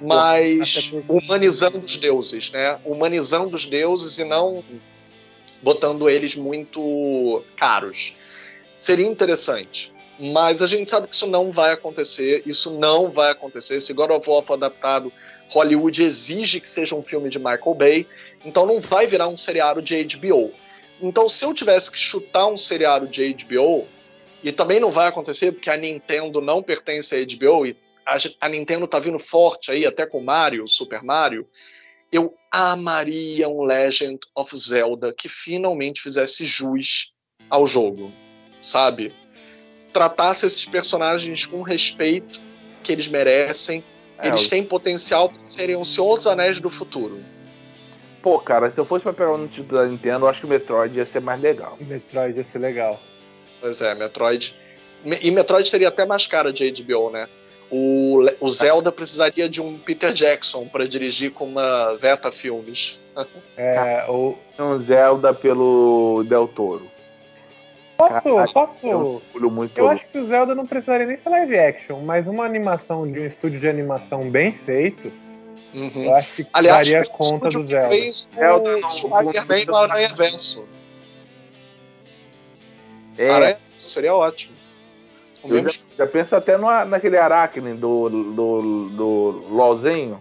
Mas 0.00 0.92
humanizando 1.08 1.78
os 1.78 1.96
deuses, 1.96 2.50
né? 2.50 2.78
Humanizando 2.84 3.56
os 3.56 3.66
deuses 3.66 4.18
e 4.18 4.24
não 4.24 4.64
botando 5.62 6.08
eles 6.08 6.36
muito 6.36 7.42
caros. 7.56 8.14
Seria 8.76 9.06
interessante. 9.06 9.92
Mas 10.18 10.62
a 10.62 10.66
gente 10.66 10.90
sabe 10.90 11.06
que 11.06 11.14
isso 11.14 11.26
não 11.26 11.52
vai 11.52 11.72
acontecer. 11.72 12.42
Isso 12.44 12.70
não 12.70 13.10
vai 13.10 13.30
acontecer. 13.30 13.80
Se 13.80 13.92
God 13.92 14.10
of 14.10 14.28
War 14.28 14.42
for 14.42 14.54
adaptado, 14.54 15.12
Hollywood 15.48 16.02
exige 16.02 16.60
que 16.60 16.68
seja 16.68 16.94
um 16.94 17.02
filme 17.02 17.30
de 17.30 17.38
Michael 17.38 17.74
Bay. 17.74 18.06
Então 18.44 18.66
não 18.66 18.80
vai 18.80 19.06
virar 19.06 19.28
um 19.28 19.36
seriado 19.36 19.80
de 19.80 20.02
HBO. 20.04 20.52
Então, 21.00 21.28
se 21.28 21.44
eu 21.44 21.54
tivesse 21.54 21.90
que 21.92 21.98
chutar 21.98 22.48
um 22.48 22.58
seriado 22.58 23.06
de 23.06 23.32
HBO, 23.32 23.86
e 24.42 24.52
também 24.52 24.80
não 24.80 24.90
vai 24.90 25.06
acontecer 25.06 25.52
porque 25.52 25.70
a 25.70 25.76
Nintendo 25.76 26.40
não 26.40 26.62
pertence 26.62 27.14
à 27.14 27.18
HBO 27.18 27.66
e 27.66 27.76
a, 28.40 28.48
Nintendo 28.48 28.86
tá 28.86 28.98
vindo 28.98 29.18
forte 29.18 29.70
aí, 29.70 29.84
até 29.84 30.06
com 30.06 30.20
Mario, 30.20 30.66
Super 30.66 31.02
Mario, 31.02 31.46
eu 32.10 32.34
amaria 32.50 33.48
um 33.48 33.62
Legend 33.62 34.18
of 34.34 34.56
Zelda 34.56 35.12
que 35.12 35.28
finalmente 35.28 36.00
fizesse 36.00 36.46
jus 36.46 37.12
ao 37.50 37.66
jogo, 37.66 38.10
sabe? 38.60 39.12
Tratasse 39.98 40.46
esses 40.46 40.64
personagens 40.64 41.44
com 41.44 41.60
respeito 41.60 42.40
que 42.84 42.92
eles 42.92 43.08
merecem. 43.08 43.82
É, 44.16 44.28
eles 44.28 44.46
têm 44.46 44.62
potencial 44.62 45.28
para 45.28 45.40
serem 45.40 45.74
os 45.74 45.92
Senhor 45.92 46.16
dos 46.16 46.28
Anéis 46.28 46.60
do 46.60 46.70
futuro. 46.70 47.18
Pô, 48.22 48.38
cara, 48.38 48.70
se 48.70 48.78
eu 48.78 48.84
fosse 48.84 49.02
pra 49.02 49.12
pegar 49.12 49.32
um 49.32 49.48
título 49.48 49.80
da 49.80 49.86
Nintendo, 49.88 50.24
eu 50.24 50.28
acho 50.28 50.38
que 50.38 50.46
o 50.46 50.48
Metroid 50.48 50.96
ia 50.96 51.04
ser 51.04 51.20
mais 51.20 51.40
legal. 51.40 51.76
Metroid 51.80 52.38
ia 52.38 52.44
ser 52.44 52.60
legal. 52.60 53.00
Pois 53.60 53.82
é, 53.82 53.92
Metroid. 53.96 54.56
E 55.20 55.32
Metroid 55.32 55.68
teria 55.68 55.88
até 55.88 56.06
mais 56.06 56.28
cara 56.28 56.52
de 56.52 56.70
HBO, 56.70 57.10
né? 57.10 57.28
O, 57.68 58.24
o 58.38 58.50
Zelda 58.50 58.92
precisaria 58.92 59.48
de 59.48 59.60
um 59.60 59.78
Peter 59.78 60.12
Jackson 60.12 60.68
para 60.68 60.86
dirigir 60.86 61.32
com 61.32 61.44
uma 61.44 61.94
Veta 61.94 62.30
Filmes. 62.30 63.00
É, 63.56 64.04
o... 64.08 64.36
Um 64.56 64.80
Zelda 64.84 65.34
pelo 65.34 66.24
Del 66.28 66.46
Toro. 66.46 66.88
Posso, 67.98 68.34
Caraca, 68.34 68.52
posso. 68.52 68.86
Eu, 68.86 69.22
eu 69.76 69.88
acho 69.88 70.06
que 70.06 70.18
o 70.18 70.24
Zelda 70.24 70.54
não 70.54 70.66
precisaria 70.66 71.06
nem 71.06 71.16
ser 71.16 71.28
live 71.28 71.58
action, 71.58 72.00
mas 72.00 72.26
uma 72.26 72.44
animação 72.44 73.10
de 73.10 73.18
um 73.20 73.26
estúdio 73.26 73.58
de 73.60 73.68
animação 73.68 74.30
bem 74.30 74.52
feito 74.64 75.12
Uhum. 75.74 76.04
Eu 76.04 76.14
acho 76.14 76.34
que 76.34 76.46
Aliás, 76.52 76.90
daria 76.90 77.08
conta 77.10 77.48
do 77.48 77.64
Zelda. 77.64 77.88
Fez 77.88 78.28
Zelda 78.34 78.76
no 78.78 78.88
Spider-Man 78.90 79.64
no 79.66 79.76
Aranha 79.76 80.08
Verso. 80.14 80.64
É. 83.16 83.30
Aranha 83.30 83.58
seria 83.80 84.14
ótimo. 84.14 84.56
Já, 85.44 85.72
já 85.98 86.06
penso 86.06 86.34
até 86.34 86.56
no, 86.56 86.66
naquele 86.86 87.16
Aracne 87.16 87.74
do, 87.74 88.08
do, 88.08 88.88
do 88.88 89.44
LOLzinho. 89.50 90.18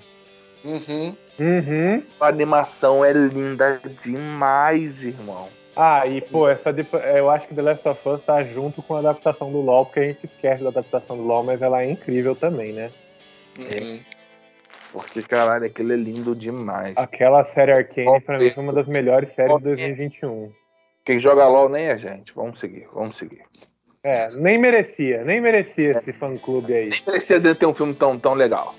Uhum. 0.64 1.16
Uhum. 1.40 2.04
A 2.20 2.28
animação 2.28 3.06
é 3.06 3.14
linda 3.14 3.80
demais, 4.04 5.02
irmão. 5.02 5.50
Ah, 5.80 6.08
e 6.08 6.22
pô, 6.22 6.50
essa 6.50 6.74
eu 7.16 7.30
acho 7.30 7.48
que 7.48 7.54
The 7.54 7.62
Last 7.62 7.88
of 7.88 8.10
Us 8.10 8.24
tá 8.24 8.44
junto 8.44 8.82
com 8.82 8.96
a 8.96 9.00
adaptação 9.00 9.52
do 9.52 9.62
LoL, 9.62 9.86
porque 9.86 10.00
a 10.00 10.06
gente 10.06 10.26
esquece 10.26 10.64
da 10.64 10.70
adaptação 10.70 11.16
do 11.16 11.22
LoL, 11.22 11.44
mas 11.44 11.62
ela 11.62 11.84
é 11.84 11.92
incrível 11.92 12.36
também, 12.36 12.74
né? 12.74 12.90
Uhum. 13.60 14.00
Porque, 14.92 15.22
caralho, 15.22 15.66
aquilo 15.66 15.94
é 15.94 15.96
lindo 15.96 16.36
demais. 16.36 16.98
Aquela 16.98 17.44
série 17.44 17.72
Arcane, 17.72 18.20
pra 18.22 18.40
mim, 18.40 18.50
foi 18.50 18.64
uma 18.64 18.74
das 18.74 18.88
melhores 18.88 19.30
séries 19.30 19.56
de 19.58 19.64
2021. 19.66 20.52
Quem 21.06 21.20
joga 21.20 21.48
LOL 21.48 21.70
nem 21.70 21.86
é 21.86 21.98
gente. 21.98 22.34
Vamos 22.34 22.60
seguir, 22.60 22.88
vamos 22.92 23.16
seguir. 23.16 23.44
É, 24.04 24.30
nem 24.32 24.58
merecia, 24.58 25.24
nem 25.24 25.40
merecia 25.40 25.92
esse 25.92 26.12
fã-clube 26.12 26.74
aí. 26.74 26.90
Nem 26.90 27.04
merecia 27.06 27.56
ter 27.56 27.66
um 27.68 27.74
filme 27.74 27.94
tão, 27.94 28.18
tão 28.18 28.34
legal. 28.34 28.74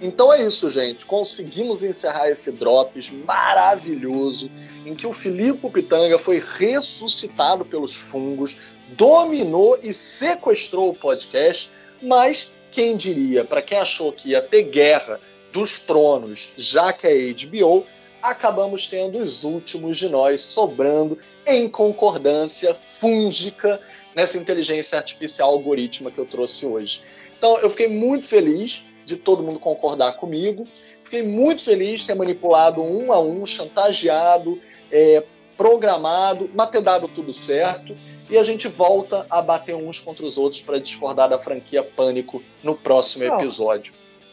Então 0.00 0.32
é 0.32 0.42
isso, 0.42 0.70
gente. 0.70 1.04
Conseguimos 1.04 1.84
encerrar 1.84 2.30
esse 2.30 2.50
Drops 2.50 3.10
maravilhoso, 3.10 4.50
em 4.86 4.94
que 4.94 5.06
o 5.06 5.12
Filipe 5.12 5.68
Pitanga 5.68 6.18
foi 6.18 6.40
ressuscitado 6.40 7.64
pelos 7.64 7.94
fungos, 7.94 8.56
dominou 8.96 9.78
e 9.82 9.92
sequestrou 9.92 10.90
o 10.90 10.94
podcast, 10.94 11.70
mas 12.00 12.50
quem 12.70 12.96
diria, 12.96 13.44
para 13.44 13.60
quem 13.60 13.78
achou 13.78 14.12
que 14.12 14.30
ia 14.30 14.40
ter 14.40 14.62
guerra 14.62 15.20
dos 15.52 15.78
tronos, 15.80 16.48
já 16.56 16.92
que 16.92 17.06
é 17.06 17.32
HBO, 17.32 17.84
acabamos 18.22 18.86
tendo 18.86 19.18
os 19.18 19.44
últimos 19.44 19.98
de 19.98 20.08
nós 20.08 20.40
sobrando 20.40 21.18
em 21.46 21.68
concordância 21.68 22.76
fúngica 22.98 23.80
nessa 24.14 24.38
inteligência 24.38 24.98
artificial 24.98 25.50
algorítmica 25.50 26.14
que 26.14 26.20
eu 26.20 26.26
trouxe 26.26 26.66
hoje. 26.66 27.00
Então, 27.36 27.58
eu 27.58 27.70
fiquei 27.70 27.88
muito 27.88 28.26
feliz 28.26 28.82
de 29.04 29.16
todo 29.16 29.42
mundo 29.42 29.58
concordar 29.58 30.12
comigo. 30.12 30.66
Fiquei 31.04 31.22
muito 31.22 31.64
feliz 31.64 32.00
de 32.00 32.06
ter 32.06 32.14
manipulado 32.14 32.82
um 32.82 33.12
a 33.12 33.20
um, 33.20 33.44
chantageado, 33.44 34.60
é, 34.90 35.24
programado, 35.56 36.50
mas 36.54 36.70
ter 36.70 36.80
dado 36.80 37.08
tudo 37.08 37.32
certo 37.32 37.96
e 38.30 38.38
a 38.38 38.44
gente 38.44 38.68
volta 38.68 39.26
a 39.28 39.42
bater 39.42 39.74
uns 39.74 39.98
contra 39.98 40.24
os 40.24 40.38
outros 40.38 40.62
para 40.62 40.78
discordar 40.78 41.28
da 41.28 41.38
franquia 41.38 41.82
Pânico 41.82 42.42
no 42.62 42.76
próximo 42.76 43.24
não, 43.24 43.40
episódio. 43.40 43.92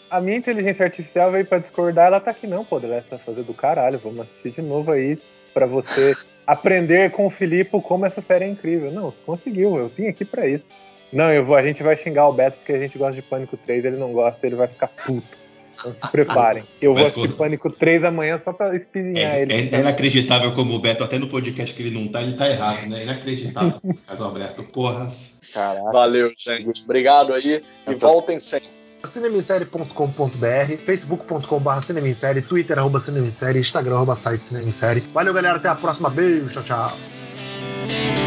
A 0.10 0.22
minha 0.22 0.38
inteligência 0.38 0.86
artificial 0.86 1.32
veio 1.32 1.46
para 1.46 1.58
discordar, 1.58 2.08
ela 2.08 2.20
tá 2.20 2.32
aqui 2.32 2.46
não, 2.46 2.64
pô, 2.64 2.80
tá 2.80 3.18
fazendo 3.18 3.48
do 3.48 3.54
caralho, 3.54 4.00
vamos 4.00 4.22
assistir 4.22 4.52
de 4.52 4.62
novo 4.62 4.92
aí 4.92 5.18
para 5.54 5.66
você 5.66 6.16
aprender 6.46 7.12
com 7.12 7.26
o 7.26 7.30
Filipe 7.30 7.82
como 7.82 8.06
essa 8.06 8.22
série 8.22 8.46
é 8.46 8.48
incrível. 8.48 8.92
Não, 8.92 9.12
conseguiu, 9.26 9.76
eu 9.78 9.90
vim 9.90 10.08
aqui 10.08 10.24
para 10.24 10.48
isso. 10.48 10.64
Não, 11.12 11.32
eu 11.32 11.46
vou, 11.46 11.56
a 11.56 11.64
gente 11.64 11.82
vai 11.84 11.96
xingar 11.96 12.28
o 12.28 12.34
Beto 12.34 12.58
porque 12.58 12.74
a 12.74 12.80
gente 12.80 12.98
gosta 12.98 13.14
de 13.14 13.22
Pânico 13.22 13.56
3, 13.58 13.86
ele 13.86 13.98
não 13.98 14.12
gosta, 14.12 14.46
ele 14.46 14.56
vai 14.56 14.68
ficar 14.68 14.88
puto. 14.88 15.38
Então 15.78 15.94
se 15.94 16.12
preparem. 16.12 16.64
Eu 16.82 16.94
vou 16.94 17.06
assistir 17.06 17.34
Pânico 17.34 17.70
3 17.70 18.04
amanhã 18.04 18.38
só 18.38 18.52
pra 18.52 18.76
espizinhar 18.76 19.36
é, 19.36 19.42
ele. 19.42 19.54
É, 19.54 19.76
é, 19.76 19.80
inacreditável 19.80 20.54
como 20.54 20.74
o 20.74 20.80
Beto, 20.80 21.04
até 21.04 21.20
no 21.20 21.28
podcast 21.28 21.76
que 21.76 21.84
ele 21.84 21.92
não 21.92 22.08
tá, 22.08 22.22
ele 22.22 22.36
tá 22.36 22.50
errado, 22.50 22.88
né? 22.88 23.02
É 23.02 23.04
inacreditável. 23.04 23.80
Caso 24.08 24.24
Alberto, 24.24 24.64
porras. 24.64 25.40
Caraca. 25.54 25.92
Valeu, 25.92 26.32
gente. 26.36 26.84
Obrigado 26.84 27.34
aí 27.34 27.62
e 27.88 27.96
voltem 27.96 28.40
sempre. 28.40 28.70
cinemissérie.com.br, 29.04 30.86
facebook.com.br 30.86 31.82
cinemissérie, 31.82 32.42
twitter 32.42 32.80
arroba 32.80 33.00
cinemissérie, 33.00 33.62
instagram 33.62 33.96
arroba 33.96 34.16
site 34.16 34.42
cinemissérie. 34.42 35.04
Valeu, 35.14 35.34
galera. 35.34 35.58
Até 35.58 35.70
a 35.70 35.76
próxima. 35.76 36.10
Beijo. 36.10 36.50
Tchau, 36.50 36.64
tchau. 36.64 38.27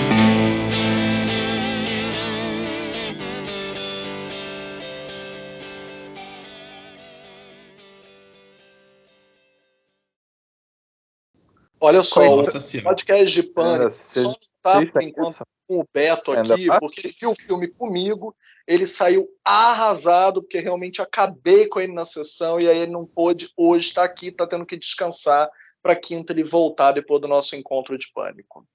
Olha 11.80 12.02
só, 12.02 12.36
Nossa 12.36 12.58
o 12.58 12.82
podcast 12.82 13.30
de 13.30 13.42
Pânico 13.42 13.90
só 13.90 14.22
não 14.22 14.34
tá, 14.62 14.86
por 14.86 15.02
enquanto, 15.02 15.38
com 15.66 15.80
o 15.80 15.86
Beto 15.94 16.32
aqui, 16.32 16.66
porque 16.78 17.06
ele 17.06 17.14
viu 17.18 17.30
o 17.30 17.34
filme 17.34 17.68
comigo, 17.68 18.34
ele 18.66 18.86
saiu 18.86 19.26
arrasado, 19.44 20.42
porque 20.42 20.60
realmente 20.60 21.00
acabei 21.00 21.66
com 21.68 21.80
ele 21.80 21.94
na 21.94 22.04
sessão, 22.04 22.60
e 22.60 22.68
aí 22.68 22.78
ele 22.78 22.92
não 22.92 23.06
pôde 23.06 23.48
hoje 23.56 23.88
estar 23.88 24.04
aqui, 24.04 24.26
está 24.28 24.46
tendo 24.46 24.66
que 24.66 24.76
descansar 24.76 25.48
para 25.82 25.96
quinta 25.96 26.32
ele 26.32 26.44
voltar 26.44 26.92
depois 26.92 27.22
do 27.22 27.28
nosso 27.28 27.56
encontro 27.56 27.96
de 27.96 28.12
Pânico. 28.12 28.66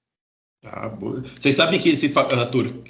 Ah, 0.64 0.88
Vocês 0.88 1.54
sabem 1.54 1.80
que 1.80 1.90
esse 1.90 2.12
Arthur, 2.18 2.82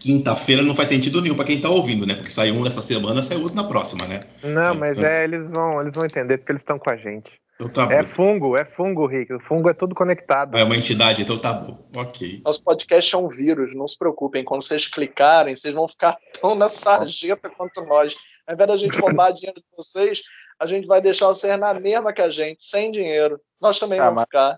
quinta-feira 0.00 0.62
não 0.62 0.74
faz 0.74 0.88
sentido 0.88 1.22
nenhum 1.22 1.34
para 1.34 1.46
quem 1.46 1.56
está 1.56 1.70
ouvindo, 1.70 2.04
né? 2.04 2.14
Porque 2.14 2.30
saiu 2.30 2.56
um 2.56 2.64
nessa 2.64 2.82
semana, 2.82 3.22
saiu 3.22 3.40
outro 3.40 3.56
na 3.56 3.64
próxima, 3.64 4.06
né? 4.06 4.26
Não, 4.42 4.74
mas 4.74 4.98
é, 4.98 5.24
eles 5.24 5.48
vão, 5.48 5.80
eles 5.80 5.94
vão 5.94 6.04
entender 6.04 6.36
porque 6.36 6.52
eles 6.52 6.60
estão 6.60 6.78
com 6.78 6.90
a 6.90 6.96
gente. 6.96 7.40
Então 7.58 7.68
tá 7.88 7.92
é 7.92 8.02
fungo, 8.02 8.56
é 8.56 8.64
fungo, 8.64 9.06
Rick. 9.06 9.32
O 9.32 9.40
fungo 9.40 9.70
é 9.70 9.74
tudo 9.74 9.94
conectado. 9.94 10.56
É 10.58 10.62
uma 10.62 10.76
entidade, 10.76 11.22
então 11.22 11.38
tá 11.38 11.54
bom. 11.54 11.88
Ok. 11.94 12.42
Nosso 12.44 12.62
podcast 12.62 13.14
é 13.14 13.18
um 13.18 13.28
vírus, 13.28 13.74
não 13.74 13.88
se 13.88 13.98
preocupem. 13.98 14.44
Quando 14.44 14.62
vocês 14.62 14.86
clicarem, 14.86 15.56
vocês 15.56 15.74
vão 15.74 15.88
ficar 15.88 16.18
tão 16.40 16.54
na 16.54 16.68
sarjeta 16.68 17.48
quanto 17.48 17.82
nós. 17.86 18.14
Ao 18.46 18.54
invés 18.54 18.68
da 18.68 18.76
gente 18.76 18.98
roubar 18.98 19.32
dinheiro 19.32 19.58
de 19.58 19.66
vocês, 19.76 20.22
a 20.60 20.66
gente 20.66 20.86
vai 20.86 21.00
deixar 21.00 21.28
vocês 21.28 21.58
na 21.58 21.72
mesma 21.74 22.12
que 22.12 22.22
a 22.22 22.30
gente, 22.30 22.62
sem 22.62 22.92
dinheiro. 22.92 23.40
Nós 23.60 23.78
também 23.78 23.98
ah, 23.98 24.10
vamos 24.10 24.24
ficar. 24.24 24.56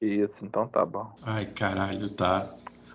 Isso, 0.00 0.34
então 0.42 0.68
tá 0.68 0.84
bom. 0.84 1.14
Ai, 1.22 1.46
caralho, 1.46 2.10
tá. 2.10 2.54